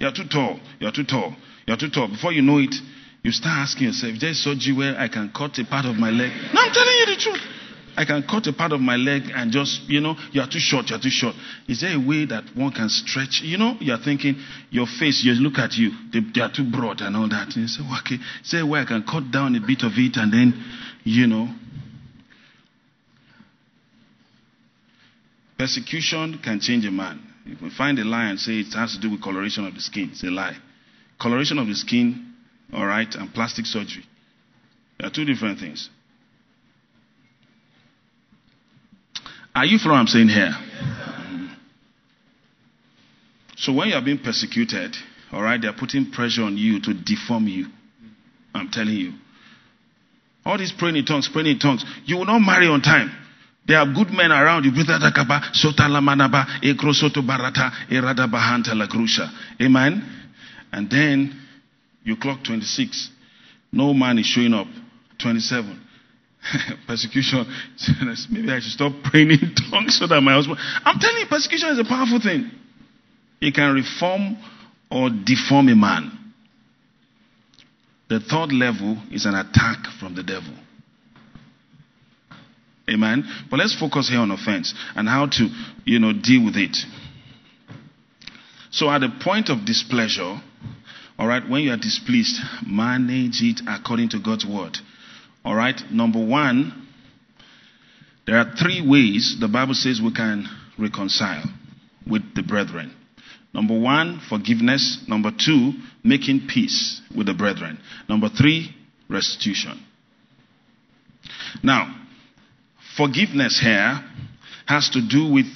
You're 0.00 0.10
too 0.10 0.26
tall. 0.28 0.58
You're 0.80 0.90
too 0.90 1.04
tall. 1.04 1.36
You're 1.64 1.76
too 1.76 1.90
tall. 1.90 2.08
Before 2.08 2.32
you 2.32 2.42
know 2.42 2.58
it, 2.58 2.74
you 3.22 3.30
start 3.30 3.68
asking 3.68 3.86
yourself, 3.86 4.14
is 4.14 4.20
there 4.20 4.34
surgery 4.34 4.74
where 4.74 4.98
I 4.98 5.06
can 5.06 5.30
cut 5.30 5.56
a 5.60 5.64
part 5.64 5.86
of 5.86 5.94
my 5.94 6.10
leg? 6.10 6.32
No, 6.52 6.60
I'm 6.60 6.72
telling 6.72 6.96
you 6.98 7.06
the 7.06 7.16
truth. 7.16 7.59
I 7.96 8.04
can 8.04 8.22
cut 8.22 8.46
a 8.46 8.52
part 8.52 8.72
of 8.72 8.80
my 8.80 8.96
leg 8.96 9.22
and 9.34 9.52
just, 9.52 9.82
you 9.88 10.00
know, 10.00 10.14
you're 10.32 10.46
too 10.46 10.58
short, 10.58 10.90
you're 10.90 10.98
too 10.98 11.10
short. 11.10 11.34
Is 11.68 11.80
there 11.80 11.94
a 11.94 11.98
way 11.98 12.24
that 12.26 12.44
one 12.54 12.72
can 12.72 12.88
stretch? 12.88 13.42
You 13.42 13.58
know, 13.58 13.76
you're 13.80 13.98
thinking, 13.98 14.36
your 14.70 14.86
face, 14.86 15.22
you 15.24 15.32
look 15.34 15.58
at 15.58 15.74
you, 15.74 15.90
they, 16.12 16.20
they 16.34 16.40
are 16.40 16.50
too 16.52 16.70
broad 16.70 17.00
and 17.00 17.16
all 17.16 17.28
that. 17.28 17.54
And 17.54 17.56
you 17.56 17.68
say, 17.68 17.82
well, 17.82 18.00
okay, 18.00 18.16
is 18.42 18.50
there 18.50 18.62
a 18.62 18.66
way 18.66 18.80
I 18.80 18.84
can 18.84 19.02
cut 19.02 19.30
down 19.30 19.56
a 19.56 19.60
bit 19.60 19.82
of 19.82 19.92
it 19.96 20.16
and 20.16 20.32
then, 20.32 20.64
you 21.04 21.26
know. 21.26 21.48
Persecution 25.58 26.40
can 26.42 26.60
change 26.60 26.86
a 26.86 26.90
man. 26.90 27.20
If 27.44 27.60
we 27.60 27.70
find 27.70 27.98
a 27.98 28.04
lie 28.04 28.30
and 28.30 28.38
say 28.38 28.60
it 28.60 28.72
has 28.74 28.94
to 28.94 29.00
do 29.00 29.10
with 29.10 29.22
coloration 29.22 29.66
of 29.66 29.74
the 29.74 29.80
skin, 29.80 30.10
it's 30.12 30.22
a 30.22 30.30
lie. 30.30 30.56
Coloration 31.20 31.58
of 31.58 31.66
the 31.66 31.74
skin, 31.74 32.34
all 32.72 32.86
right, 32.86 33.12
and 33.14 33.32
plastic 33.34 33.66
surgery. 33.66 34.04
They 34.98 35.06
are 35.06 35.10
two 35.10 35.24
different 35.24 35.58
things. 35.58 35.90
Are 39.54 39.66
you 39.66 39.78
following 39.78 39.96
what 39.96 40.00
I'm 40.00 40.06
saying 40.06 40.28
here? 40.28 40.52
So 43.56 43.72
when 43.72 43.88
you 43.88 43.94
are 43.94 44.04
being 44.04 44.18
persecuted, 44.18 44.96
all 45.32 45.42
right, 45.42 45.60
they 45.60 45.68
are 45.68 45.74
putting 45.74 46.10
pressure 46.10 46.42
on 46.42 46.56
you 46.56 46.80
to 46.80 46.94
deform 46.94 47.46
you. 47.46 47.66
I'm 48.54 48.70
telling 48.70 48.94
you. 48.94 49.12
All 50.44 50.56
these 50.56 50.72
praying 50.72 50.96
in 50.96 51.04
tongues, 51.04 51.28
praying 51.28 51.48
in 51.48 51.58
tongues, 51.58 51.84
you 52.04 52.16
will 52.16 52.24
not 52.24 52.38
marry 52.40 52.66
on 52.66 52.80
time. 52.80 53.10
There 53.66 53.78
are 53.78 53.86
good 53.86 54.10
men 54.10 54.32
around 54.32 54.64
you. 54.64 54.72
Amen. 59.60 60.02
And 60.72 60.90
then 60.90 61.42
you 62.02 62.16
clock 62.16 62.42
26. 62.44 63.10
No 63.72 63.92
man 63.92 64.18
is 64.18 64.26
showing 64.26 64.54
up. 64.54 64.66
27. 65.18 65.86
persecution. 66.86 67.44
Maybe 68.30 68.50
I 68.50 68.60
should 68.60 68.72
stop 68.72 68.92
praying 69.04 69.30
in 69.30 69.54
tongues 69.70 69.98
so 69.98 70.06
that 70.06 70.20
my 70.20 70.34
husband. 70.34 70.58
I'm 70.84 70.98
telling 70.98 71.18
you, 71.18 71.26
persecution 71.26 71.70
is 71.70 71.78
a 71.78 71.84
powerful 71.84 72.20
thing. 72.20 72.50
It 73.40 73.54
can 73.54 73.74
reform 73.74 74.36
or 74.90 75.10
deform 75.10 75.68
a 75.68 75.76
man. 75.76 76.16
The 78.08 78.20
third 78.20 78.52
level 78.52 78.98
is 79.12 79.24
an 79.24 79.34
attack 79.34 79.86
from 79.98 80.14
the 80.14 80.22
devil. 80.22 80.52
Amen. 82.88 83.24
But 83.48 83.60
let's 83.60 83.78
focus 83.78 84.08
here 84.08 84.18
on 84.18 84.32
offense 84.32 84.74
and 84.96 85.08
how 85.08 85.26
to, 85.26 85.48
you 85.84 86.00
know, 86.00 86.12
deal 86.12 86.44
with 86.44 86.56
it. 86.56 86.76
So 88.72 88.90
at 88.90 88.98
the 88.98 89.10
point 89.22 89.48
of 89.48 89.64
displeasure, 89.64 90.40
all 91.18 91.26
right, 91.26 91.48
when 91.48 91.62
you 91.62 91.72
are 91.72 91.76
displeased, 91.76 92.40
manage 92.66 93.42
it 93.42 93.60
according 93.68 94.08
to 94.10 94.18
God's 94.18 94.44
word. 94.44 94.78
All 95.44 95.54
right, 95.54 95.80
number 95.90 96.24
one, 96.24 96.86
there 98.26 98.36
are 98.36 98.54
three 98.56 98.86
ways 98.86 99.36
the 99.40 99.48
Bible 99.48 99.74
says 99.74 100.00
we 100.00 100.12
can 100.12 100.46
reconcile 100.78 101.44
with 102.06 102.22
the 102.34 102.42
brethren. 102.42 102.94
Number 103.52 103.78
one, 103.78 104.20
forgiveness. 104.28 105.02
Number 105.08 105.30
two, 105.36 105.72
making 106.04 106.46
peace 106.46 107.00
with 107.16 107.26
the 107.26 107.34
brethren. 107.34 107.78
Number 108.08 108.28
three, 108.28 108.74
restitution. 109.08 109.82
Now, 111.62 111.94
forgiveness 112.96 113.58
here 113.60 114.04
has 114.66 114.90
to 114.90 115.00
do 115.06 115.32
with 115.32 115.46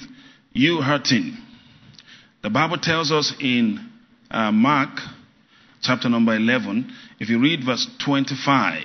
you 0.51 0.81
hurting. 0.81 1.37
The 2.43 2.49
Bible 2.49 2.77
tells 2.77 3.11
us 3.11 3.33
in 3.39 3.89
uh, 4.29 4.51
Mark 4.51 4.99
chapter 5.81 6.09
number 6.09 6.35
11, 6.35 6.91
if 7.19 7.29
you 7.29 7.39
read 7.39 7.63
verse 7.65 7.87
25, 8.03 8.83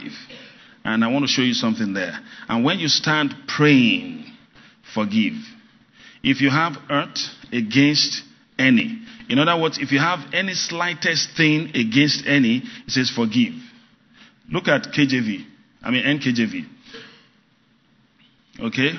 and 0.84 1.04
I 1.04 1.08
want 1.08 1.24
to 1.24 1.28
show 1.28 1.42
you 1.42 1.54
something 1.54 1.92
there. 1.92 2.18
And 2.48 2.64
when 2.64 2.78
you 2.78 2.88
stand 2.88 3.34
praying, 3.46 4.24
forgive. 4.94 5.34
If 6.22 6.40
you 6.40 6.50
have 6.50 6.74
hurt 6.88 7.18
against 7.52 8.22
any, 8.58 9.02
in 9.28 9.38
other 9.38 9.60
words, 9.60 9.78
if 9.78 9.92
you 9.92 9.98
have 9.98 10.20
any 10.32 10.54
slightest 10.54 11.36
thing 11.36 11.70
against 11.74 12.26
any, 12.26 12.58
it 12.58 12.90
says 12.90 13.10
forgive. 13.10 13.54
Look 14.50 14.68
at 14.68 14.82
KJV, 14.92 15.46
I 15.82 15.90
mean 15.90 16.04
NKJV. 16.04 16.66
Okay? 18.60 18.92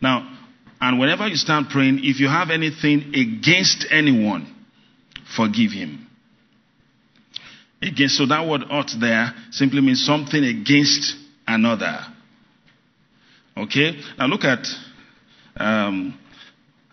Now, 0.00 0.36
and 0.80 0.98
whenever 0.98 1.26
you 1.26 1.36
stand 1.36 1.68
praying, 1.70 2.00
if 2.04 2.20
you 2.20 2.28
have 2.28 2.50
anything 2.50 3.12
against 3.14 3.86
anyone, 3.90 4.54
forgive 5.36 5.72
him. 5.72 6.07
Against, 7.80 8.16
so 8.16 8.26
that 8.26 8.46
word 8.46 8.62
ought 8.70 8.90
there 9.00 9.32
simply 9.50 9.80
means 9.80 10.04
something 10.04 10.42
against 10.42 11.14
another. 11.46 12.00
Okay? 13.56 14.00
Now 14.18 14.26
look 14.26 14.44
at 14.44 14.66
um, 15.56 16.18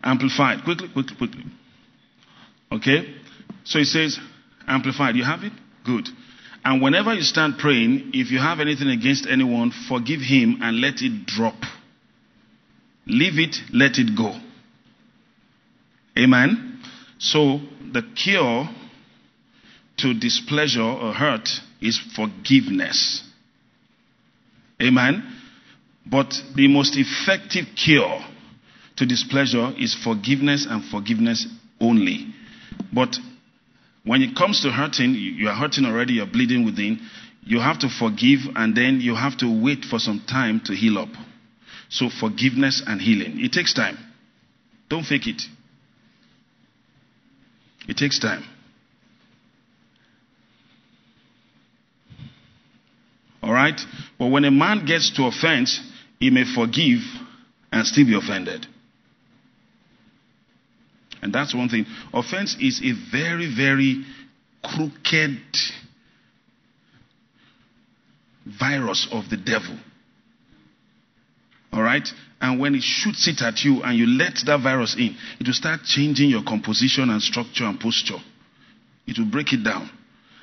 Amplified. 0.04 0.64
Quickly, 0.64 0.90
quickly, 0.94 1.16
quickly. 1.18 1.44
Okay? 2.72 3.16
So 3.64 3.80
it 3.80 3.86
says, 3.86 4.20
Amplified. 4.68 5.16
You 5.16 5.24
have 5.24 5.44
it? 5.44 5.54
Good. 5.84 6.08
And 6.64 6.82
whenever 6.82 7.14
you 7.14 7.22
stand 7.22 7.58
praying, 7.60 8.12
if 8.14 8.32
you 8.32 8.40
have 8.40 8.60
anything 8.60 8.90
against 8.90 9.28
anyone, 9.28 9.72
forgive 9.88 10.22
him 10.22 10.60
and 10.62 10.82
let 10.82 11.02
it 11.02 11.26
drop. 11.26 11.56
Leave 13.06 13.38
it, 13.38 13.56
let 13.72 13.98
it 14.00 14.18
go. 14.18 14.36
Amen? 16.18 16.82
So 17.20 17.60
the 17.94 18.02
cure 18.16 18.68
to 19.98 20.14
displeasure 20.14 20.82
or 20.82 21.14
hurt 21.14 21.50
is 21.82 22.00
forgiveness. 22.16 23.24
Amen. 24.82 25.24
But 26.06 26.34
the 26.56 26.68
most 26.68 26.98
effective 26.98 27.66
cure 27.76 28.22
to 28.98 29.06
displeasure 29.06 29.72
is 29.78 29.96
forgiveness 29.96 30.68
and 30.70 30.84
forgiveness 30.84 31.48
only. 31.80 32.28
But 32.94 33.18
when 34.04 34.22
it 34.22 34.36
comes 34.36 34.62
to 34.62 34.72
hurting, 34.72 35.16
you 35.16 35.48
are 35.48 35.56
hurting 35.56 35.86
already, 35.86 36.14
you're 36.14 36.28
bleeding 36.28 36.66
within. 36.66 37.00
You 37.44 37.60
have 37.60 37.80
to 37.80 37.90
forgive 37.90 38.40
and 38.56 38.76
then 38.76 39.02
you 39.02 39.16
have 39.16 39.38
to 39.38 39.64
wait 39.64 39.86
for 39.86 40.00
some 40.00 40.24
time 40.28 40.62
to 40.66 40.74
heal 40.74 40.98
up. 40.98 41.10
So, 41.90 42.10
forgiveness 42.10 42.82
and 42.86 43.00
healing. 43.00 43.44
It 43.44 43.52
takes 43.52 43.74
time. 43.74 43.98
Don't 44.90 45.04
fake 45.04 45.28
it. 45.28 45.44
It 47.88 47.98
takes 47.98 48.20
time. 48.20 48.44
All 53.46 53.54
right? 53.54 53.80
But 54.18 54.32
when 54.32 54.44
a 54.44 54.50
man 54.50 54.86
gets 54.86 55.12
to 55.12 55.28
offense, 55.28 55.80
he 56.20 56.32
may 56.32 56.46
forgive 56.56 57.02
and 57.72 57.86
still 57.86 58.06
be 58.06 58.16
offended. 58.16 58.66
And 61.22 61.32
that's 61.32 61.54
one 61.54 61.70
thing. 61.70 61.86
Offense 62.12 62.58
is 62.60 62.82
a 62.84 62.94
very, 63.12 63.54
very 63.56 64.04
crooked 64.64 65.38
virus 68.60 69.08
of 69.12 69.30
the 69.30 69.38
devil. 69.38 69.78
All 71.72 71.84
right? 71.84 72.08
And 72.42 72.60
when 72.60 72.74
it 72.74 72.82
shoots 72.82 73.28
it 73.28 73.44
at 73.44 73.64
you 73.64 73.84
and 73.84 73.96
you 73.96 74.08
let 74.08 74.40
that 74.48 74.62
virus 74.64 74.96
in, 74.96 75.16
it 75.40 75.46
will 75.46 75.54
start 75.54 75.84
changing 75.84 76.32
your 76.32 76.44
composition 76.44 77.12
and 77.12 77.22
structure 77.22 77.66
and 77.66 77.80
posture. 77.80 78.18
It 79.06 79.20
will 79.20 79.30
break 79.30 79.54
it 79.54 79.64
down. 79.64 79.88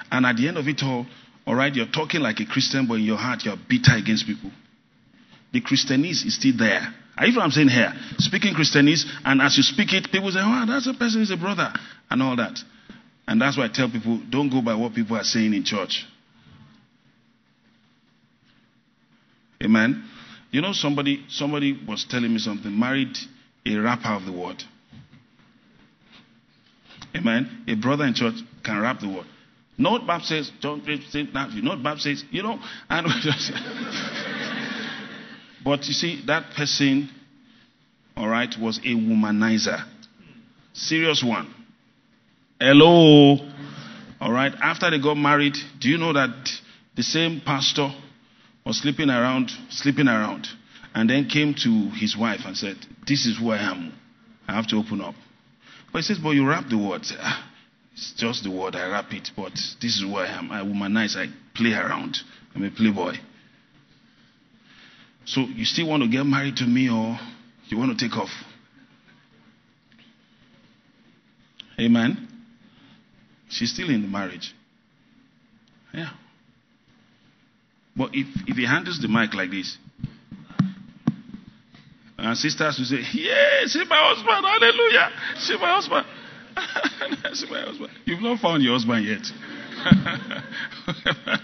And 0.08 0.24
at 0.24 0.36
the 0.36 0.46
end 0.46 0.56
of 0.56 0.68
it 0.68 0.82
all, 0.84 1.06
all 1.46 1.54
right, 1.54 1.74
you're 1.74 1.90
talking 1.92 2.20
like 2.20 2.40
a 2.40 2.46
Christian, 2.46 2.86
but 2.86 2.94
in 2.94 3.02
your 3.02 3.16
heart, 3.16 3.44
you're 3.44 3.56
bitter 3.56 3.96
against 3.96 4.26
people. 4.26 4.50
The 5.52 5.60
Christianese 5.60 6.24
is 6.24 6.36
still 6.36 6.56
there. 6.56 6.94
Are 7.16 7.26
you 7.26 7.36
what 7.36 7.44
I'm 7.44 7.50
saying 7.50 7.68
here? 7.68 7.92
Speaking 8.18 8.54
Christianese, 8.54 9.04
and 9.24 9.42
as 9.42 9.56
you 9.56 9.62
speak 9.62 9.92
it, 9.92 10.10
people 10.10 10.30
say, 10.30 10.40
oh, 10.40 10.64
that's 10.66 10.86
a 10.86 10.94
person 10.94 11.20
is 11.20 11.30
a 11.30 11.36
brother, 11.36 11.72
and 12.10 12.22
all 12.22 12.36
that. 12.36 12.58
And 13.26 13.40
that's 13.40 13.58
why 13.58 13.64
I 13.64 13.68
tell 13.68 13.90
people, 13.90 14.20
don't 14.30 14.50
go 14.50 14.62
by 14.62 14.74
what 14.74 14.94
people 14.94 15.16
are 15.16 15.24
saying 15.24 15.52
in 15.52 15.64
church. 15.64 16.04
Amen. 19.62 20.08
You 20.50 20.60
know, 20.60 20.72
somebody 20.72 21.24
somebody 21.28 21.78
was 21.86 22.04
telling 22.08 22.32
me 22.32 22.38
something. 22.38 22.76
Married 22.78 23.16
a 23.64 23.76
rapper 23.76 24.08
of 24.08 24.24
the 24.24 24.32
word. 24.32 24.62
Amen. 27.16 27.64
A 27.68 27.74
brother 27.74 28.04
in 28.04 28.14
church 28.14 28.34
can 28.64 28.80
rap 28.80 29.00
the 29.00 29.08
word. 29.08 29.26
Not 29.78 30.06
Bab 30.06 30.22
says, 30.22 30.50
John 30.60 30.82
says, 30.84 31.26
not 31.34 31.82
Bab 31.82 31.98
says, 31.98 32.24
you 32.30 32.42
know, 32.42 32.58
and 32.88 33.06
but 35.64 35.86
you 35.86 35.92
see, 35.92 36.22
that 36.26 36.52
person, 36.54 37.10
all 38.16 38.28
right, 38.28 38.54
was 38.60 38.78
a 38.78 38.94
womanizer. 38.94 39.84
Serious 40.74 41.24
one. 41.26 41.52
Hello. 42.60 43.38
All 44.20 44.32
right. 44.32 44.52
After 44.62 44.90
they 44.90 45.00
got 45.00 45.16
married, 45.16 45.56
do 45.80 45.88
you 45.88 45.98
know 45.98 46.12
that 46.12 46.48
the 46.94 47.02
same 47.02 47.42
pastor 47.44 47.90
was 48.64 48.80
sleeping 48.80 49.10
around, 49.10 49.50
sleeping 49.70 50.06
around, 50.06 50.46
and 50.94 51.10
then 51.10 51.28
came 51.28 51.54
to 51.54 51.90
his 51.90 52.16
wife 52.16 52.40
and 52.44 52.56
said, 52.56 52.76
This 53.06 53.26
is 53.26 53.38
who 53.38 53.50
I 53.50 53.58
am. 53.58 53.92
I 54.46 54.54
have 54.54 54.68
to 54.68 54.76
open 54.76 55.00
up. 55.00 55.14
But 55.92 55.98
he 55.98 56.02
says, 56.02 56.18
But 56.18 56.30
you 56.30 56.46
wrap 56.46 56.68
the 56.68 56.78
word. 56.78 57.02
Ah, 57.18 57.48
it's 57.94 58.14
just 58.16 58.44
the 58.44 58.50
word. 58.50 58.74
I 58.74 58.88
rap 58.88 59.12
it, 59.12 59.30
but 59.36 59.52
this 59.52 59.96
is 59.96 60.02
who 60.02 60.16
I 60.16 60.26
am. 60.26 60.50
I 60.50 60.62
womanize. 60.62 61.16
I 61.16 61.26
play 61.54 61.72
around. 61.72 62.16
I'm 62.54 62.64
a 62.64 62.70
playboy. 62.70 63.14
So 65.24 65.42
you 65.42 65.64
still 65.64 65.88
want 65.88 66.02
to 66.02 66.08
get 66.08 66.24
married 66.24 66.56
to 66.56 66.66
me 66.66 66.88
or 66.90 67.18
you 67.68 67.78
want 67.78 67.96
to 67.96 68.08
take 68.08 68.16
off? 68.16 68.30
Amen. 71.78 72.28
She's 73.48 73.72
still 73.72 73.90
in 73.90 74.02
the 74.02 74.08
marriage. 74.08 74.54
Yeah. 75.92 76.10
But 77.96 78.10
if, 78.14 78.26
if 78.46 78.56
he 78.56 78.66
handles 78.66 79.00
the 79.00 79.08
mic 79.08 79.34
like 79.34 79.50
this, 79.50 79.76
and 82.18 82.36
sisters 82.36 82.78
will 82.78 82.86
say, 82.86 83.02
Yeah, 83.12 83.66
see 83.66 83.84
my 83.84 83.98
husband, 83.98 84.46
hallelujah, 84.46 85.10
see 85.38 85.56
my 85.56 85.74
husband. 85.74 86.06
my 87.50 87.60
husband. 87.60 87.90
You've 88.04 88.22
not 88.22 88.40
found 88.40 88.62
your 88.62 88.74
husband 88.74 89.06
yet. 89.06 89.26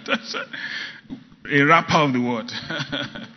That's 0.06 0.34
a, 1.50 1.60
a 1.60 1.62
rapper 1.64 1.98
of 1.98 2.12
the 2.12 2.20
word. 2.20 2.50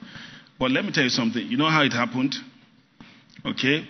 but 0.60 0.72
let 0.72 0.86
me 0.86 0.92
tell 0.92 1.04
you 1.04 1.10
something. 1.10 1.46
You 1.46 1.58
know 1.58 1.70
how 1.70 1.84
it 1.84 1.94
happened? 1.94 2.36
Okay? 3.46 3.88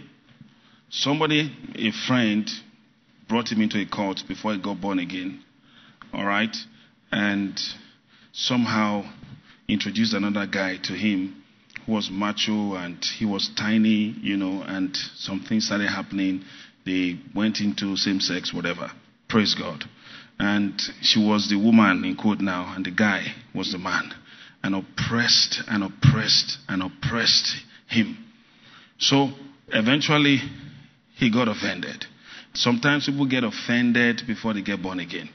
Somebody, 0.90 1.52
a 1.76 1.92
friend, 2.08 2.50
brought 3.28 3.52
him 3.52 3.62
into 3.62 3.80
a 3.80 3.86
cult 3.86 4.24
before 4.28 4.54
he 4.54 4.62
got 4.62 4.80
born 4.82 5.00
again. 5.00 5.44
All 6.14 6.26
right? 6.26 6.56
And 7.12 7.60
somehow 8.34 9.04
introduced 9.68 10.14
another 10.14 10.46
guy 10.46 10.78
to 10.84 10.94
him 10.94 11.42
who 11.86 11.94
was 11.94 12.10
macho 12.12 12.76
and 12.76 13.04
he 13.18 13.26
was 13.26 13.50
tiny, 13.58 14.16
you 14.22 14.38
know, 14.38 14.64
and 14.66 14.96
some 15.16 15.40
things 15.48 15.66
started 15.66 15.88
happening. 15.88 16.44
They 16.86 17.20
went 17.36 17.60
into 17.60 17.96
same 17.96 18.20
sex, 18.20 18.54
whatever. 18.54 18.92
Praise 19.28 19.56
God. 19.56 19.84
And 20.40 20.82
she 21.02 21.20
was 21.24 21.50
the 21.50 21.56
woman 21.56 22.04
in 22.04 22.16
quote 22.16 22.40
now, 22.40 22.74
and 22.76 22.86
the 22.86 22.92
guy 22.92 23.34
was 23.54 23.72
the 23.72 23.78
man. 23.78 24.14
And 24.64 24.76
oppressed 24.76 25.62
and 25.68 25.84
oppressed 25.84 26.58
and 26.68 26.84
oppressed 26.84 27.56
him. 27.88 28.18
So 28.98 29.32
eventually 29.70 30.40
he 31.16 31.32
got 31.32 31.48
offended. 31.48 32.06
Sometimes 32.54 33.06
people 33.06 33.26
get 33.28 33.44
offended 33.44 34.24
before 34.28 34.54
they 34.54 34.62
get 34.62 34.82
born 34.82 35.00
again. 35.00 35.30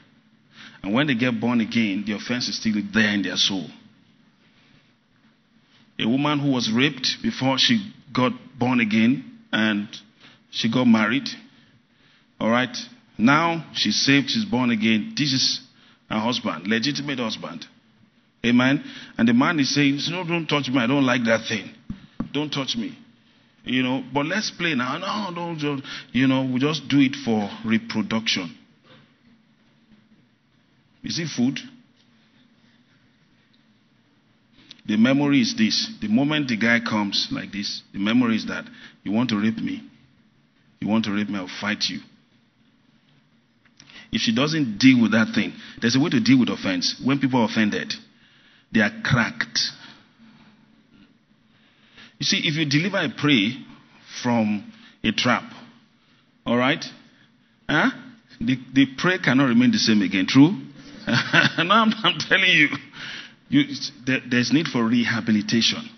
And 0.83 0.93
when 0.93 1.07
they 1.07 1.15
get 1.15 1.39
born 1.39 1.61
again, 1.61 2.03
the 2.05 2.13
offense 2.13 2.47
is 2.47 2.59
still 2.59 2.75
there 2.93 3.13
in 3.13 3.23
their 3.23 3.35
soul. 3.35 3.67
A 5.99 6.07
woman 6.07 6.39
who 6.39 6.51
was 6.51 6.71
raped 6.71 7.17
before 7.23 7.57
she 7.57 7.93
got 8.13 8.31
born 8.57 8.79
again 8.79 9.39
and 9.51 9.87
she 10.51 10.71
got 10.71 10.85
married. 10.85 11.27
All 12.39 12.49
right. 12.49 12.75
Now 13.17 13.65
she's 13.73 13.95
saved, 13.95 14.29
she's 14.29 14.45
born 14.45 14.69
again. 14.69 15.13
This 15.17 15.33
is 15.33 15.61
her 16.09 16.19
husband, 16.19 16.67
legitimate 16.67 17.19
husband. 17.19 17.65
Amen. 18.45 18.83
And 19.17 19.27
the 19.27 19.33
man 19.33 19.59
is 19.59 19.73
saying, 19.73 19.99
No, 20.09 20.23
don't 20.23 20.47
touch 20.47 20.69
me. 20.69 20.77
I 20.79 20.87
don't 20.87 21.05
like 21.05 21.23
that 21.25 21.47
thing. 21.47 21.69
Don't 22.31 22.51
touch 22.51 22.75
me. 22.77 22.97
You 23.63 23.83
know, 23.83 24.03
but 24.13 24.25
let's 24.25 24.51
play 24.51 24.75
now. 24.75 24.97
No, 24.97 25.35
don't 25.35 25.57
just, 25.57 25.83
you 26.13 26.27
know, 26.27 26.49
we 26.51 26.59
just 26.59 26.87
do 26.87 26.99
it 26.99 27.15
for 27.25 27.49
reproduction. 27.65 28.55
Is 31.03 31.19
it 31.19 31.27
food? 31.35 31.59
The 34.85 34.95
memory 34.95 35.41
is 35.41 35.53
this. 35.57 35.91
The 35.99 36.07
moment 36.07 36.47
the 36.47 36.55
guy 36.55 36.79
comes 36.79 37.27
like 37.31 37.51
this, 37.51 37.81
the 37.91 37.99
memory 37.99 38.37
is 38.37 38.45
that 38.45 38.65
you 39.03 39.11
want 39.11 39.29
to 39.29 39.37
rape 39.37 39.57
me. 39.57 39.83
You 40.79 40.87
want 40.87 41.05
to 41.05 41.11
rape 41.11 41.29
me, 41.29 41.37
I'll 41.37 41.47
fight 41.47 41.85
you. 41.89 41.99
If 44.11 44.21
she 44.21 44.33
doesn't 44.33 44.77
deal 44.77 45.01
with 45.01 45.11
that 45.11 45.33
thing, 45.35 45.53
there's 45.81 45.95
a 45.95 45.99
way 45.99 46.09
to 46.09 46.19
deal 46.19 46.39
with 46.39 46.49
offense. 46.49 47.01
When 47.03 47.19
people 47.19 47.41
are 47.41 47.45
offended, 47.45 47.93
they 48.71 48.79
are 48.79 48.91
cracked. 49.03 49.59
You 52.19 52.25
see, 52.25 52.41
if 52.43 52.55
you 52.55 52.65
deliver 52.65 52.97
a 52.97 53.09
prey 53.09 53.51
from 54.23 54.71
a 55.03 55.11
trap, 55.11 55.43
all 56.45 56.57
right, 56.57 56.83
huh? 57.69 57.89
the, 58.39 58.57
the 58.73 58.85
prey 58.97 59.19
cannot 59.19 59.45
remain 59.45 59.71
the 59.71 59.77
same 59.77 60.01
again. 60.01 60.25
True? 60.27 60.51
no, 61.07 61.13
I'm, 61.73 61.93
I'm, 62.03 62.19
telling 62.19 62.49
you, 62.49 62.69
you 63.49 63.63
there, 64.05 64.19
there's 64.29 64.51
need 64.51 64.67
for 64.67 64.83
rehabilitation, 64.85 65.89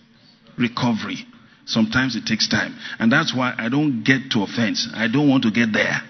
recovery. 0.58 1.26
Sometimes 1.70 2.16
it 2.16 2.26
takes 2.26 2.48
time. 2.48 2.76
And 2.98 3.12
that's 3.12 3.34
why 3.34 3.54
I 3.58 3.70
don't 3.70 4.04
get 4.04 4.32
to 4.32 4.42
offense. 4.42 4.90
I 4.94 5.08
don't 5.08 5.30
want 5.30 5.44
to 5.44 5.52
get 5.52 5.72
there. 5.72 6.02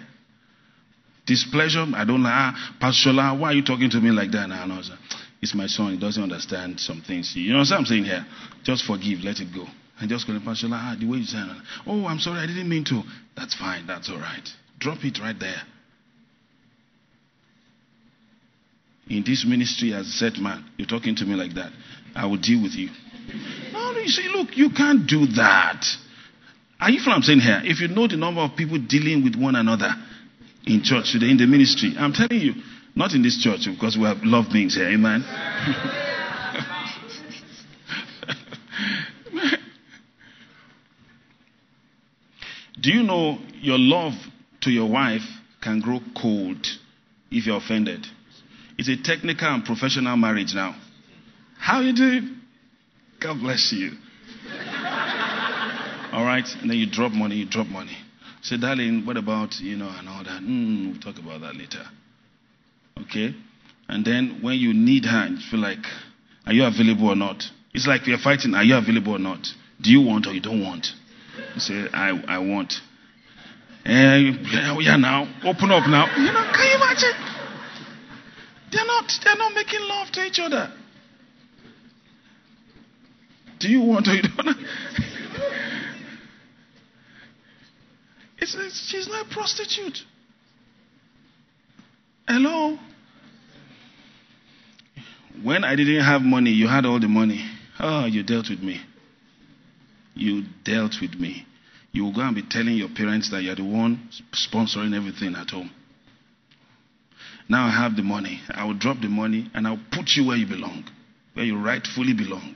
Displeasure, 1.27 1.85
I 1.93 2.05
don't 2.05 2.23
like, 2.23 2.33
ah, 2.33 2.75
Pastor 2.79 3.09
Shola, 3.09 3.37
why 3.37 3.49
are 3.49 3.53
you 3.53 3.63
talking 3.63 3.89
to 3.91 3.97
me 3.97 4.09
like 4.09 4.31
that? 4.31 4.47
No, 4.47 4.65
no, 4.65 4.81
it's 5.41 5.53
my 5.53 5.67
son. 5.67 5.93
He 5.93 5.99
doesn't 5.99 6.23
understand 6.23 6.79
some 6.79 7.03
things. 7.05 7.33
You 7.35 7.53
know 7.53 7.59
what 7.59 7.71
I'm 7.71 7.85
saying 7.85 8.05
here? 8.05 8.25
Just 8.63 8.85
forgive, 8.85 9.19
let 9.19 9.39
it 9.39 9.53
go. 9.53 9.65
And 9.99 10.09
just 10.09 10.25
call 10.25 10.39
Pastor 10.43 10.67
Shola, 10.67 10.79
ah, 10.79 10.95
the 10.97 11.05
way 11.05 11.19
you 11.19 11.25
say 11.25 11.43
Oh, 11.85 12.07
I'm 12.07 12.19
sorry, 12.19 12.39
I 12.39 12.47
didn't 12.47 12.69
mean 12.69 12.85
to. 12.85 13.03
That's 13.35 13.53
fine, 13.53 13.85
that's 13.85 14.09
all 14.09 14.17
right. 14.17 14.47
Drop 14.79 15.03
it 15.03 15.19
right 15.19 15.37
there. 15.37 15.61
in 19.09 19.23
this 19.25 19.45
ministry 19.47 19.93
as 19.93 20.07
a 20.07 20.11
set 20.11 20.37
man, 20.37 20.63
you're 20.77 20.87
talking 20.87 21.15
to 21.15 21.25
me 21.25 21.33
like 21.35 21.53
that. 21.55 21.71
I 22.15 22.27
will 22.27 22.37
deal 22.37 22.61
with 22.61 22.73
you. 22.73 22.89
No, 23.73 23.91
you 23.91 24.07
say, 24.07 24.27
look, 24.33 24.57
you 24.57 24.69
can't 24.71 25.07
do 25.07 25.25
that. 25.27 25.85
Are 26.79 26.89
you 26.89 26.99
what 27.05 27.15
I'm 27.15 27.21
saying 27.21 27.41
here? 27.41 27.61
If 27.63 27.81
you 27.81 27.89
know 27.89 28.07
the 28.07 28.17
number 28.17 28.41
of 28.41 28.55
people 28.55 28.77
dealing 28.79 29.23
with 29.23 29.35
one 29.35 29.55
another 29.55 29.89
in 30.65 30.81
church 30.83 31.11
today, 31.11 31.29
in 31.29 31.37
the 31.37 31.45
ministry, 31.45 31.93
I'm 31.97 32.13
telling 32.13 32.39
you, 32.39 32.53
not 32.95 33.13
in 33.13 33.21
this 33.21 33.41
church, 33.41 33.67
because 33.69 33.97
we 33.97 34.03
have 34.05 34.23
love 34.23 34.45
beings 34.51 34.75
here, 34.75 34.87
amen. 34.87 35.23
Do 42.81 42.91
you 42.91 43.03
know 43.03 43.39
your 43.59 43.77
love 43.77 44.13
to 44.61 44.71
your 44.71 44.89
wife 44.89 45.21
can 45.61 45.81
grow 45.81 45.99
cold 46.19 46.65
if 47.29 47.45
you're 47.45 47.57
offended? 47.57 48.07
It's 48.77 48.87
a 48.87 48.95
technical 48.95 49.49
and 49.49 49.65
professional 49.65 50.15
marriage 50.15 50.53
now. 50.55 50.75
How 51.57 51.81
you 51.81 51.93
doing? 51.93 52.38
God 53.19 53.39
bless 53.39 53.73
you. 53.75 53.91
all 56.13 56.23
right, 56.23 56.45
and 56.61 56.69
then 56.69 56.77
you 56.77 56.89
drop 56.89 57.11
money, 57.11 57.35
you 57.35 57.45
drop 57.45 57.67
money. 57.67 57.97
Say, 58.41 58.57
darling, 58.57 59.05
what 59.05 59.17
about, 59.17 59.59
you 59.59 59.75
know, 59.75 59.89
and 59.89 60.07
all 60.07 60.23
that? 60.23 60.41
Mm, 60.41 60.91
we'll 60.91 61.01
talk 61.01 61.21
about 61.21 61.41
that 61.41 61.55
later. 61.55 61.83
Okay? 63.01 63.35
And 63.89 64.05
then 64.05 64.39
when 64.41 64.55
you 64.55 64.73
need 64.73 65.05
her, 65.05 65.27
you 65.27 65.37
feel 65.51 65.59
like, 65.59 65.83
are 66.45 66.53
you 66.53 66.63
available 66.63 67.09
or 67.09 67.15
not? 67.15 67.43
It's 67.73 67.85
like 67.85 68.05
we 68.05 68.13
are 68.13 68.17
fighting, 68.17 68.53
are 68.55 68.63
you 68.63 68.77
available 68.77 69.15
or 69.15 69.19
not? 69.19 69.45
Do 69.81 69.91
you 69.91 70.01
want 70.01 70.25
or 70.27 70.31
you 70.31 70.41
don't 70.41 70.63
want? 70.63 70.87
You 71.55 71.59
say, 71.59 71.85
I, 71.93 72.11
I 72.27 72.39
want. 72.39 72.73
Eh, 73.85 74.31
yeah, 74.79 74.95
now. 74.97 75.27
Open 75.43 75.71
up 75.71 75.87
now. 75.87 76.07
You 76.17 76.31
know, 76.31 76.51
can 76.53 76.67
you 76.67 76.75
imagine? 76.75 77.15
They're 78.71 78.85
not, 78.85 79.11
they're 79.23 79.37
not 79.37 79.53
making 79.53 79.81
love 79.81 80.11
to 80.13 80.23
each 80.23 80.39
other. 80.39 80.71
Do 83.59 83.67
you 83.67 83.81
want 83.81 84.05
to? 84.05 84.15
You 84.15 84.21
don't 84.21 84.57
it's, 88.37 88.55
it's, 88.55 88.89
she's 88.89 89.07
not 89.07 89.27
a 89.27 89.29
prostitute. 89.29 89.99
Hello? 92.27 92.77
When 95.43 95.63
I 95.63 95.75
didn't 95.75 96.03
have 96.03 96.21
money, 96.21 96.51
you 96.51 96.67
had 96.67 96.85
all 96.85 96.99
the 96.99 97.07
money. 97.07 97.45
Oh, 97.79 98.05
you 98.05 98.23
dealt 98.23 98.49
with 98.49 98.61
me. 98.61 98.81
You 100.15 100.43
dealt 100.63 100.95
with 101.01 101.15
me. 101.15 101.45
You 101.91 102.03
will 102.03 102.13
go 102.13 102.21
and 102.21 102.35
be 102.35 102.43
telling 102.47 102.75
your 102.75 102.89
parents 102.89 103.31
that 103.31 103.41
you're 103.41 103.55
the 103.55 103.63
one 103.63 104.09
sponsoring 104.33 104.95
everything 104.95 105.35
at 105.35 105.49
home. 105.49 105.71
Now 107.49 107.65
I 107.65 107.71
have 107.71 107.95
the 107.95 108.03
money. 108.03 108.41
I 108.53 108.65
will 108.65 108.75
drop 108.75 109.01
the 109.01 109.07
money 109.07 109.49
and 109.53 109.65
I'll 109.65 109.79
put 109.91 110.11
you 110.15 110.27
where 110.27 110.37
you 110.37 110.45
belong, 110.45 110.83
where 111.33 111.45
you 111.45 111.57
rightfully 111.57 112.13
belong. 112.13 112.55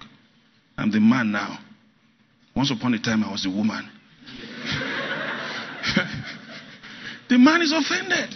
I'm 0.78 0.91
the 0.91 0.99
man 0.99 1.32
now. 1.32 1.59
Once 2.55 2.71
upon 2.71 2.93
a 2.93 2.99
time, 2.99 3.24
I 3.24 3.32
was 3.32 3.43
the 3.43 3.49
woman. 3.49 3.89
the 7.30 7.38
man 7.38 7.61
is 7.61 7.71
offended. 7.71 8.36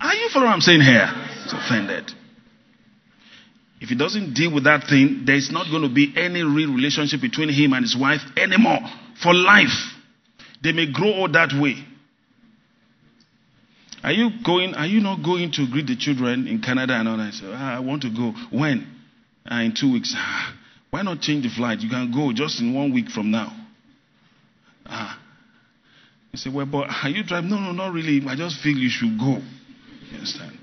Are 0.00 0.14
you 0.14 0.28
following 0.32 0.48
what 0.48 0.54
I'm 0.54 0.60
saying 0.60 0.80
here? 0.80 1.06
He's 1.44 1.52
offended. 1.52 2.10
If 3.80 3.88
he 3.90 3.94
doesn't 3.94 4.34
deal 4.34 4.52
with 4.52 4.64
that 4.64 4.88
thing, 4.88 5.24
there's 5.26 5.50
not 5.50 5.70
going 5.70 5.82
to 5.82 5.88
be 5.88 6.12
any 6.16 6.42
real 6.42 6.72
relationship 6.72 7.20
between 7.20 7.48
him 7.50 7.72
and 7.72 7.82
his 7.82 7.96
wife 7.96 8.20
anymore 8.36 8.80
for 9.22 9.34
life. 9.34 9.94
They 10.62 10.72
may 10.72 10.90
grow 10.90 11.12
old 11.12 11.34
that 11.34 11.52
way. 11.52 11.76
Are 14.02 14.12
you 14.12 14.30
going? 14.44 14.74
Are 14.74 14.86
you 14.86 15.00
not 15.00 15.22
going 15.22 15.50
to 15.52 15.66
greet 15.70 15.86
the 15.86 15.96
children 15.96 16.46
in 16.46 16.62
Canada 16.62 16.94
and 16.94 17.08
all 17.08 17.16
that? 17.16 17.34
So, 17.34 17.52
ah, 17.52 17.76
I 17.76 17.80
want 17.80 18.02
to 18.02 18.10
go. 18.10 18.32
When? 18.56 18.86
Ah, 19.48 19.62
in 19.62 19.74
two 19.74 19.92
weeks. 19.92 20.14
Ah, 20.16 20.54
why 20.96 21.02
not 21.02 21.20
change 21.20 21.42
the 21.42 21.50
flight? 21.50 21.80
You 21.80 21.90
can 21.90 22.10
go 22.10 22.32
just 22.32 22.58
in 22.58 22.72
one 22.72 22.90
week 22.90 23.10
from 23.10 23.30
now. 23.30 23.52
Ah. 24.86 25.20
You 26.32 26.38
say, 26.38 26.48
well, 26.48 26.64
but 26.64 26.88
are 26.88 27.10
you 27.10 27.22
driving? 27.22 27.50
No, 27.50 27.60
no, 27.60 27.72
not 27.72 27.92
really. 27.92 28.26
I 28.26 28.34
just 28.34 28.62
feel 28.62 28.74
you 28.74 28.88
should 28.88 29.18
go. 29.18 29.36
You 29.36 30.14
understand? 30.14 30.56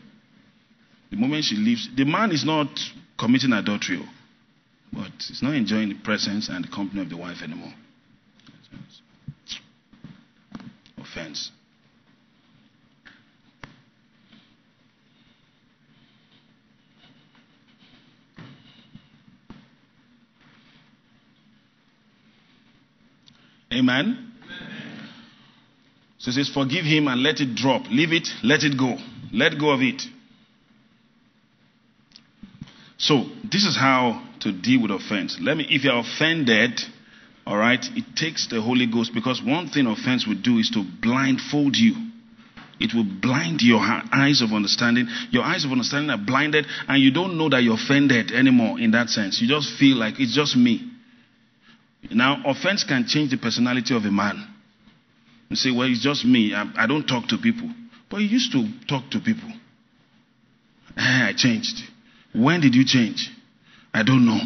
The 1.12 1.18
moment 1.18 1.44
she 1.44 1.56
leaves, 1.56 1.88
the 1.96 2.06
man 2.06 2.32
is 2.32 2.44
not 2.44 2.68
committing 3.16 3.54
adultery, 3.54 4.00
oh, 4.02 4.10
but 4.92 5.12
he's 5.20 5.44
not 5.44 5.54
enjoying 5.54 5.90
the 5.90 6.00
presence 6.04 6.50
and 6.50 6.66
the 6.66 6.70
company 6.70 7.04
of 7.04 7.10
the 7.10 7.18
wife 7.18 7.44
anymore. 7.44 7.74
Offense. 10.98 11.52
Amen. 23.74 24.32
So 26.20 26.30
it 26.30 26.34
says, 26.36 26.50
Forgive 26.50 26.86
him 26.86 27.08
and 27.08 27.22
let 27.22 27.42
it 27.42 27.56
drop. 27.56 27.84
Leave 27.90 28.14
it, 28.14 28.30
let 28.44 28.64
it 28.64 28.78
go. 28.78 28.98
Let 29.32 29.60
go 29.60 29.72
of 29.72 29.82
it. 29.82 30.04
So, 32.98 33.26
this 33.44 33.66
is 33.66 33.76
how 33.76 34.26
to 34.42 34.54
deal 34.54 34.82
with 34.82 34.92
offense. 34.92 35.38
Let 35.42 35.58
me, 35.58 35.66
if 35.70 35.84
you're 35.84 36.00
offended, 36.00 36.80
all 37.46 37.58
right, 37.58 37.84
it 37.96 38.16
takes 38.16 38.48
the 38.48 38.62
Holy 38.62 38.88
Ghost 38.88 39.14
because 39.14 39.42
one 39.44 39.68
thing 39.68 39.88
offense 39.88 40.26
will 40.26 40.40
do 40.42 40.58
is 40.60 40.70
to 40.70 40.86
blindfold 41.02 41.76
you. 41.76 41.96
It 42.80 42.94
will 42.94 43.04
blind 43.04 43.62
your 43.62 43.82
eyes 43.82 44.42
of 44.42 44.54
understanding. 44.54 45.08
Your 45.32 45.44
eyes 45.44 45.66
of 45.66 45.72
understanding 45.72 46.12
are 46.12 46.18
blinded, 46.18 46.66
and 46.88 47.02
you 47.04 47.12
don't 47.12 47.38
know 47.38 47.50
that 47.50 47.64
you're 47.64 47.76
offended 47.76 48.32
anymore 48.32 48.80
in 48.80 48.92
that 48.92 49.10
sense. 49.10 49.42
You 49.42 49.50
just 49.50 49.78
feel 49.78 49.98
like 49.98 50.20
it's 50.20 50.34
just 50.34 50.56
me. 50.56 50.93
Now, 52.12 52.42
offense 52.46 52.84
can 52.84 53.06
change 53.08 53.32
the 53.32 53.38
personality 53.38 53.96
of 53.96 54.04
a 54.06 54.12
man. 54.12 54.48
You 55.50 55.56
say, 55.56 55.72
well, 55.72 55.88
it's 55.90 56.02
just 56.02 56.26
me. 56.26 56.54
I, 56.54 56.66
I 56.76 56.88
don't 56.88 57.06
talk 57.06 57.28
to 57.30 57.38
people. 57.38 57.70
But 58.10 58.18
you 58.18 58.28
used 58.28 58.52
to 58.52 58.68
talk 58.88 59.10
to 59.12 59.20
people. 59.20 59.50
Eh, 60.98 61.30
I 61.30 61.34
changed. 61.36 61.78
When 62.34 62.62
did 62.62 62.76
you 62.76 62.86
change? 62.86 63.30
I 63.94 64.04
don't 64.04 64.26
know. 64.26 64.40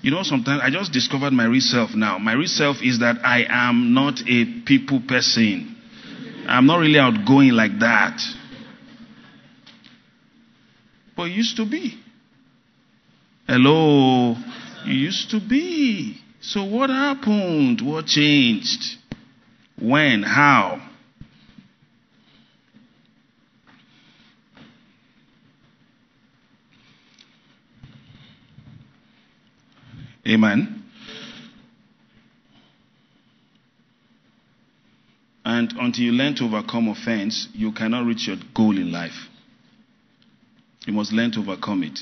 You 0.00 0.10
know, 0.10 0.22
sometimes 0.22 0.62
I 0.64 0.70
just 0.70 0.92
discovered 0.92 1.32
my 1.32 1.44
real 1.44 1.60
self 1.60 1.90
now. 1.94 2.18
My 2.18 2.32
real 2.32 2.46
self 2.46 2.78
is 2.82 3.00
that 3.00 3.24
I 3.24 3.44
am 3.48 3.92
not 3.94 4.20
a 4.26 4.44
people 4.64 5.02
person. 5.06 5.76
I'm 6.46 6.66
not 6.66 6.78
really 6.78 6.98
outgoing 6.98 7.50
like 7.50 7.78
that. 7.80 8.20
But 11.16 11.24
you 11.24 11.34
used 11.34 11.56
to 11.56 11.68
be. 11.68 11.98
Hello. 13.46 14.36
You 14.86 14.94
used 14.94 15.30
to 15.30 15.40
be. 15.40 16.21
So 16.42 16.64
what 16.64 16.90
happened? 16.90 17.80
What 17.80 18.06
changed? 18.06 18.96
When? 19.80 20.24
How? 20.24 20.80
Amen. 30.26 30.82
And 35.44 35.72
until 35.78 36.04
you 36.04 36.12
learn 36.12 36.34
to 36.36 36.44
overcome 36.44 36.88
offense, 36.88 37.48
you 37.52 37.72
cannot 37.72 38.04
reach 38.06 38.26
your 38.26 38.36
goal 38.54 38.76
in 38.76 38.90
life. 38.90 39.28
You 40.86 40.92
must 40.92 41.12
learn 41.12 41.30
to 41.32 41.40
overcome 41.40 41.84
it. 41.84 42.00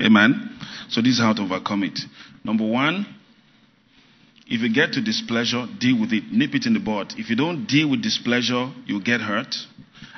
Amen. 0.00 0.58
So 0.88 1.00
this 1.00 1.14
is 1.14 1.20
how 1.20 1.32
to 1.34 1.42
overcome 1.42 1.84
it. 1.84 1.98
Number 2.44 2.66
one, 2.66 3.06
if 4.46 4.62
you 4.62 4.72
get 4.72 4.94
to 4.94 5.00
displeasure, 5.00 5.66
deal 5.78 6.00
with 6.00 6.12
it. 6.12 6.24
Nip 6.32 6.54
it 6.54 6.66
in 6.66 6.74
the 6.74 6.80
bud. 6.80 7.14
If 7.16 7.30
you 7.30 7.36
don't 7.36 7.66
deal 7.66 7.88
with 7.88 8.02
displeasure, 8.02 8.72
you 8.86 9.00
get 9.00 9.20
hurt. 9.20 9.54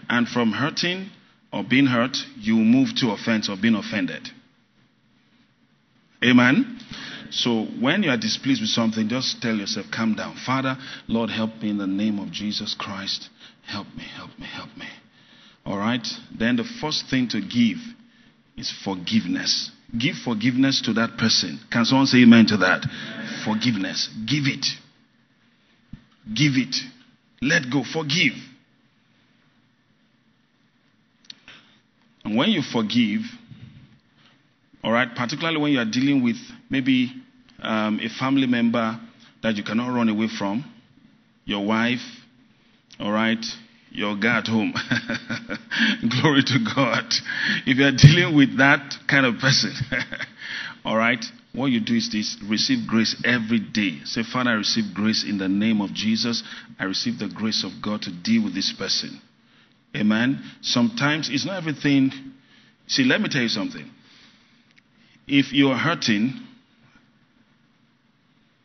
And 0.09 0.27
from 0.27 0.53
hurting 0.53 1.11
or 1.53 1.62
being 1.62 1.87
hurt, 1.87 2.16
you 2.39 2.57
move 2.57 2.89
to 2.97 3.11
offense 3.11 3.49
or 3.49 3.57
being 3.61 3.75
offended. 3.75 4.29
Amen. 6.25 6.79
So 7.31 7.64
when 7.81 8.03
you 8.03 8.11
are 8.11 8.16
displeased 8.16 8.61
with 8.61 8.70
something, 8.70 9.09
just 9.09 9.43
tell 9.43 9.55
yourself, 9.55 9.87
calm 9.91 10.14
down. 10.14 10.37
Father, 10.37 10.77
Lord, 11.09 11.31
help 11.31 11.57
me 11.61 11.70
in 11.70 11.79
the 11.79 11.87
name 11.87 12.18
of 12.18 12.31
Jesus 12.31 12.75
Christ. 12.79 13.29
Help 13.66 13.87
me, 13.97 14.05
help 14.16 14.31
me, 14.39 14.47
help 14.47 14.75
me. 14.77 14.87
All 15.64 15.79
right? 15.79 16.07
Then 16.39 16.57
the 16.57 16.64
first 16.64 17.09
thing 17.09 17.29
to 17.29 17.41
give 17.41 17.79
is 18.57 18.73
forgiveness. 18.85 19.70
Give 19.97 20.14
forgiveness 20.24 20.80
to 20.86 20.95
that 20.95 21.18
person. 21.18 21.61
Can 21.70 21.84
someone 21.84 22.07
say 22.07 22.22
amen 22.22 22.47
to 22.47 22.57
that? 22.59 22.84
Amen. 22.84 23.43
Forgiveness. 23.45 24.09
Give 24.26 24.45
it. 24.47 24.66
Give 26.34 26.53
it. 26.57 26.76
Let 27.43 27.70
go. 27.70 27.82
Forgive. 27.84 28.32
And 32.24 32.36
when 32.36 32.51
you 32.51 32.62
forgive, 32.62 33.20
all 34.82 34.93
right, 34.93 35.09
particularly 35.14 35.61
when 35.61 35.72
you 35.72 35.80
are 35.80 35.90
dealing 35.90 36.22
with 36.22 36.36
maybe 36.70 37.12
um, 37.61 38.01
a 38.01 38.09
family 38.18 38.47
member 38.47 38.99
that 39.43 39.57
you 39.57 39.64
cannot 39.64 39.93
run 39.93 40.09
away 40.09 40.28
from, 40.38 40.64
your 41.45 41.66
wife, 41.66 42.01
all 43.01 43.12
right, 43.12 43.45
your 43.95 44.16
at 44.26 44.47
home. 44.47 44.72
Glory 46.09 46.43
to 46.45 46.59
God. 46.74 47.05
If 47.66 47.78
you 47.78 47.84
are 47.84 47.93
dealing 47.93 48.36
with 48.36 48.59
that 48.59 48.95
kind 49.09 49.26
of 49.26 49.38
person, 49.38 49.72
all 50.84 50.97
right, 50.97 51.22
what 51.53 51.66
you 51.66 51.80
do 51.80 51.95
is 51.95 52.11
this 52.11 52.36
receive 52.49 52.88
grace 52.88 53.20
every 53.24 53.61
day. 53.61 53.99
Say, 54.05 54.22
Father, 54.22 54.51
I 54.51 54.55
receive 54.55 54.95
grace 54.95 55.24
in 55.28 55.38
the 55.38 55.49
name 55.49 55.80
of 55.80 55.93
Jesus. 55.93 56.43
I 56.78 56.84
receive 56.84 57.18
the 57.18 57.28
grace 57.28 57.64
of 57.64 57.82
God 57.82 58.03
to 58.03 58.11
deal 58.11 58.45
with 58.45 58.55
this 58.55 58.72
person. 58.76 59.20
Amen. 59.95 60.43
Sometimes 60.62 61.28
it's 61.30 61.45
not 61.45 61.59
everything. 61.59 62.11
See, 62.86 63.05
let 63.05 63.20
me 63.20 63.28
tell 63.28 63.43
you 63.43 63.49
something. 63.49 63.90
If 65.26 65.53
you 65.53 65.68
are 65.68 65.78
hurting, 65.78 66.32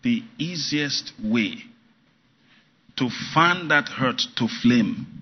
the 0.03 0.23
easiest 0.37 1.11
way 1.21 1.55
to 2.95 3.09
fan 3.33 3.67
that 3.67 3.89
hurt 3.89 4.21
to 4.37 4.47
flame 4.61 5.16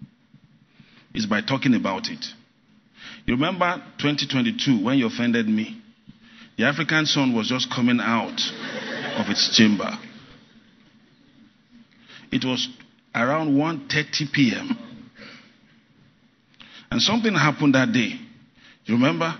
is 1.15 1.25
by 1.25 1.41
talking 1.41 1.73
about 1.73 2.07
it. 2.09 2.23
You 3.25 3.35
remember 3.35 3.81
2022 3.99 4.83
when 4.83 4.97
you 4.97 5.07
offended 5.07 5.47
me? 5.47 5.81
The 6.57 6.65
African 6.65 7.05
sun 7.05 7.33
was 7.33 7.49
just 7.49 7.69
coming 7.73 7.99
out 8.01 8.39
of 9.17 9.29
its 9.29 9.55
chamber. 9.57 9.91
It 12.31 12.45
was 12.45 12.67
around 13.13 13.55
1:30 13.55 14.31
p.m. 14.31 14.77
And 16.91 17.01
something 17.01 17.33
happened 17.33 17.75
that 17.75 17.91
day. 17.91 18.19
You 18.85 18.95
remember? 18.95 19.35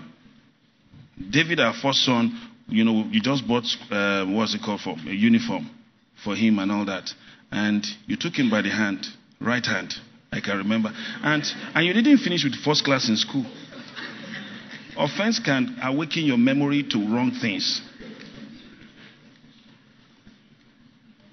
David, 1.30 1.60
our 1.60 1.72
first 1.72 2.04
son, 2.04 2.38
you 2.68 2.84
know, 2.84 3.06
you 3.10 3.20
just 3.20 3.46
bought 3.46 3.64
uh, 3.90 4.26
what's 4.26 4.54
it 4.54 4.60
called 4.62 4.80
for 4.80 4.96
a 5.06 5.12
uniform 5.14 5.70
for 6.22 6.34
him 6.34 6.58
and 6.58 6.72
all 6.72 6.84
that, 6.84 7.08
and 7.50 7.86
you 8.06 8.16
took 8.16 8.34
him 8.34 8.50
by 8.50 8.62
the 8.62 8.70
hand, 8.70 9.06
right 9.40 9.64
hand, 9.64 9.94
I 10.32 10.40
can 10.40 10.58
remember. 10.58 10.92
And, 11.22 11.42
and 11.74 11.86
you 11.86 11.92
didn't 11.92 12.18
finish 12.18 12.44
with 12.44 12.54
first 12.56 12.84
class 12.84 13.08
in 13.08 13.16
school. 13.16 13.46
Offense 14.98 15.38
can 15.38 15.76
awaken 15.82 16.24
your 16.24 16.38
memory 16.38 16.82
to 16.90 16.98
wrong 16.98 17.30
things. 17.40 17.82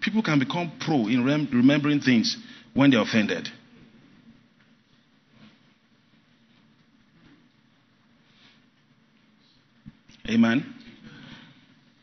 People 0.01 0.21
can 0.21 0.37
become 0.37 0.71
pro 0.81 1.07
in 1.07 1.23
rem- 1.25 1.47
remembering 1.51 2.01
things 2.01 2.37
when 2.73 2.91
they're 2.91 3.01
offended. 3.01 3.47
Amen. 10.29 10.73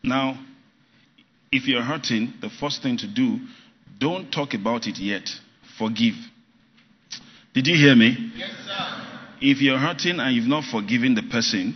Now, 0.02 0.38
if 1.52 1.66
you're 1.66 1.82
hurting, 1.82 2.34
the 2.40 2.48
first 2.48 2.82
thing 2.82 2.96
to 2.98 3.06
do, 3.06 3.38
don't 3.98 4.30
talk 4.30 4.54
about 4.54 4.86
it 4.86 4.98
yet. 4.98 5.28
Forgive. 5.78 6.14
Did 7.54 7.66
you 7.66 7.76
hear 7.76 7.96
me? 7.96 8.32
Yes, 8.36 8.50
sir. 8.66 9.06
If 9.40 9.60
you're 9.60 9.78
hurting 9.78 10.20
and 10.20 10.34
you've 10.34 10.46
not 10.46 10.64
forgiven 10.64 11.14
the 11.14 11.22
person, 11.22 11.74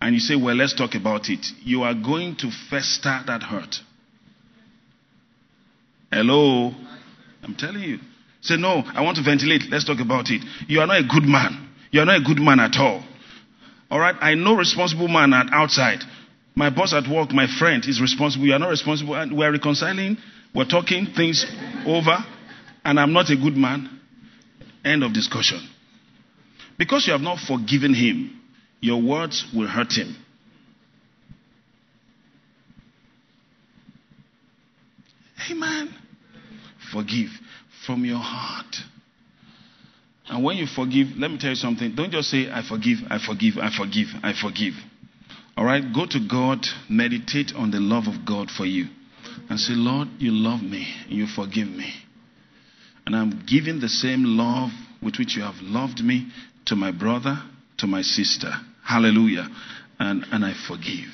and 0.00 0.14
you 0.14 0.20
say, 0.20 0.34
Well, 0.36 0.56
let's 0.56 0.74
talk 0.74 0.94
about 0.94 1.28
it, 1.28 1.46
you 1.62 1.82
are 1.82 1.94
going 1.94 2.36
to 2.36 2.50
fester 2.70 3.20
that 3.26 3.42
hurt. 3.42 3.76
Hello? 6.10 6.72
I'm 7.42 7.54
telling 7.54 7.82
you. 7.82 7.98
Say, 8.40 8.56
No, 8.56 8.82
I 8.84 9.02
want 9.02 9.16
to 9.18 9.22
ventilate. 9.22 9.62
Let's 9.70 9.84
talk 9.84 10.00
about 10.00 10.30
it. 10.30 10.42
You 10.66 10.80
are 10.80 10.86
not 10.86 10.98
a 10.98 11.04
good 11.04 11.24
man. 11.24 11.68
You 11.90 12.00
are 12.00 12.06
not 12.06 12.20
a 12.20 12.24
good 12.24 12.38
man 12.38 12.58
at 12.58 12.76
all. 12.78 13.04
All 13.90 14.00
right? 14.00 14.16
I 14.20 14.34
know 14.34 14.56
responsible 14.56 15.08
man 15.08 15.32
at 15.34 15.52
outside. 15.52 16.00
My 16.54 16.70
boss 16.70 16.92
at 16.92 17.08
work, 17.08 17.32
my 17.32 17.46
friend, 17.58 17.84
is 17.86 18.00
responsible. 18.00 18.46
You 18.46 18.54
are 18.54 18.58
not 18.58 18.70
responsible. 18.70 19.14
We're 19.32 19.52
reconciling. 19.52 20.16
We're 20.54 20.66
talking 20.66 21.06
things 21.14 21.46
over. 21.86 22.16
And 22.84 22.98
I'm 22.98 23.12
not 23.12 23.30
a 23.30 23.36
good 23.36 23.56
man. 23.56 24.00
End 24.84 25.02
of 25.04 25.12
discussion. 25.12 25.60
Because 26.78 27.06
you 27.06 27.12
have 27.12 27.22
not 27.22 27.38
forgiven 27.38 27.94
him, 27.94 28.40
your 28.80 29.00
words 29.00 29.46
will 29.54 29.68
hurt 29.68 29.92
him. 29.92 30.16
Amen. 35.50 35.94
Forgive 36.92 37.30
from 37.86 38.04
your 38.04 38.18
heart. 38.18 38.76
And 40.28 40.44
when 40.44 40.56
you 40.56 40.66
forgive, 40.66 41.08
let 41.16 41.30
me 41.30 41.38
tell 41.38 41.50
you 41.50 41.56
something. 41.56 41.94
Don't 41.94 42.10
just 42.10 42.30
say, 42.30 42.48
I 42.50 42.62
forgive, 42.66 42.98
I 43.10 43.18
forgive, 43.18 43.58
I 43.58 43.70
forgive, 43.76 44.06
I 44.22 44.32
forgive. 44.40 44.74
All 45.56 45.64
right? 45.64 45.82
Go 45.94 46.06
to 46.06 46.18
God, 46.28 46.64
meditate 46.88 47.52
on 47.56 47.70
the 47.70 47.80
love 47.80 48.04
of 48.06 48.24
God 48.26 48.50
for 48.50 48.64
you. 48.64 48.86
And 49.50 49.58
say, 49.58 49.74
Lord, 49.74 50.08
you 50.18 50.30
love 50.32 50.62
me, 50.62 50.86
you 51.08 51.26
forgive 51.26 51.68
me. 51.68 51.92
And 53.06 53.16
I'm 53.16 53.44
giving 53.46 53.80
the 53.80 53.88
same 53.88 54.24
love 54.24 54.70
with 55.02 55.18
which 55.18 55.36
you 55.36 55.42
have 55.42 55.56
loved 55.60 56.00
me 56.00 56.28
to 56.66 56.76
my 56.76 56.92
brother, 56.92 57.42
to 57.78 57.86
my 57.86 58.02
sister. 58.02 58.52
Hallelujah. 58.84 59.48
And, 59.98 60.24
and 60.30 60.44
I 60.44 60.54
forgive. 60.68 61.10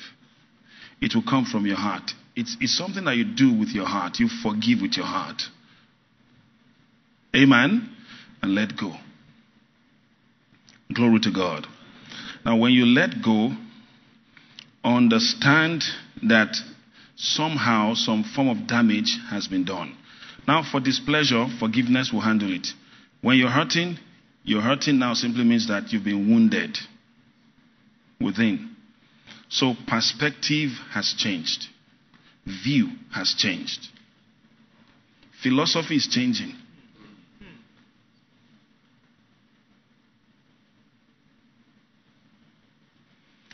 It 1.01 1.15
will 1.15 1.23
come 1.23 1.45
from 1.45 1.65
your 1.65 1.77
heart. 1.77 2.11
It's, 2.35 2.55
it's 2.59 2.77
something 2.77 3.05
that 3.05 3.15
you 3.15 3.25
do 3.25 3.57
with 3.57 3.69
your 3.69 3.85
heart. 3.85 4.19
You 4.19 4.27
forgive 4.43 4.81
with 4.81 4.97
your 4.97 5.05
heart. 5.05 5.41
Amen. 7.35 7.89
And 8.41 8.55
let 8.55 8.77
go. 8.79 8.93
Glory 10.93 11.19
to 11.21 11.31
God. 11.31 11.67
Now, 12.45 12.57
when 12.57 12.71
you 12.71 12.85
let 12.85 13.21
go, 13.23 13.51
understand 14.83 15.83
that 16.23 16.55
somehow 17.15 17.93
some 17.95 18.23
form 18.23 18.49
of 18.49 18.67
damage 18.67 19.17
has 19.29 19.47
been 19.47 19.65
done. 19.65 19.95
Now, 20.49 20.63
for 20.63 20.79
displeasure, 20.79 21.45
forgiveness 21.59 22.11
will 22.11 22.21
handle 22.21 22.51
it. 22.51 22.69
When 23.21 23.37
you're 23.37 23.51
hurting, 23.51 23.99
you're 24.43 24.63
hurting 24.63 24.97
now 24.97 25.13
simply 25.13 25.43
means 25.43 25.67
that 25.67 25.93
you've 25.93 26.03
been 26.03 26.27
wounded 26.27 26.75
within. 28.19 28.75
So, 29.49 29.75
perspective 29.87 30.71
has 30.91 31.13
changed, 31.15 31.67
view 32.47 32.87
has 33.13 33.35
changed, 33.37 33.89
philosophy 35.43 35.97
is 35.97 36.07
changing. 36.07 36.55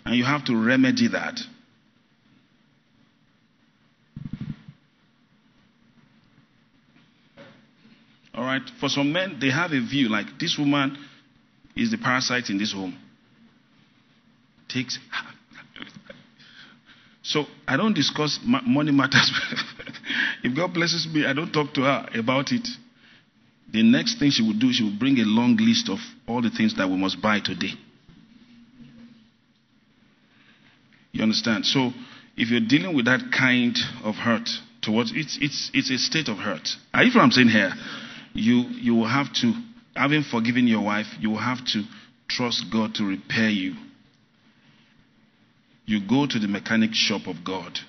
And 0.05 0.15
you 0.15 0.23
have 0.23 0.45
to 0.45 0.55
remedy 0.55 1.09
that. 1.09 1.41
All 8.35 8.43
right. 8.43 8.61
For 8.79 8.89
some 8.89 9.11
men, 9.13 9.37
they 9.39 9.49
have 9.49 9.71
a 9.71 9.79
view 9.79 10.09
like 10.09 10.25
this 10.39 10.57
woman 10.59 10.97
is 11.75 11.91
the 11.91 11.97
parasite 11.97 12.49
in 12.49 12.57
this 12.57 12.73
home. 12.73 12.97
Takes. 14.67 14.99
So 17.23 17.45
I 17.67 17.77
don't 17.77 17.93
discuss 17.93 18.39
money 18.43 18.91
matters. 18.91 19.31
if 20.43 20.55
God 20.55 20.73
blesses 20.73 21.07
me, 21.11 21.25
I 21.25 21.33
don't 21.33 21.51
talk 21.51 21.73
to 21.73 21.81
her 21.81 22.09
about 22.13 22.51
it. 22.51 22.67
The 23.71 23.83
next 23.83 24.19
thing 24.19 24.29
she 24.29 24.43
will 24.43 24.53
do, 24.53 24.71
she 24.71 24.83
will 24.83 24.97
bring 24.97 25.17
a 25.17 25.25
long 25.25 25.57
list 25.57 25.89
of 25.89 25.97
all 26.27 26.41
the 26.41 26.51
things 26.51 26.75
that 26.77 26.87
we 26.87 26.97
must 26.97 27.21
buy 27.21 27.39
today. 27.39 27.71
You 31.13 31.23
understand? 31.23 31.65
So 31.65 31.91
if 32.37 32.49
you're 32.49 32.67
dealing 32.67 32.95
with 32.95 33.05
that 33.05 33.31
kind 33.35 33.75
of 34.03 34.15
hurt 34.15 34.49
towards 34.81 35.11
it's 35.15 35.39
it's 35.41 35.71
it's 35.73 35.89
a 35.89 35.97
state 35.97 36.27
of 36.27 36.37
hurt. 36.37 36.67
Are 36.93 37.03
you 37.03 37.19
I'm 37.19 37.31
saying 37.31 37.47
here? 37.47 37.71
You 38.35 38.65
you 38.69 38.93
will 38.93 39.07
have 39.07 39.33
to 39.41 39.53
having 39.95 40.23
forgiven 40.23 40.67
your 40.67 40.83
wife, 40.83 41.07
you 41.19 41.31
will 41.31 41.39
have 41.39 41.65
to 41.67 41.83
trust 42.27 42.65
God 42.71 42.93
to 42.95 43.05
repair 43.05 43.49
you. 43.49 43.75
You 45.85 46.05
go 46.07 46.27
to 46.27 46.39
the 46.39 46.47
mechanic 46.47 46.91
shop 46.93 47.27
of 47.27 47.37
God 47.45 47.79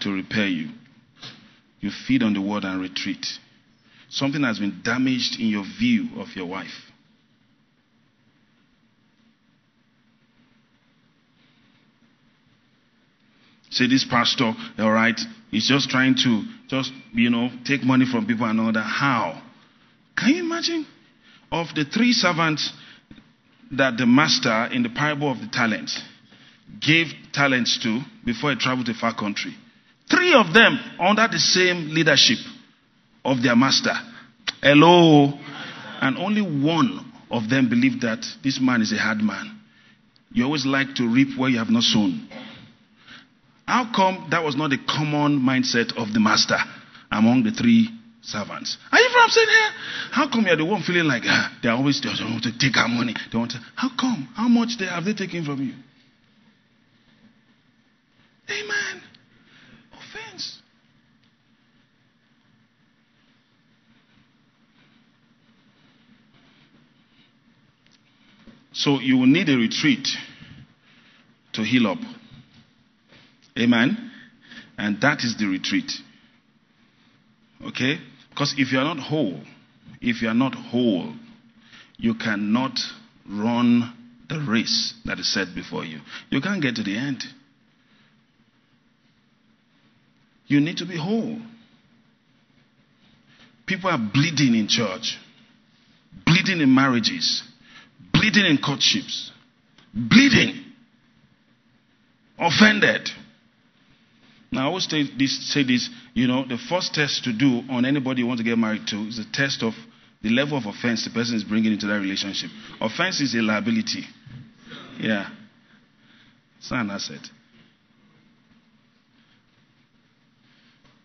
to 0.00 0.10
repair 0.10 0.46
you. 0.46 0.70
You 1.80 1.90
feed 1.90 2.22
on 2.22 2.32
the 2.32 2.40
word 2.40 2.64
and 2.64 2.80
retreat. 2.80 3.26
Something 4.08 4.42
has 4.42 4.58
been 4.58 4.80
damaged 4.82 5.38
in 5.38 5.48
your 5.48 5.64
view 5.78 6.08
of 6.16 6.28
your 6.34 6.46
wife. 6.46 6.86
Say 13.70 13.88
this 13.88 14.06
pastor, 14.08 14.54
all 14.78 14.92
right, 14.92 15.20
he's 15.50 15.68
just 15.68 15.90
trying 15.90 16.14
to 16.24 16.42
just, 16.68 16.92
you 17.12 17.30
know, 17.30 17.50
take 17.64 17.82
money 17.82 18.06
from 18.10 18.26
people 18.26 18.46
and 18.46 18.60
all 18.60 18.72
that. 18.72 18.82
How? 18.82 19.42
Can 20.16 20.30
you 20.30 20.44
imagine? 20.44 20.86
Of 21.52 21.68
the 21.74 21.84
three 21.84 22.12
servants 22.12 22.72
that 23.72 23.96
the 23.96 24.06
master 24.06 24.68
in 24.72 24.82
the 24.82 24.88
parable 24.88 25.30
of 25.30 25.38
the 25.38 25.48
talents 25.48 26.00
gave 26.80 27.06
talents 27.32 27.78
to 27.82 28.00
before 28.24 28.50
he 28.50 28.56
traveled 28.56 28.86
to 28.86 28.92
a 28.92 28.94
far 28.94 29.14
country. 29.14 29.54
Three 30.10 30.34
of 30.34 30.52
them 30.52 30.78
under 31.00 31.26
the 31.28 31.38
same 31.38 31.94
leadership 31.94 32.38
of 33.24 33.42
their 33.42 33.56
master. 33.56 33.94
Hello. 34.62 35.38
And 36.00 36.16
only 36.18 36.42
one 36.42 37.12
of 37.30 37.48
them 37.48 37.68
believed 37.68 38.02
that 38.02 38.24
this 38.42 38.60
man 38.60 38.82
is 38.82 38.92
a 38.92 38.96
hard 38.96 39.18
man. 39.18 39.58
You 40.32 40.44
always 40.44 40.66
like 40.66 40.94
to 40.96 41.08
reap 41.08 41.38
where 41.38 41.48
you 41.48 41.58
have 41.58 41.70
not 41.70 41.82
sown. 41.82 42.28
How 43.66 43.90
come 43.92 44.28
that 44.30 44.44
was 44.44 44.56
not 44.56 44.70
the 44.70 44.78
common 44.78 45.40
mindset 45.40 45.96
of 45.96 46.12
the 46.12 46.20
master 46.20 46.58
among 47.10 47.42
the 47.42 47.50
three 47.50 47.90
servants? 48.22 48.78
Are 48.92 49.00
you 49.00 49.08
from 49.10 49.28
saying 49.28 49.48
here? 49.48 49.70
How 50.12 50.30
come 50.30 50.46
you're 50.46 50.56
the 50.56 50.64
one 50.64 50.82
feeling 50.82 51.06
like 51.06 51.22
ah, 51.26 51.58
they're 51.62 51.72
always 51.72 52.00
they 52.00 52.08
want 52.08 52.44
to 52.44 52.56
take 52.56 52.76
our 52.76 52.88
money? 52.88 53.14
They 53.32 53.38
want 53.38 53.50
to, 53.52 53.60
how 53.74 53.90
come? 53.98 54.28
How 54.34 54.46
much 54.46 54.78
they, 54.78 54.86
have 54.86 55.04
they 55.04 55.14
taken 55.14 55.44
from 55.44 55.60
you? 55.62 55.74
Amen. 58.48 59.02
Offense. 59.92 60.62
So 68.72 69.00
you 69.00 69.18
will 69.18 69.26
need 69.26 69.48
a 69.48 69.56
retreat 69.56 70.06
to 71.54 71.64
heal 71.64 71.88
up. 71.88 71.98
Amen. 73.58 74.10
And 74.78 75.00
that 75.00 75.20
is 75.24 75.36
the 75.38 75.46
retreat. 75.46 75.90
Okay? 77.64 77.98
Because 78.30 78.54
if 78.58 78.72
you 78.72 78.78
are 78.78 78.84
not 78.84 78.98
whole, 78.98 79.40
if 80.00 80.20
you 80.20 80.28
are 80.28 80.34
not 80.34 80.54
whole, 80.54 81.14
you 81.96 82.14
cannot 82.14 82.78
run 83.28 83.92
the 84.28 84.44
race 84.48 84.94
that 85.04 85.18
is 85.18 85.32
set 85.32 85.54
before 85.54 85.84
you. 85.84 86.00
You 86.30 86.40
can't 86.40 86.60
get 86.60 86.74
to 86.76 86.82
the 86.82 86.96
end. 86.96 87.22
You 90.46 90.60
need 90.60 90.76
to 90.78 90.86
be 90.86 90.96
whole. 90.96 91.40
People 93.66 93.90
are 93.90 93.98
bleeding 93.98 94.54
in 94.54 94.68
church, 94.68 95.18
bleeding 96.24 96.60
in 96.60 96.72
marriages, 96.72 97.42
bleeding 98.12 98.44
in 98.44 98.58
courtships, 98.58 99.32
bleeding, 99.92 100.62
offended. 102.38 103.08
Now, 104.52 104.62
I 104.62 104.64
always 104.66 104.88
say 104.88 105.04
this, 105.18 105.52
say 105.52 105.64
this, 105.64 105.90
you 106.14 106.26
know, 106.26 106.46
the 106.46 106.58
first 106.58 106.94
test 106.94 107.24
to 107.24 107.32
do 107.32 107.62
on 107.68 107.84
anybody 107.84 108.22
you 108.22 108.26
want 108.26 108.38
to 108.38 108.44
get 108.44 108.56
married 108.56 108.86
to 108.88 108.96
is 109.08 109.18
a 109.18 109.24
test 109.32 109.62
of 109.62 109.74
the 110.22 110.30
level 110.30 110.56
of 110.56 110.66
offense 110.66 111.04
the 111.04 111.10
person 111.10 111.36
is 111.36 111.44
bringing 111.44 111.72
into 111.72 111.86
that 111.86 112.00
relationship. 112.00 112.50
Offense 112.80 113.20
is 113.20 113.34
a 113.34 113.38
liability. 113.38 114.04
Yeah. 114.98 115.28
It's 116.58 116.70
not 116.70 116.80
an 116.80 116.90
asset. 116.90 117.20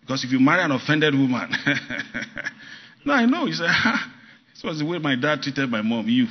Because 0.01 0.23
if 0.23 0.31
you 0.31 0.39
marry 0.39 0.63
an 0.63 0.71
offended 0.71 1.13
woman, 1.13 1.51
no, 3.05 3.13
I 3.13 3.25
know. 3.25 3.45
You 3.45 3.53
say, 3.53 3.65
ah, 3.67 4.11
this 4.53 4.63
was 4.63 4.79
the 4.79 4.85
way 4.85 4.97
my 4.97 5.15
dad 5.15 5.41
treated 5.41 5.69
my 5.69 5.81
mom. 5.81 6.07
You. 6.07 6.27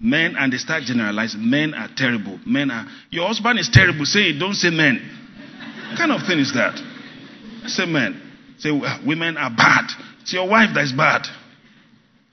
Men, 0.00 0.34
and 0.36 0.52
they 0.52 0.56
start 0.56 0.82
generalizing. 0.84 1.48
Men 1.48 1.74
are 1.74 1.88
terrible. 1.94 2.40
Men 2.46 2.70
are. 2.70 2.86
Your 3.10 3.28
husband 3.28 3.58
is 3.58 3.68
terrible. 3.72 4.04
Say 4.04 4.30
it. 4.30 4.38
Don't 4.38 4.54
say 4.54 4.70
men. 4.70 5.29
What 5.90 5.98
kind 5.98 6.12
of 6.12 6.26
thing 6.26 6.38
is 6.38 6.52
that? 6.54 6.78
Say 7.66 7.84
men. 7.86 8.20
Say 8.58 8.70
women 9.04 9.36
are 9.36 9.50
bad. 9.50 9.90
It's 10.22 10.32
your 10.32 10.48
wife 10.48 10.70
that 10.74 10.84
is 10.84 10.92
bad. 10.92 11.26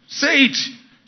Say 0.08 0.46
it. 0.46 0.58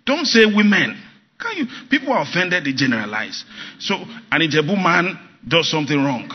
Don't 0.06 0.26
say 0.26 0.46
women. 0.46 1.00
Can 1.40 1.58
you? 1.58 1.66
People 1.90 2.12
are 2.14 2.24
offended. 2.24 2.66
They 2.66 2.74
generalize. 2.74 3.46
So 3.80 3.96
an 3.96 4.42
Ijebu 4.42 4.82
man 4.82 5.18
does 5.48 5.70
something 5.70 5.96
wrong. 5.98 6.30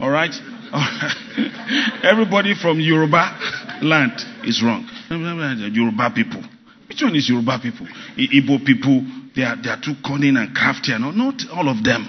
All 0.00 0.10
right. 0.10 0.30
Everybody 2.04 2.54
from 2.54 2.78
Yoruba 2.80 3.38
land 3.82 4.12
is 4.44 4.62
wrong. 4.62 4.88
Yoruba 5.10 6.10
people. 6.14 6.42
Which 6.88 7.02
one 7.02 7.16
is 7.16 7.28
Yoruba 7.28 7.58
people? 7.60 7.86
Igbo 8.16 8.64
people, 8.64 9.04
they 9.34 9.42
are, 9.42 9.56
they 9.60 9.68
are 9.70 9.80
too 9.82 9.94
cunning 10.06 10.36
and 10.36 10.54
crafty. 10.54 10.92
No, 10.98 11.10
not 11.10 11.42
all 11.52 11.68
of 11.68 11.82
them. 11.82 12.06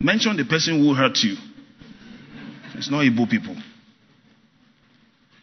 Mention 0.00 0.36
the 0.36 0.44
person 0.44 0.80
who 0.82 0.92
hurt 0.94 1.16
you. 1.22 1.36
It's 2.74 2.90
not 2.90 3.00
Igbo 3.04 3.28
people. 3.28 3.56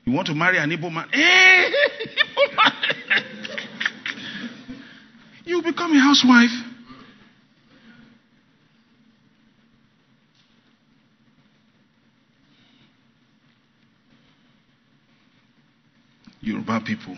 You 0.05 0.13
want 0.13 0.27
to 0.27 0.36
marry 0.36 0.57
an 0.57 0.69
Igbo 0.69 0.91
man? 0.91 1.07
Hey, 1.11 1.21
eh, 1.21 1.69
Igbo 2.05 2.55
man. 2.55 2.73
you 5.45 5.61
become 5.61 5.93
a 5.95 5.99
housewife. 5.99 6.67
Yoruba 16.41 16.82
people, 16.84 17.15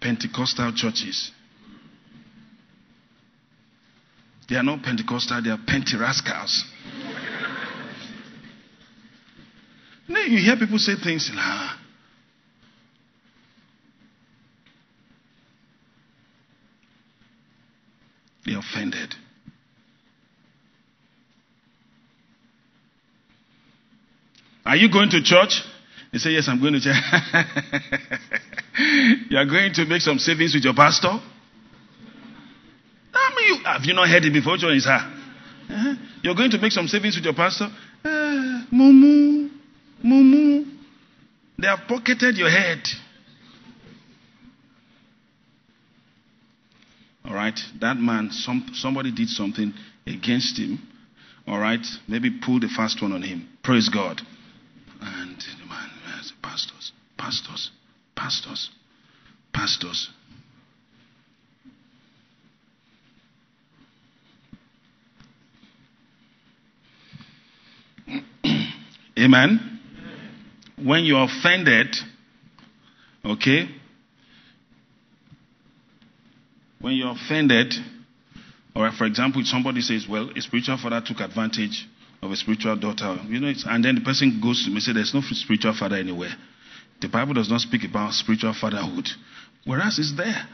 Pentecostal 0.00 0.72
churches. 0.74 1.30
They 4.48 4.56
are 4.56 4.64
not 4.64 4.82
Pentecostal, 4.82 5.40
they 5.42 5.50
are 5.50 5.58
Penterascals. 5.58 6.62
You 10.08 10.38
hear 10.38 10.56
people 10.56 10.78
say 10.78 10.94
things, 11.02 11.30
nah. 11.34 11.70
They're 18.44 18.58
offended. 18.58 19.14
Are 24.64 24.76
you 24.76 24.90
going 24.90 25.10
to 25.10 25.22
church? 25.22 25.60
They 26.12 26.18
say, 26.18 26.30
Yes, 26.30 26.48
I'm 26.48 26.60
going 26.60 26.72
to 26.74 26.80
church. 26.80 26.96
you 29.30 29.38
are 29.38 29.44
going 29.44 29.72
to 29.74 29.84
make 29.86 30.02
some 30.02 30.18
savings 30.18 30.54
with 30.54 30.64
your 30.64 30.74
pastor? 30.74 31.20
I 33.14 33.30
mean, 33.36 33.46
you, 33.48 33.58
have 33.64 33.84
you 33.84 33.94
not 33.94 34.08
heard 34.08 34.24
it 34.24 34.32
before? 34.32 34.56
One 34.62 34.76
is? 34.76 34.86
Uh-huh. 34.86 35.94
You're 36.22 36.34
going 36.34 36.50
to 36.50 36.58
make 36.58 36.72
some 36.72 36.86
savings 36.86 37.16
with 37.16 37.24
your 37.24 37.34
pastor? 37.34 37.68
Uh, 38.04 38.62
mumu, 38.72 39.41
mumu. 40.04 40.64
They 41.58 41.66
have 41.66 41.80
pocketed 41.88 42.36
your 42.36 42.50
head. 42.50 42.80
All 47.24 47.34
right, 47.34 47.58
that 47.80 47.96
man, 47.96 48.30
some, 48.32 48.70
somebody 48.74 49.12
did 49.12 49.28
something 49.28 49.72
against 50.06 50.58
him. 50.58 50.80
All 51.46 51.58
right, 51.58 51.84
maybe 52.08 52.30
pull 52.44 52.60
the 52.60 52.68
fast 52.68 53.00
one 53.00 53.12
on 53.12 53.22
him. 53.22 53.48
Praise 53.62 53.88
God. 53.88 54.20
And 55.00 55.36
the 55.36 55.66
man, 55.66 55.90
pastors, 56.42 56.92
pastors, 57.16 57.70
pastors, 58.14 58.70
pastors. 59.52 60.10
Amen. 69.18 69.71
When 70.84 71.04
you're 71.04 71.24
offended, 71.24 71.94
okay, 73.24 73.68
when 76.80 76.94
you're 76.94 77.12
offended, 77.12 77.72
or 78.74 78.90
for 78.92 79.04
example, 79.04 79.42
somebody 79.44 79.80
says, 79.80 80.06
well, 80.08 80.30
a 80.36 80.40
spiritual 80.40 80.78
father 80.78 81.02
took 81.04 81.20
advantage 81.20 81.86
of 82.20 82.30
a 82.30 82.36
spiritual 82.36 82.76
daughter, 82.76 83.18
you 83.28 83.40
know, 83.40 83.52
and 83.66 83.84
then 83.84 83.96
the 83.96 84.00
person 84.00 84.40
goes 84.42 84.64
to 84.64 84.70
me 84.70 84.76
and 84.76 84.82
says, 84.82 84.94
there's 84.94 85.14
no 85.14 85.20
spiritual 85.20 85.74
father 85.78 85.96
anywhere. 85.96 86.34
The 87.00 87.08
Bible 87.08 87.34
does 87.34 87.50
not 87.50 87.60
speak 87.60 87.84
about 87.84 88.12
spiritual 88.14 88.54
fatherhood, 88.54 89.08
whereas 89.64 89.98
it's 89.98 90.16
there. 90.16 90.46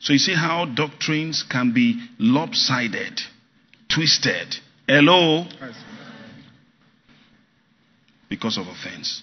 So 0.00 0.12
you 0.12 0.18
see 0.18 0.34
how 0.34 0.66
doctrines 0.66 1.44
can 1.48 1.72
be 1.72 1.98
lopsided, 2.18 3.20
twisted. 3.88 4.56
Hello? 4.86 5.46
Because 8.34 8.58
of 8.58 8.66
offense. 8.66 9.22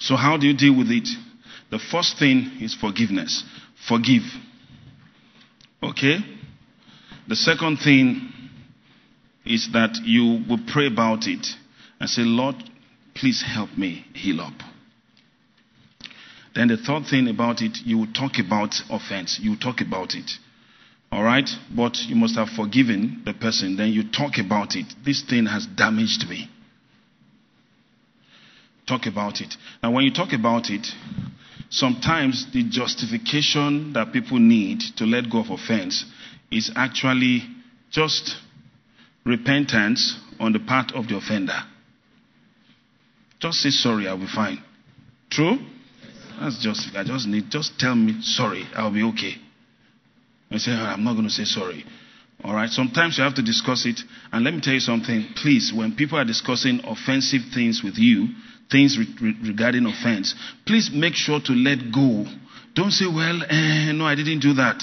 So, 0.00 0.16
how 0.16 0.36
do 0.38 0.48
you 0.48 0.56
deal 0.56 0.76
with 0.76 0.90
it? 0.90 1.08
The 1.70 1.78
first 1.78 2.18
thing 2.18 2.50
is 2.60 2.74
forgiveness. 2.74 3.44
Forgive. 3.86 4.22
Okay? 5.80 6.18
The 7.28 7.36
second 7.36 7.76
thing 7.76 8.28
is 9.46 9.68
that 9.72 10.00
you 10.02 10.44
will 10.48 10.64
pray 10.66 10.88
about 10.88 11.28
it 11.28 11.46
and 12.00 12.10
say, 12.10 12.22
Lord, 12.22 12.56
please 13.14 13.40
help 13.46 13.78
me 13.78 14.04
heal 14.14 14.40
up. 14.40 14.54
Then 16.58 16.66
the 16.66 16.76
third 16.76 17.06
thing 17.06 17.28
about 17.28 17.62
it, 17.62 17.78
you 17.84 17.98
will 17.98 18.12
talk 18.12 18.32
about 18.44 18.74
offense. 18.90 19.38
You 19.40 19.54
talk 19.54 19.80
about 19.80 20.16
it. 20.16 20.28
All 21.12 21.22
right? 21.22 21.48
But 21.70 21.98
you 22.08 22.16
must 22.16 22.34
have 22.34 22.48
forgiven 22.48 23.22
the 23.24 23.32
person. 23.32 23.76
Then 23.76 23.92
you 23.92 24.10
talk 24.10 24.38
about 24.44 24.74
it. 24.74 24.86
This 25.04 25.22
thing 25.22 25.46
has 25.46 25.66
damaged 25.66 26.28
me. 26.28 26.50
Talk 28.88 29.06
about 29.06 29.40
it. 29.40 29.54
Now, 29.84 29.92
when 29.92 30.02
you 30.02 30.12
talk 30.12 30.32
about 30.32 30.68
it, 30.68 30.84
sometimes 31.70 32.48
the 32.52 32.64
justification 32.68 33.92
that 33.92 34.12
people 34.12 34.40
need 34.40 34.80
to 34.96 35.04
let 35.04 35.30
go 35.30 35.42
of 35.42 35.50
offense 35.50 36.04
is 36.50 36.72
actually 36.74 37.44
just 37.92 38.34
repentance 39.24 40.18
on 40.40 40.52
the 40.52 40.58
part 40.58 40.90
of 40.92 41.06
the 41.06 41.18
offender. 41.18 41.60
Just 43.38 43.58
say 43.58 43.70
sorry, 43.70 44.08
I'll 44.08 44.18
be 44.18 44.26
fine. 44.26 44.60
True? 45.30 45.58
That's 46.40 46.58
just, 46.62 46.94
I 46.96 47.04
just 47.04 47.26
need, 47.26 47.50
just 47.50 47.78
tell 47.78 47.94
me 47.94 48.18
sorry, 48.22 48.64
I'll 48.74 48.92
be 48.92 49.02
okay. 49.14 49.34
I 50.50 50.58
say, 50.58 50.72
oh, 50.72 50.84
I'm 50.84 51.04
not 51.04 51.12
going 51.14 51.26
to 51.26 51.30
say 51.30 51.44
sorry. 51.44 51.84
All 52.44 52.54
right. 52.54 52.70
Sometimes 52.70 53.18
you 53.18 53.24
have 53.24 53.34
to 53.34 53.42
discuss 53.42 53.84
it. 53.84 54.00
And 54.32 54.44
let 54.44 54.54
me 54.54 54.60
tell 54.60 54.74
you 54.74 54.80
something. 54.80 55.26
Please, 55.36 55.72
when 55.74 55.96
people 55.96 56.18
are 56.18 56.24
discussing 56.24 56.80
offensive 56.84 57.42
things 57.52 57.82
with 57.82 57.94
you, 57.98 58.28
things 58.70 58.96
re- 58.98 59.36
regarding 59.44 59.86
offense, 59.86 60.34
please 60.66 60.90
make 60.92 61.14
sure 61.14 61.40
to 61.40 61.52
let 61.52 61.92
go. 61.92 62.24
Don't 62.74 62.92
say, 62.92 63.06
well, 63.06 63.42
eh, 63.42 63.92
no, 63.92 64.04
I 64.06 64.14
didn't 64.14 64.40
do 64.40 64.54
that. 64.54 64.80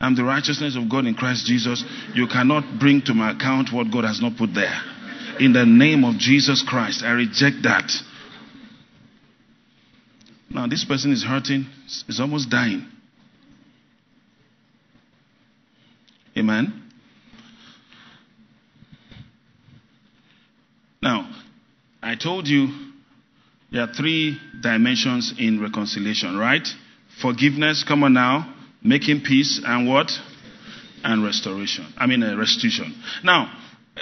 I'm 0.00 0.14
the 0.14 0.24
righteousness 0.24 0.76
of 0.76 0.90
God 0.90 1.06
in 1.06 1.14
Christ 1.14 1.46
Jesus. 1.46 1.82
You 2.14 2.26
cannot 2.26 2.78
bring 2.78 3.00
to 3.06 3.14
my 3.14 3.32
account 3.32 3.72
what 3.72 3.90
God 3.90 4.04
has 4.04 4.20
not 4.20 4.36
put 4.36 4.52
there. 4.54 4.82
In 5.40 5.52
the 5.52 5.64
name 5.64 6.04
of 6.04 6.18
Jesus 6.18 6.62
Christ, 6.66 7.02
I 7.02 7.12
reject 7.12 7.62
that. 7.62 7.90
Now, 10.54 10.68
this 10.68 10.84
person 10.84 11.10
is 11.10 11.24
hurting, 11.24 11.66
is 12.08 12.20
almost 12.20 12.48
dying. 12.48 12.86
Amen. 16.38 16.80
Now, 21.02 21.28
I 22.00 22.14
told 22.14 22.46
you 22.46 22.68
there 23.72 23.82
are 23.82 23.92
three 23.92 24.38
dimensions 24.62 25.34
in 25.36 25.60
reconciliation, 25.60 26.38
right? 26.38 26.66
Forgiveness, 27.20 27.84
come 27.86 28.04
on 28.04 28.12
now, 28.12 28.54
making 28.80 29.22
peace, 29.22 29.60
and 29.66 29.88
what? 29.88 30.12
And 31.02 31.24
restoration. 31.24 31.92
I 31.98 32.06
mean, 32.06 32.22
uh, 32.22 32.36
restitution. 32.36 32.94
Now, 33.24 33.52
uh, 33.96 34.00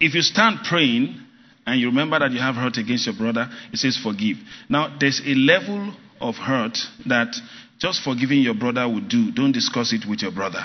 if 0.00 0.14
you 0.14 0.22
stand 0.22 0.60
praying 0.64 1.20
and 1.66 1.80
you 1.80 1.88
remember 1.88 2.18
that 2.18 2.30
you 2.30 2.38
have 2.38 2.54
hurt 2.54 2.76
against 2.76 3.06
your 3.06 3.16
brother, 3.16 3.48
it 3.72 3.78
says 3.78 3.96
forgive. 3.96 4.36
Now, 4.68 4.96
there's 4.98 5.20
a 5.24 5.34
level 5.34 5.94
of 6.20 6.36
hurt 6.36 6.78
that 7.06 7.34
Just 7.78 8.02
forgiving 8.02 8.40
your 8.40 8.54
brother 8.54 8.88
would 8.88 9.08
do. 9.08 9.30
Don't 9.32 9.52
discuss 9.52 9.92
it 9.92 10.08
with 10.08 10.22
your 10.22 10.32
brother. 10.32 10.62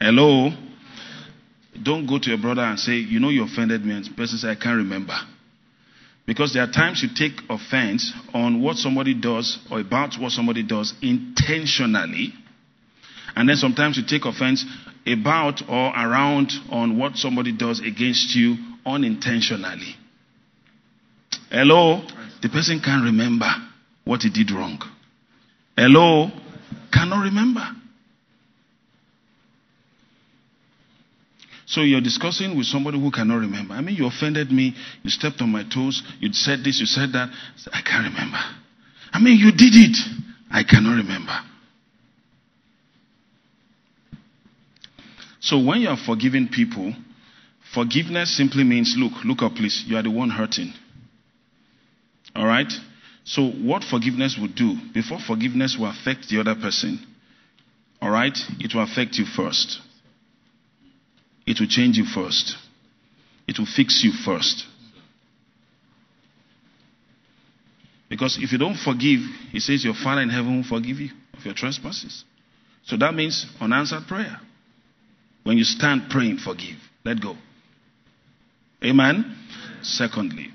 Hello? 0.00 0.50
Don't 1.82 2.06
go 2.06 2.18
to 2.18 2.28
your 2.28 2.38
brother 2.38 2.62
and 2.62 2.78
say, 2.78 2.92
You 2.92 3.18
know, 3.20 3.30
you 3.30 3.44
offended 3.44 3.84
me. 3.84 3.94
And 3.94 4.04
the 4.04 4.10
person 4.10 4.38
says, 4.38 4.50
I 4.50 4.54
can't 4.54 4.76
remember. 4.76 5.16
Because 6.24 6.52
there 6.52 6.62
are 6.62 6.70
times 6.70 7.02
you 7.02 7.08
take 7.14 7.40
offense 7.48 8.12
on 8.34 8.60
what 8.60 8.76
somebody 8.76 9.14
does 9.14 9.58
or 9.70 9.80
about 9.80 10.14
what 10.18 10.32
somebody 10.32 10.62
does 10.62 10.92
intentionally. 11.00 12.32
And 13.34 13.48
then 13.48 13.56
sometimes 13.56 13.96
you 13.96 14.02
take 14.06 14.24
offense 14.24 14.64
about 15.06 15.62
or 15.68 15.88
around 15.90 16.52
on 16.70 16.98
what 16.98 17.16
somebody 17.16 17.52
does 17.52 17.80
against 17.80 18.34
you 18.34 18.56
unintentionally. 18.86 19.96
Hello? 21.50 22.02
The 22.40 22.48
person 22.48 22.80
can't 22.82 23.04
remember 23.04 23.50
what 24.04 24.22
he 24.22 24.30
did 24.30 24.50
wrong. 24.52 24.80
Hello? 25.76 26.30
Cannot 26.92 27.24
remember. 27.24 27.66
So 31.66 31.80
you're 31.80 32.00
discussing 32.00 32.56
with 32.56 32.66
somebody 32.66 32.98
who 32.98 33.10
cannot 33.10 33.38
remember. 33.40 33.74
I 33.74 33.80
mean, 33.80 33.96
you 33.96 34.06
offended 34.06 34.52
me, 34.52 34.74
you 35.02 35.10
stepped 35.10 35.42
on 35.42 35.50
my 35.50 35.64
toes, 35.64 36.00
you 36.20 36.32
said 36.32 36.60
this, 36.62 36.78
you 36.78 36.86
said 36.86 37.12
that. 37.12 37.28
I 37.72 37.82
can't 37.82 38.06
remember. 38.06 38.38
I 39.12 39.18
mean, 39.20 39.36
you 39.36 39.50
did 39.50 39.74
it. 39.74 39.96
I 40.50 40.62
cannot 40.62 40.96
remember. 40.96 41.36
So 45.40 45.58
when 45.58 45.80
you 45.80 45.88
are 45.88 45.96
forgiving 45.96 46.48
people, 46.48 46.94
forgiveness 47.76 48.34
simply 48.34 48.64
means 48.64 48.94
look, 48.96 49.12
look 49.22 49.42
up, 49.42 49.54
please. 49.54 49.84
You 49.86 49.98
are 49.98 50.02
the 50.02 50.10
one 50.10 50.30
hurting. 50.30 50.72
All 52.34 52.46
right? 52.46 52.72
So, 53.24 53.50
what 53.50 53.84
forgiveness 53.84 54.38
would 54.40 54.54
do, 54.54 54.76
before 54.94 55.18
forgiveness 55.18 55.76
will 55.78 55.90
affect 55.90 56.28
the 56.30 56.40
other 56.40 56.54
person, 56.54 57.04
all 58.00 58.10
right, 58.10 58.36
it 58.60 58.74
will 58.74 58.82
affect 58.82 59.16
you 59.16 59.26
first. 59.26 59.80
It 61.46 61.60
will 61.60 61.66
change 61.66 61.98
you 61.98 62.04
first. 62.04 62.56
It 63.46 63.58
will 63.58 63.66
fix 63.66 64.02
you 64.02 64.12
first. 64.24 64.64
Because 68.08 68.38
if 68.40 68.52
you 68.52 68.58
don't 68.58 68.76
forgive, 68.76 69.20
he 69.50 69.60
says 69.60 69.84
your 69.84 69.94
Father 69.94 70.22
in 70.22 70.30
heaven 70.30 70.56
will 70.56 70.64
forgive 70.64 70.98
you 70.98 71.10
of 71.36 71.44
your 71.44 71.54
trespasses. 71.54 72.24
So 72.84 72.96
that 72.96 73.12
means 73.14 73.44
unanswered 73.60 74.06
prayer. 74.06 74.40
When 75.42 75.58
you 75.58 75.64
stand 75.64 76.08
praying, 76.08 76.38
forgive. 76.38 76.76
Let 77.04 77.20
go. 77.20 77.36
Amen? 78.86 79.36
Secondly, 79.82 80.48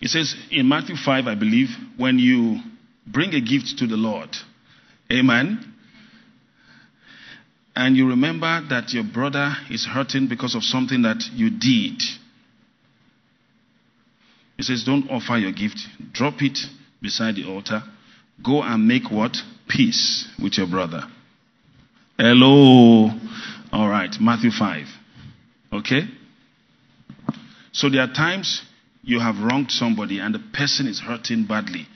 it 0.00 0.08
says 0.08 0.34
in 0.50 0.68
Matthew 0.68 0.96
5, 0.96 1.26
I 1.26 1.34
believe, 1.34 1.68
when 1.96 2.18
you 2.18 2.58
bring 3.06 3.34
a 3.34 3.40
gift 3.40 3.78
to 3.78 3.86
the 3.86 3.96
Lord, 3.96 4.28
amen, 5.10 5.74
and 7.74 7.96
you 7.96 8.08
remember 8.08 8.62
that 8.70 8.92
your 8.92 9.04
brother 9.04 9.54
is 9.70 9.86
hurting 9.86 10.28
because 10.28 10.54
of 10.54 10.62
something 10.62 11.02
that 11.02 11.22
you 11.32 11.50
did. 11.50 12.00
it 14.58 14.64
says, 14.64 14.84
Don't 14.84 15.10
offer 15.10 15.38
your 15.38 15.52
gift, 15.52 15.78
drop 16.12 16.40
it 16.40 16.58
beside 17.00 17.36
the 17.36 17.44
altar. 17.44 17.82
Go 18.44 18.62
and 18.62 18.86
make 18.86 19.10
what? 19.10 19.36
Peace 19.68 20.28
with 20.42 20.58
your 20.58 20.66
brother. 20.66 21.02
Hello. 22.18 23.10
All 23.72 23.88
right, 23.88 24.14
Matthew 24.20 24.50
5. 24.50 24.86
Okay? 25.72 26.02
So 27.76 27.90
there 27.90 28.00
are 28.00 28.12
times 28.12 28.62
you 29.02 29.20
have 29.20 29.36
wronged 29.38 29.70
somebody 29.70 30.18
and 30.18 30.34
the 30.34 30.38
person 30.54 30.86
is 30.86 30.98
hurting 30.98 31.44
badly. 31.46 31.86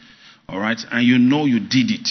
All 0.47 0.61
right? 0.61 0.78
And 0.93 1.07
you 1.07 1.19
know 1.19 1.47
you 1.47 1.59
did 1.59 1.90
it. 1.90 2.07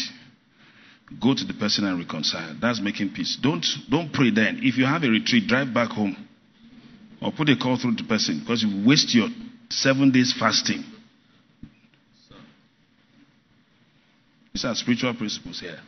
Go 1.22 1.36
to 1.36 1.44
the 1.46 1.54
person 1.54 1.86
and 1.86 2.00
reconcile. 2.00 2.56
That's 2.60 2.82
making 2.82 3.14
peace. 3.14 3.38
Don't, 3.40 3.64
don't 3.88 4.12
pray 4.12 4.32
then. 4.32 4.62
If 4.64 4.80
you 4.80 4.86
have 4.86 5.04
a 5.04 5.08
retreat, 5.08 5.48
drive 5.48 5.72
back 5.72 5.92
home. 5.92 6.18
Or 7.22 7.32
put 7.32 7.48
a 7.50 7.56
call 7.56 7.78
through 7.78 7.98
to 7.98 8.04
the 8.04 8.10
person 8.10 8.40
because 8.40 8.64
you 8.64 8.88
waste 8.88 9.14
your 9.14 9.28
seven 9.70 10.12
days 10.12 10.34
fasting. 10.40 10.84
These 14.52 14.66
are 14.66 14.74
spiritual 14.74 15.14
principles 15.14 15.60
here. 15.60 15.80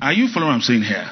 Are 0.00 0.12
you 0.12 0.26
following 0.34 0.48
what 0.48 0.54
I'm 0.56 0.60
saying 0.62 0.82
here? 0.82 1.08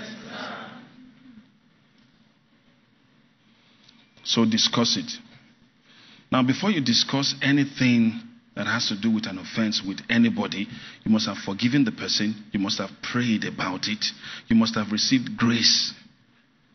So 4.24 4.44
discuss 4.44 4.96
it. 4.96 5.10
Now, 6.32 6.42
before 6.42 6.70
you 6.70 6.80
discuss 6.80 7.34
anything 7.42 8.20
that 8.56 8.66
has 8.66 8.88
to 8.88 9.00
do 9.00 9.10
with 9.10 9.26
an 9.26 9.38
offense 9.38 9.82
with 9.86 10.00
anybody, 10.08 10.66
you 11.04 11.10
must 11.10 11.26
have 11.26 11.38
forgiven 11.38 11.84
the 11.84 11.92
person. 11.92 12.34
You 12.52 12.60
must 12.60 12.78
have 12.78 12.90
prayed 13.02 13.44
about 13.44 13.88
it. 13.88 14.04
You 14.48 14.56
must 14.56 14.74
have 14.74 14.92
received 14.92 15.36
grace 15.36 15.92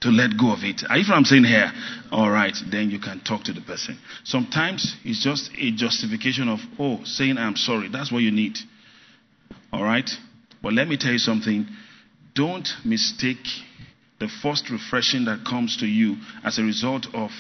to 0.02 0.10
let 0.10 0.38
go 0.40 0.54
of 0.54 0.60
it. 0.64 0.84
Are 0.90 0.98
you 0.98 1.14
I'm 1.14 1.26
saying 1.26 1.44
here? 1.44 1.72
All 2.12 2.30
right, 2.30 2.56
then 2.72 2.90
you 2.90 3.00
can 3.00 3.22
talk 3.22 3.44
to 3.46 3.54
the 3.54 3.62
person. 3.62 4.00
Sometimes 4.24 4.96
it's 5.04 5.24
just 5.24 5.52
a 5.58 5.72
justification 5.72 6.48
of, 6.48 6.60
oh, 6.78 7.02
saying 7.04 7.38
I'm 7.38 7.56
sorry. 7.56 7.90
That's 7.90 8.12
what 8.12 8.22
you 8.22 8.32
need. 8.32 8.58
All 9.74 9.84
right? 9.84 10.10
But 10.62 10.74
let 10.74 10.88
me 10.88 10.98
tell 10.98 11.12
you 11.12 11.20
something. 11.20 11.68
Don't 12.34 12.68
mistake 12.86 13.46
the 14.20 14.28
first 14.28 14.70
refreshing 14.70 15.26
that 15.26 15.46
comes 15.46 15.78
to 15.78 15.86
you 15.86 16.18
as 16.44 16.60
a 16.60 16.64
result 16.64 17.08
of 17.14 17.32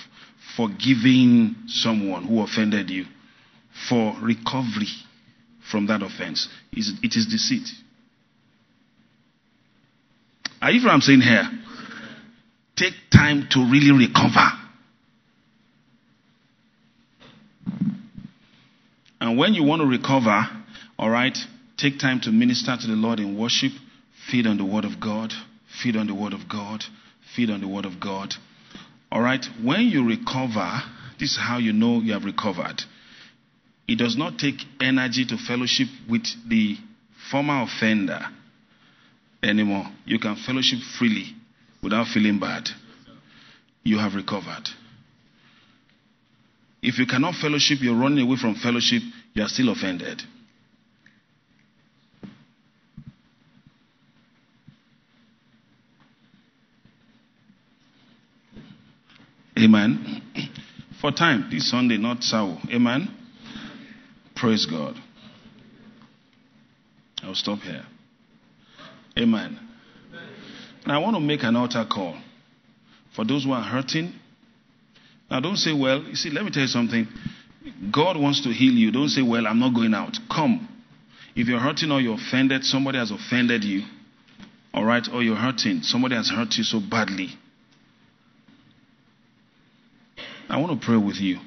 forgiving 0.55 1.55
someone 1.67 2.23
who 2.23 2.41
offended 2.41 2.89
you 2.89 3.05
for 3.89 4.15
recovery 4.21 4.87
from 5.71 5.87
that 5.87 6.01
offense. 6.01 6.47
Is 6.73 6.93
it 7.03 7.15
is 7.15 7.27
deceit. 7.27 7.67
Are 10.61 10.71
you 10.71 10.83
what 10.83 10.91
I'm 10.91 11.01
saying 11.01 11.21
here? 11.21 11.43
Take 12.75 12.93
time 13.11 13.47
to 13.51 13.59
really 13.59 13.91
recover. 13.91 14.51
And 19.21 19.37
when 19.37 19.53
you 19.53 19.63
want 19.63 19.81
to 19.81 19.85
recover, 19.85 20.47
all 20.97 21.09
right, 21.09 21.37
take 21.77 21.99
time 21.99 22.21
to 22.21 22.31
minister 22.31 22.75
to 22.79 22.87
the 22.87 22.93
Lord 22.93 23.19
in 23.19 23.37
worship, 23.37 23.71
feed 24.31 24.47
on 24.47 24.57
the 24.57 24.65
Word 24.65 24.85
of 24.85 24.99
God, 24.99 25.33
feed 25.81 25.95
on 25.95 26.07
the 26.07 26.15
Word 26.15 26.33
of 26.33 26.49
God, 26.49 26.83
feed 27.35 27.49
on 27.49 27.61
the 27.61 27.67
Word 27.67 27.85
of 27.85 27.99
God. 27.99 28.33
All 29.11 29.21
right, 29.21 29.43
when 29.63 29.81
you 29.81 30.07
recover, 30.07 30.81
this 31.19 31.31
is 31.31 31.37
how 31.39 31.57
you 31.57 31.73
know 31.73 31.99
you 31.99 32.13
have 32.13 32.25
recovered. 32.25 32.81
It 33.87 33.97
does 33.97 34.15
not 34.15 34.37
take 34.37 34.61
energy 34.79 35.25
to 35.25 35.37
fellowship 35.37 35.87
with 36.07 36.27
the 36.47 36.77
former 37.31 37.63
offender 37.63 38.19
anymore. 39.41 39.85
You 40.05 40.19
can 40.19 40.35
fellowship 40.35 40.79
freely 40.97 41.33
without 41.81 42.07
feeling 42.07 42.39
bad. 42.39 42.69
You 43.83 43.97
have 43.97 44.13
recovered. 44.13 44.69
If 46.81 46.99
you 46.99 47.05
cannot 47.05 47.35
fellowship, 47.35 47.79
you're 47.81 47.99
running 47.99 48.25
away 48.25 48.37
from 48.37 48.55
fellowship, 48.55 49.01
you 49.33 49.43
are 49.43 49.49
still 49.49 49.69
offended. 49.69 50.21
Amen. 59.59 60.21
For 61.01 61.11
time, 61.11 61.49
this 61.51 61.69
Sunday, 61.69 61.97
not 61.97 62.23
Sao. 62.23 62.57
Amen. 62.73 63.13
Praise 64.35 64.65
God. 64.65 64.95
I'll 67.23 67.35
stop 67.35 67.59
here. 67.59 67.83
Amen. 69.17 69.59
Now 70.85 70.99
I 70.99 71.03
want 71.03 71.15
to 71.15 71.19
make 71.19 71.43
an 71.43 71.55
altar 71.55 71.85
call 71.91 72.17
for 73.15 73.25
those 73.25 73.43
who 73.43 73.51
are 73.51 73.61
hurting. 73.61 74.13
Now 75.29 75.41
don't 75.41 75.57
say, 75.57 75.73
well, 75.73 76.03
you 76.03 76.15
see, 76.15 76.29
let 76.29 76.45
me 76.45 76.51
tell 76.51 76.61
you 76.63 76.67
something. 76.67 77.07
God 77.93 78.17
wants 78.17 78.41
to 78.43 78.49
heal 78.49 78.73
you. 78.73 78.91
Don't 78.91 79.09
say, 79.09 79.21
well, 79.21 79.45
I'm 79.45 79.59
not 79.59 79.75
going 79.75 79.93
out. 79.93 80.17
Come. 80.33 80.67
If 81.35 81.47
you're 81.47 81.59
hurting 81.59 81.91
or 81.91 81.99
you're 81.99 82.15
offended, 82.15 82.63
somebody 82.63 82.97
has 82.97 83.11
offended 83.11 83.63
you. 83.63 83.83
All 84.73 84.85
right, 84.85 85.05
or 85.13 85.21
you're 85.21 85.35
hurting, 85.35 85.81
somebody 85.81 86.15
has 86.15 86.29
hurt 86.29 86.53
you 86.55 86.63
so 86.63 86.79
badly. 86.79 87.29
I 90.49 90.57
want 90.57 90.81
to 90.81 90.85
pray 90.85 90.97
with 90.97 91.17
you. 91.17 91.37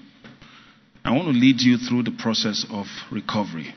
I 1.05 1.11
want 1.11 1.24
to 1.24 1.33
lead 1.33 1.61
you 1.61 1.77
through 1.77 2.05
the 2.05 2.12
process 2.12 2.65
of 2.70 2.87
recovery. 3.11 3.74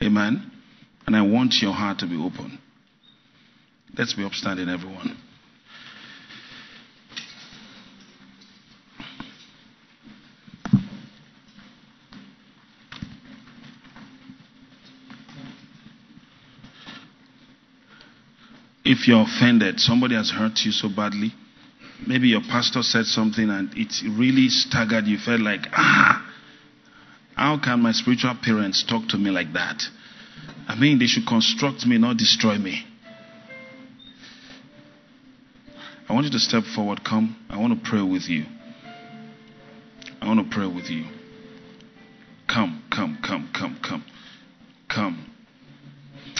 Amen. 0.00 0.52
And 1.06 1.16
I 1.16 1.22
want 1.22 1.54
your 1.60 1.72
heart 1.72 1.98
to 1.98 2.06
be 2.06 2.14
open. 2.14 2.58
Let's 3.98 4.14
be 4.14 4.24
upstanding, 4.24 4.68
everyone. 4.68 5.16
If 18.84 19.08
you're 19.08 19.22
offended, 19.22 19.80
somebody 19.80 20.14
has 20.14 20.30
hurt 20.30 20.60
you 20.64 20.70
so 20.70 20.88
badly 20.88 21.32
maybe 22.06 22.28
your 22.28 22.40
pastor 22.40 22.82
said 22.82 23.04
something 23.06 23.48
and 23.50 23.70
it 23.76 23.92
really 24.18 24.48
staggered 24.48 25.06
you, 25.06 25.18
felt 25.18 25.40
like, 25.40 25.66
ah, 25.72 26.24
How 27.34 27.58
can 27.58 27.80
my 27.80 27.92
spiritual 27.92 28.36
parents 28.42 28.84
talk 28.84 29.08
to 29.08 29.18
me 29.18 29.30
like 29.30 29.52
that? 29.54 29.82
I 30.68 30.76
mean, 30.78 30.98
they 30.98 31.06
should 31.06 31.26
construct 31.26 31.84
me, 31.84 31.98
not 31.98 32.16
destroy 32.16 32.56
me. 32.58 32.84
I 36.08 36.12
want 36.12 36.26
you 36.26 36.32
to 36.32 36.38
step 36.38 36.64
forward. 36.64 37.02
Come. 37.04 37.36
I 37.48 37.58
want 37.58 37.82
to 37.82 37.90
pray 37.90 38.02
with 38.02 38.28
you. 38.28 38.44
I 40.20 40.26
want 40.26 40.48
to 40.48 40.54
pray 40.54 40.66
with 40.66 40.90
you. 40.90 41.06
Come, 42.46 42.84
come, 42.94 43.18
come, 43.26 43.50
come, 43.52 43.78
come, 43.82 44.04
come. 44.88 45.30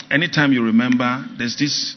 Anytime 0.09 0.53
you 0.53 0.63
remember, 0.63 1.25
there's 1.37 1.57
this 1.57 1.95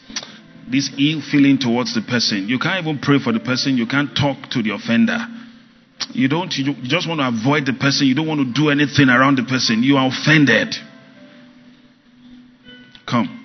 this 0.71 0.89
ill 0.97 1.21
feeling 1.21 1.57
towards 1.57 1.95
the 1.95 2.01
person. 2.01 2.47
You 2.47 2.59
can't 2.59 2.85
even 2.85 2.99
pray 2.99 3.19
for 3.19 3.33
the 3.33 3.39
person. 3.39 3.77
You 3.77 3.87
can't 3.87 4.15
talk 4.15 4.49
to 4.51 4.61
the 4.61 4.71
offender. 4.71 5.17
You 6.11 6.27
don't. 6.27 6.53
You 6.55 6.73
just 6.83 7.07
want 7.07 7.19
to 7.19 7.27
avoid 7.27 7.65
the 7.65 7.73
person. 7.73 8.07
You 8.07 8.15
don't 8.15 8.27
want 8.27 8.39
to 8.39 8.53
do 8.53 8.69
anything 8.69 9.09
around 9.09 9.37
the 9.37 9.43
person. 9.43 9.83
You 9.83 9.97
are 9.97 10.07
offended. 10.07 10.75
Come. 13.05 13.35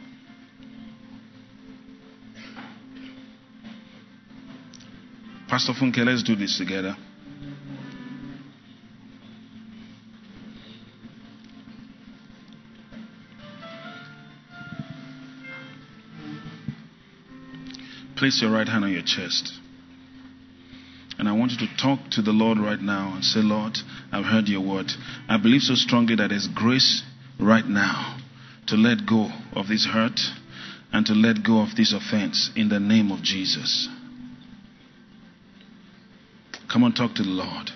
Pastor 5.48 5.72
Funke, 5.72 6.04
let's 6.04 6.22
do 6.22 6.34
this 6.34 6.58
together. 6.58 6.96
Place 18.24 18.40
your 18.40 18.52
right 18.52 18.66
hand 18.66 18.84
on 18.84 18.90
your 18.90 19.02
chest. 19.02 19.52
And 21.18 21.28
I 21.28 21.32
want 21.32 21.52
you 21.52 21.58
to 21.58 21.76
talk 21.76 21.98
to 22.12 22.22
the 22.22 22.30
Lord 22.30 22.56
right 22.56 22.80
now 22.80 23.12
and 23.14 23.22
say, 23.22 23.40
Lord, 23.40 23.76
I've 24.10 24.24
heard 24.24 24.48
your 24.48 24.62
word. 24.62 24.90
I 25.28 25.36
believe 25.36 25.60
so 25.60 25.74
strongly 25.74 26.16
that 26.16 26.28
there's 26.30 26.48
grace 26.48 27.02
right 27.38 27.66
now 27.66 28.16
to 28.68 28.76
let 28.76 29.04
go 29.06 29.28
of 29.52 29.68
this 29.68 29.84
hurt 29.84 30.18
and 30.90 31.04
to 31.04 31.12
let 31.12 31.44
go 31.44 31.60
of 31.60 31.76
this 31.76 31.92
offense 31.92 32.50
in 32.56 32.70
the 32.70 32.80
name 32.80 33.12
of 33.12 33.22
Jesus. 33.22 33.90
Come 36.72 36.82
on, 36.82 36.94
talk 36.94 37.14
to 37.16 37.22
the 37.22 37.28
Lord. 37.28 37.72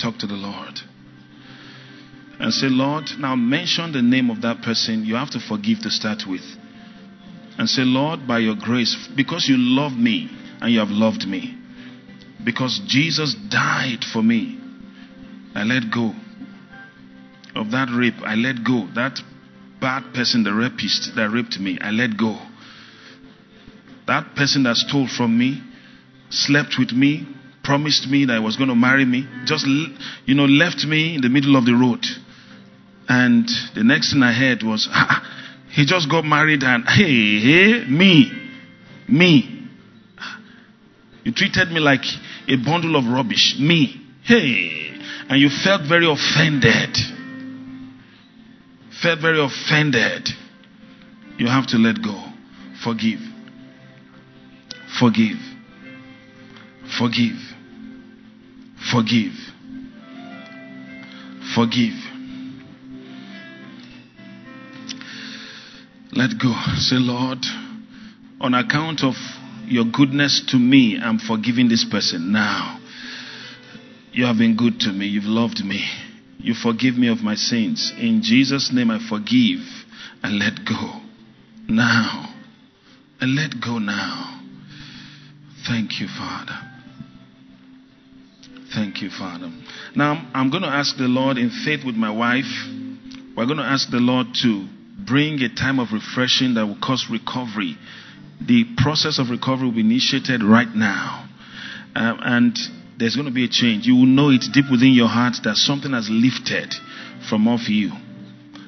Talk 0.00 0.16
to 0.20 0.26
the 0.26 0.32
Lord. 0.32 0.80
And 2.38 2.54
say, 2.54 2.68
Lord, 2.70 3.04
now 3.18 3.36
mention 3.36 3.92
the 3.92 4.00
name 4.00 4.30
of 4.30 4.40
that 4.40 4.62
person 4.62 5.04
you 5.04 5.16
have 5.16 5.32
to 5.32 5.40
forgive 5.40 5.80
to 5.80 5.90
start 5.90 6.22
with 6.26 6.40
and 7.58 7.68
say, 7.68 7.82
Lord, 7.82 8.26
by 8.26 8.38
your 8.38 8.56
grace, 8.56 9.08
because 9.16 9.46
you 9.48 9.56
love 9.58 9.92
me 9.92 10.30
and 10.60 10.72
you 10.72 10.78
have 10.78 10.90
loved 10.90 11.26
me, 11.26 11.56
because 12.44 12.80
Jesus 12.86 13.34
died 13.50 14.04
for 14.12 14.22
me, 14.22 14.58
I 15.54 15.64
let 15.64 15.90
go 15.92 16.14
of 17.54 17.70
that 17.72 17.88
rape. 17.92 18.20
I 18.22 18.34
let 18.34 18.64
go. 18.64 18.88
That 18.94 19.18
bad 19.80 20.14
person, 20.14 20.44
the 20.44 20.54
rapist 20.54 21.12
that 21.16 21.30
raped 21.30 21.58
me, 21.58 21.78
I 21.80 21.90
let 21.90 22.16
go. 22.16 22.38
That 24.06 24.34
person 24.34 24.64
that 24.64 24.76
stole 24.76 25.08
from 25.08 25.38
me, 25.38 25.62
slept 26.30 26.76
with 26.78 26.92
me, 26.92 27.26
promised 27.62 28.08
me 28.08 28.24
that 28.26 28.38
he 28.38 28.44
was 28.44 28.56
going 28.56 28.68
to 28.68 28.74
marry 28.74 29.04
me, 29.04 29.26
just, 29.44 29.66
you 29.66 30.34
know, 30.34 30.46
left 30.46 30.84
me 30.84 31.14
in 31.14 31.20
the 31.20 31.28
middle 31.28 31.56
of 31.56 31.64
the 31.64 31.74
road. 31.74 32.04
And 33.08 33.48
the 33.74 33.84
next 33.84 34.12
thing 34.12 34.22
I 34.22 34.32
heard 34.32 34.62
was, 34.62 34.88
he 35.70 35.84
just 35.86 36.10
got 36.10 36.24
married 36.24 36.62
and, 36.62 36.84
hey, 36.86 37.40
hey, 37.40 37.84
me, 37.88 38.32
me. 39.08 39.68
You 41.24 41.32
treated 41.32 41.70
me 41.70 41.80
like 41.80 42.04
a 42.48 42.56
bundle 42.56 42.96
of 42.96 43.04
rubbish. 43.04 43.56
Me. 43.58 44.00
Hey. 44.24 44.90
And 45.28 45.40
you 45.40 45.48
felt 45.62 45.82
very 45.88 46.10
offended. 46.10 46.96
Felt 49.02 49.20
very 49.20 49.40
offended. 49.40 50.28
You 51.38 51.46
have 51.46 51.66
to 51.68 51.76
let 51.76 52.02
go. 52.02 52.20
Forgive. 52.82 53.20
Forgive. 54.98 55.38
Forgive. 56.98 57.36
Forgive. 58.90 59.32
Forgive. 61.54 62.09
Let 66.12 66.30
go. 66.40 66.52
Say, 66.76 66.96
Lord, 66.96 67.38
on 68.40 68.54
account 68.54 69.04
of 69.04 69.14
your 69.66 69.84
goodness 69.84 70.42
to 70.48 70.56
me, 70.56 70.98
I'm 71.00 71.18
forgiving 71.18 71.68
this 71.68 71.86
person 71.88 72.32
now. 72.32 72.80
You 74.12 74.26
have 74.26 74.38
been 74.38 74.56
good 74.56 74.80
to 74.80 74.92
me. 74.92 75.06
You've 75.06 75.24
loved 75.24 75.64
me. 75.64 75.84
You 76.38 76.54
forgive 76.54 76.96
me 76.96 77.08
of 77.08 77.18
my 77.18 77.36
sins. 77.36 77.92
In 77.96 78.22
Jesus' 78.22 78.72
name, 78.72 78.90
I 78.90 78.98
forgive 79.08 79.60
and 80.22 80.38
let 80.38 80.64
go 80.66 81.00
now. 81.68 82.34
And 83.20 83.36
let 83.36 83.60
go 83.62 83.78
now. 83.78 84.40
Thank 85.68 86.00
you, 86.00 86.08
Father. 86.08 86.58
Thank 88.74 89.02
you, 89.02 89.10
Father. 89.10 89.50
Now, 89.94 90.28
I'm 90.34 90.50
going 90.50 90.62
to 90.62 90.68
ask 90.68 90.96
the 90.96 91.04
Lord 91.04 91.36
in 91.36 91.50
faith 91.64 91.84
with 91.84 91.94
my 91.94 92.10
wife. 92.10 92.50
We're 93.36 93.46
going 93.46 93.58
to 93.58 93.64
ask 93.64 93.90
the 93.90 93.98
Lord 93.98 94.28
to 94.42 94.66
bring 95.06 95.40
a 95.42 95.48
time 95.54 95.78
of 95.78 95.92
refreshing 95.92 96.54
that 96.54 96.66
will 96.66 96.78
cause 96.82 97.06
recovery. 97.10 97.76
The 98.40 98.64
process 98.76 99.18
of 99.18 99.30
recovery 99.30 99.66
will 99.66 99.74
be 99.74 99.80
initiated 99.80 100.42
right 100.42 100.68
now. 100.68 101.28
Uh, 101.94 102.16
and 102.20 102.56
there's 102.98 103.16
going 103.16 103.26
to 103.26 103.32
be 103.32 103.44
a 103.44 103.48
change. 103.48 103.86
You 103.86 103.96
will 103.96 104.06
know 104.06 104.30
it 104.30 104.44
deep 104.52 104.66
within 104.70 104.92
your 104.92 105.08
heart 105.08 105.36
that 105.44 105.56
something 105.56 105.92
has 105.92 106.08
lifted 106.10 106.74
from 107.28 107.48
off 107.48 107.68
you. 107.68 107.92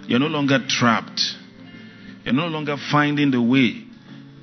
You're 0.06 0.18
no 0.18 0.26
longer 0.26 0.58
trapped. 0.68 1.20
You're 2.24 2.34
no 2.34 2.46
longer 2.46 2.76
finding 2.90 3.30
the 3.30 3.42
way. 3.42 3.84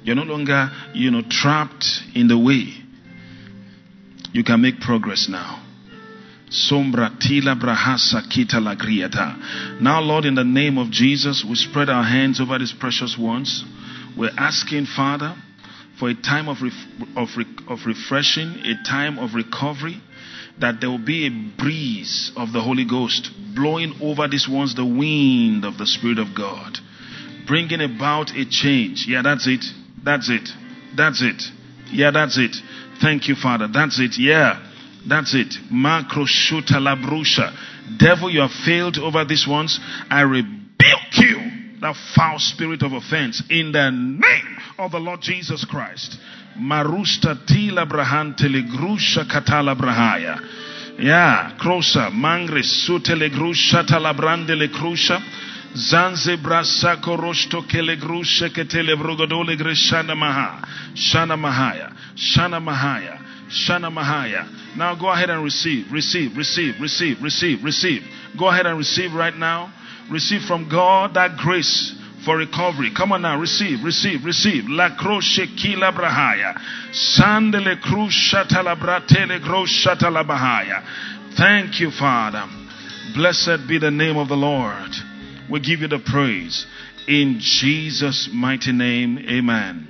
You're 0.04 0.16
no 0.16 0.24
longer, 0.24 0.70
you 0.94 1.12
know, 1.12 1.22
trapped 1.30 1.86
in 2.16 2.28
the 2.28 2.38
way. 2.38 2.74
You 4.32 4.44
can 4.44 4.62
make 4.62 4.80
progress 4.80 5.28
now. 5.30 5.59
Now, 9.82 10.02
Lord, 10.02 10.26
in 10.26 10.36
the 10.36 10.44
name 10.44 10.78
of 10.78 10.90
Jesus, 10.90 11.46
we 11.48 11.56
spread 11.56 11.90
our 11.90 12.04
hands 12.04 12.42
over 12.42 12.58
these 12.58 12.74
precious 12.74 13.18
ones. 13.18 13.64
We're 14.18 14.32
asking, 14.36 14.88
Father, 14.88 15.36
for 16.00 16.10
a 16.10 16.16
time 16.16 16.50
of, 16.50 16.62
ref- 16.62 16.74
of, 17.16 17.30
re- 17.38 17.46
of 17.68 17.86
refreshing, 17.86 18.62
a 18.66 18.84
time 18.88 19.20
of 19.20 19.36
recovery, 19.36 20.02
that 20.60 20.82
there 20.82 20.90
will 20.90 20.98
be 20.98 21.28
a 21.28 21.30
breeze 21.30 22.32
of 22.36 22.52
the 22.52 22.62
Holy 22.62 22.86
Ghost 22.86 23.30
blowing 23.56 23.94
over 24.02 24.28
these 24.28 24.48
ones, 24.50 24.76
the 24.76 24.86
wind 24.86 25.66
of 25.66 25.78
the 25.78 25.86
Spirit 25.86 26.20
of 26.20 26.36
God, 26.36 26.78
bringing 27.48 27.82
about 27.82 28.32
a 28.32 28.46
change. 28.50 29.06
Yeah, 29.08 29.22
that's 29.24 29.48
it. 29.48 29.64
That's 30.04 30.30
it. 30.30 30.50
That's 30.98 31.22
it. 31.22 31.44
Yeah, 31.92 32.12
that's 32.12 32.38
it. 32.38 32.56
Thank 33.02 33.28
you, 33.28 33.36
Father. 33.36 33.68
That's 33.72 34.00
it. 34.00 34.18
Yeah. 34.18 34.66
That's 35.08 35.34
it. 35.34 35.54
Makroshuta 35.72 36.78
labrusha. 36.78 37.54
Devil, 37.98 38.30
you 38.30 38.42
have 38.42 38.52
failed 38.52 38.98
over 38.98 39.26
these 39.26 39.48
ones. 39.48 39.80
I 40.10 40.22
rebuke 40.22 41.18
you, 41.18 41.38
the 41.80 41.96
foul 42.16 42.38
spirit 42.40 42.84
of 42.84 42.94
offense, 42.94 43.42
in 43.50 43.72
the 43.72 43.90
name 43.90 44.58
of 44.78 44.92
the 44.92 45.00
Lord 45.00 45.22
Jesus 45.22 45.66
Christ. 45.66 46.18
Marusta 46.60 47.46
tila 47.46 47.90
brahan 47.90 48.36
telegrusha 48.36 49.26
katala. 49.26 49.76
Yeah, 51.00 51.58
krosa 51.58 52.12
mangre 52.12 52.62
sutelegrusha 52.62 53.86
talabrande 53.88 54.58
le 54.58 54.68
krusha. 54.68 55.22
Zanze 55.74 56.36
roshto 57.16 57.62
greshana 59.56 60.16
maha. 60.18 60.68
Shana 60.94 61.38
mahaya. 61.38 61.94
Shana 62.16 62.60
mahaya. 62.60 63.29
Shana 63.50 63.92
Mahaya. 63.92 64.78
Now 64.78 64.96
go 64.96 65.10
ahead 65.10 65.30
and 65.30 65.44
receive, 65.44 65.92
receive, 65.92 66.38
receive, 66.38 66.80
receive, 66.80 67.22
receive, 67.22 67.64
receive. 67.64 68.04
Go 68.38 68.48
ahead 68.48 68.66
and 68.66 68.78
receive 68.78 69.14
right 69.14 69.36
now. 69.36 69.74
Receive 70.12 70.42
from 70.42 70.70
God 70.70 71.14
that 71.16 71.38
grace 71.38 71.96
for 72.26 72.38
recovery. 72.38 72.92
Come 72.96 73.12
on 73.12 73.22
now, 73.22 73.40
receive, 73.40 73.84
receive, 73.84 74.26
receive. 74.26 74.66
La 74.68 74.96
croce 74.96 75.48
kila 75.58 75.92
brahaya. 75.92 76.60
Sandele 76.92 77.82
crusha 77.82 78.46
talabratele 78.48 79.42
grosha 79.42 79.96
talabahaya. 79.96 80.84
Thank 81.38 81.80
you, 81.80 81.92
Father. 81.92 82.46
Blessed 83.16 83.68
be 83.68 83.80
the 83.80 83.92
name 83.92 84.18
of 84.18 84.28
the 84.28 84.36
Lord. 84.36 84.92
We 85.50 85.60
give 85.60 85.80
you 85.80 85.88
the 85.88 86.00
praise. 86.00 86.66
In 87.08 87.40
Jesus' 87.40 88.30
mighty 88.32 88.72
name, 88.72 89.18
amen. 89.30 89.88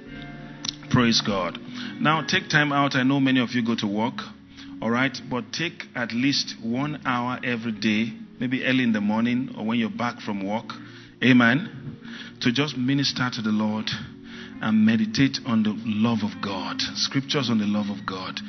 Praise 0.90 1.22
God. 1.22 1.60
Now, 2.02 2.24
take 2.26 2.48
time 2.48 2.72
out. 2.72 2.96
I 2.96 3.04
know 3.04 3.20
many 3.20 3.42
of 3.42 3.50
you 3.52 3.66
go 3.66 3.76
to 3.76 3.88
work, 3.88 4.22
all 4.82 4.90
right? 4.90 5.16
But 5.30 5.52
take 5.52 5.84
at 5.96 6.14
least 6.14 6.56
one 6.64 7.02
hour 7.06 7.40
every 7.44 7.74
day, 7.74 8.14
maybe 8.40 8.64
early 8.64 8.84
in 8.84 8.94
the 8.94 9.02
morning 9.02 9.54
or 9.58 9.66
when 9.66 9.80
you're 9.80 9.90
back 9.90 10.22
from 10.22 10.48
work, 10.48 10.72
amen, 11.22 11.98
to 12.40 12.54
just 12.54 12.78
minister 12.78 13.30
to 13.34 13.42
the 13.42 13.52
Lord 13.52 13.90
and 14.62 14.86
meditate 14.86 15.40
on 15.46 15.64
the 15.64 15.76
love 15.86 16.20
of 16.24 16.42
God. 16.42 16.80
Scriptures 16.96 17.50
on 17.50 17.60
the 17.60 17.66
love 17.66 17.90
of 17.90 18.06
God. 18.06 18.40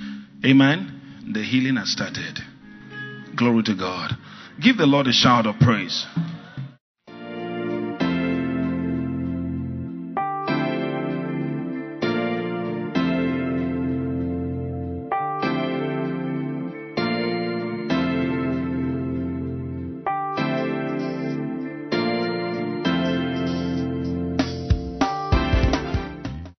Amen. 0.45 1.01
The 1.33 1.43
healing 1.43 1.75
has 1.75 1.91
started. 1.91 2.39
Glory 3.37 3.65
to 3.65 3.75
God. 3.75 4.13
Give 4.63 4.77
the 4.77 4.87
Lord 4.87 5.09
a 5.09 5.13
shout 5.13 5.47
of 5.47 5.59
praise. 5.59 6.07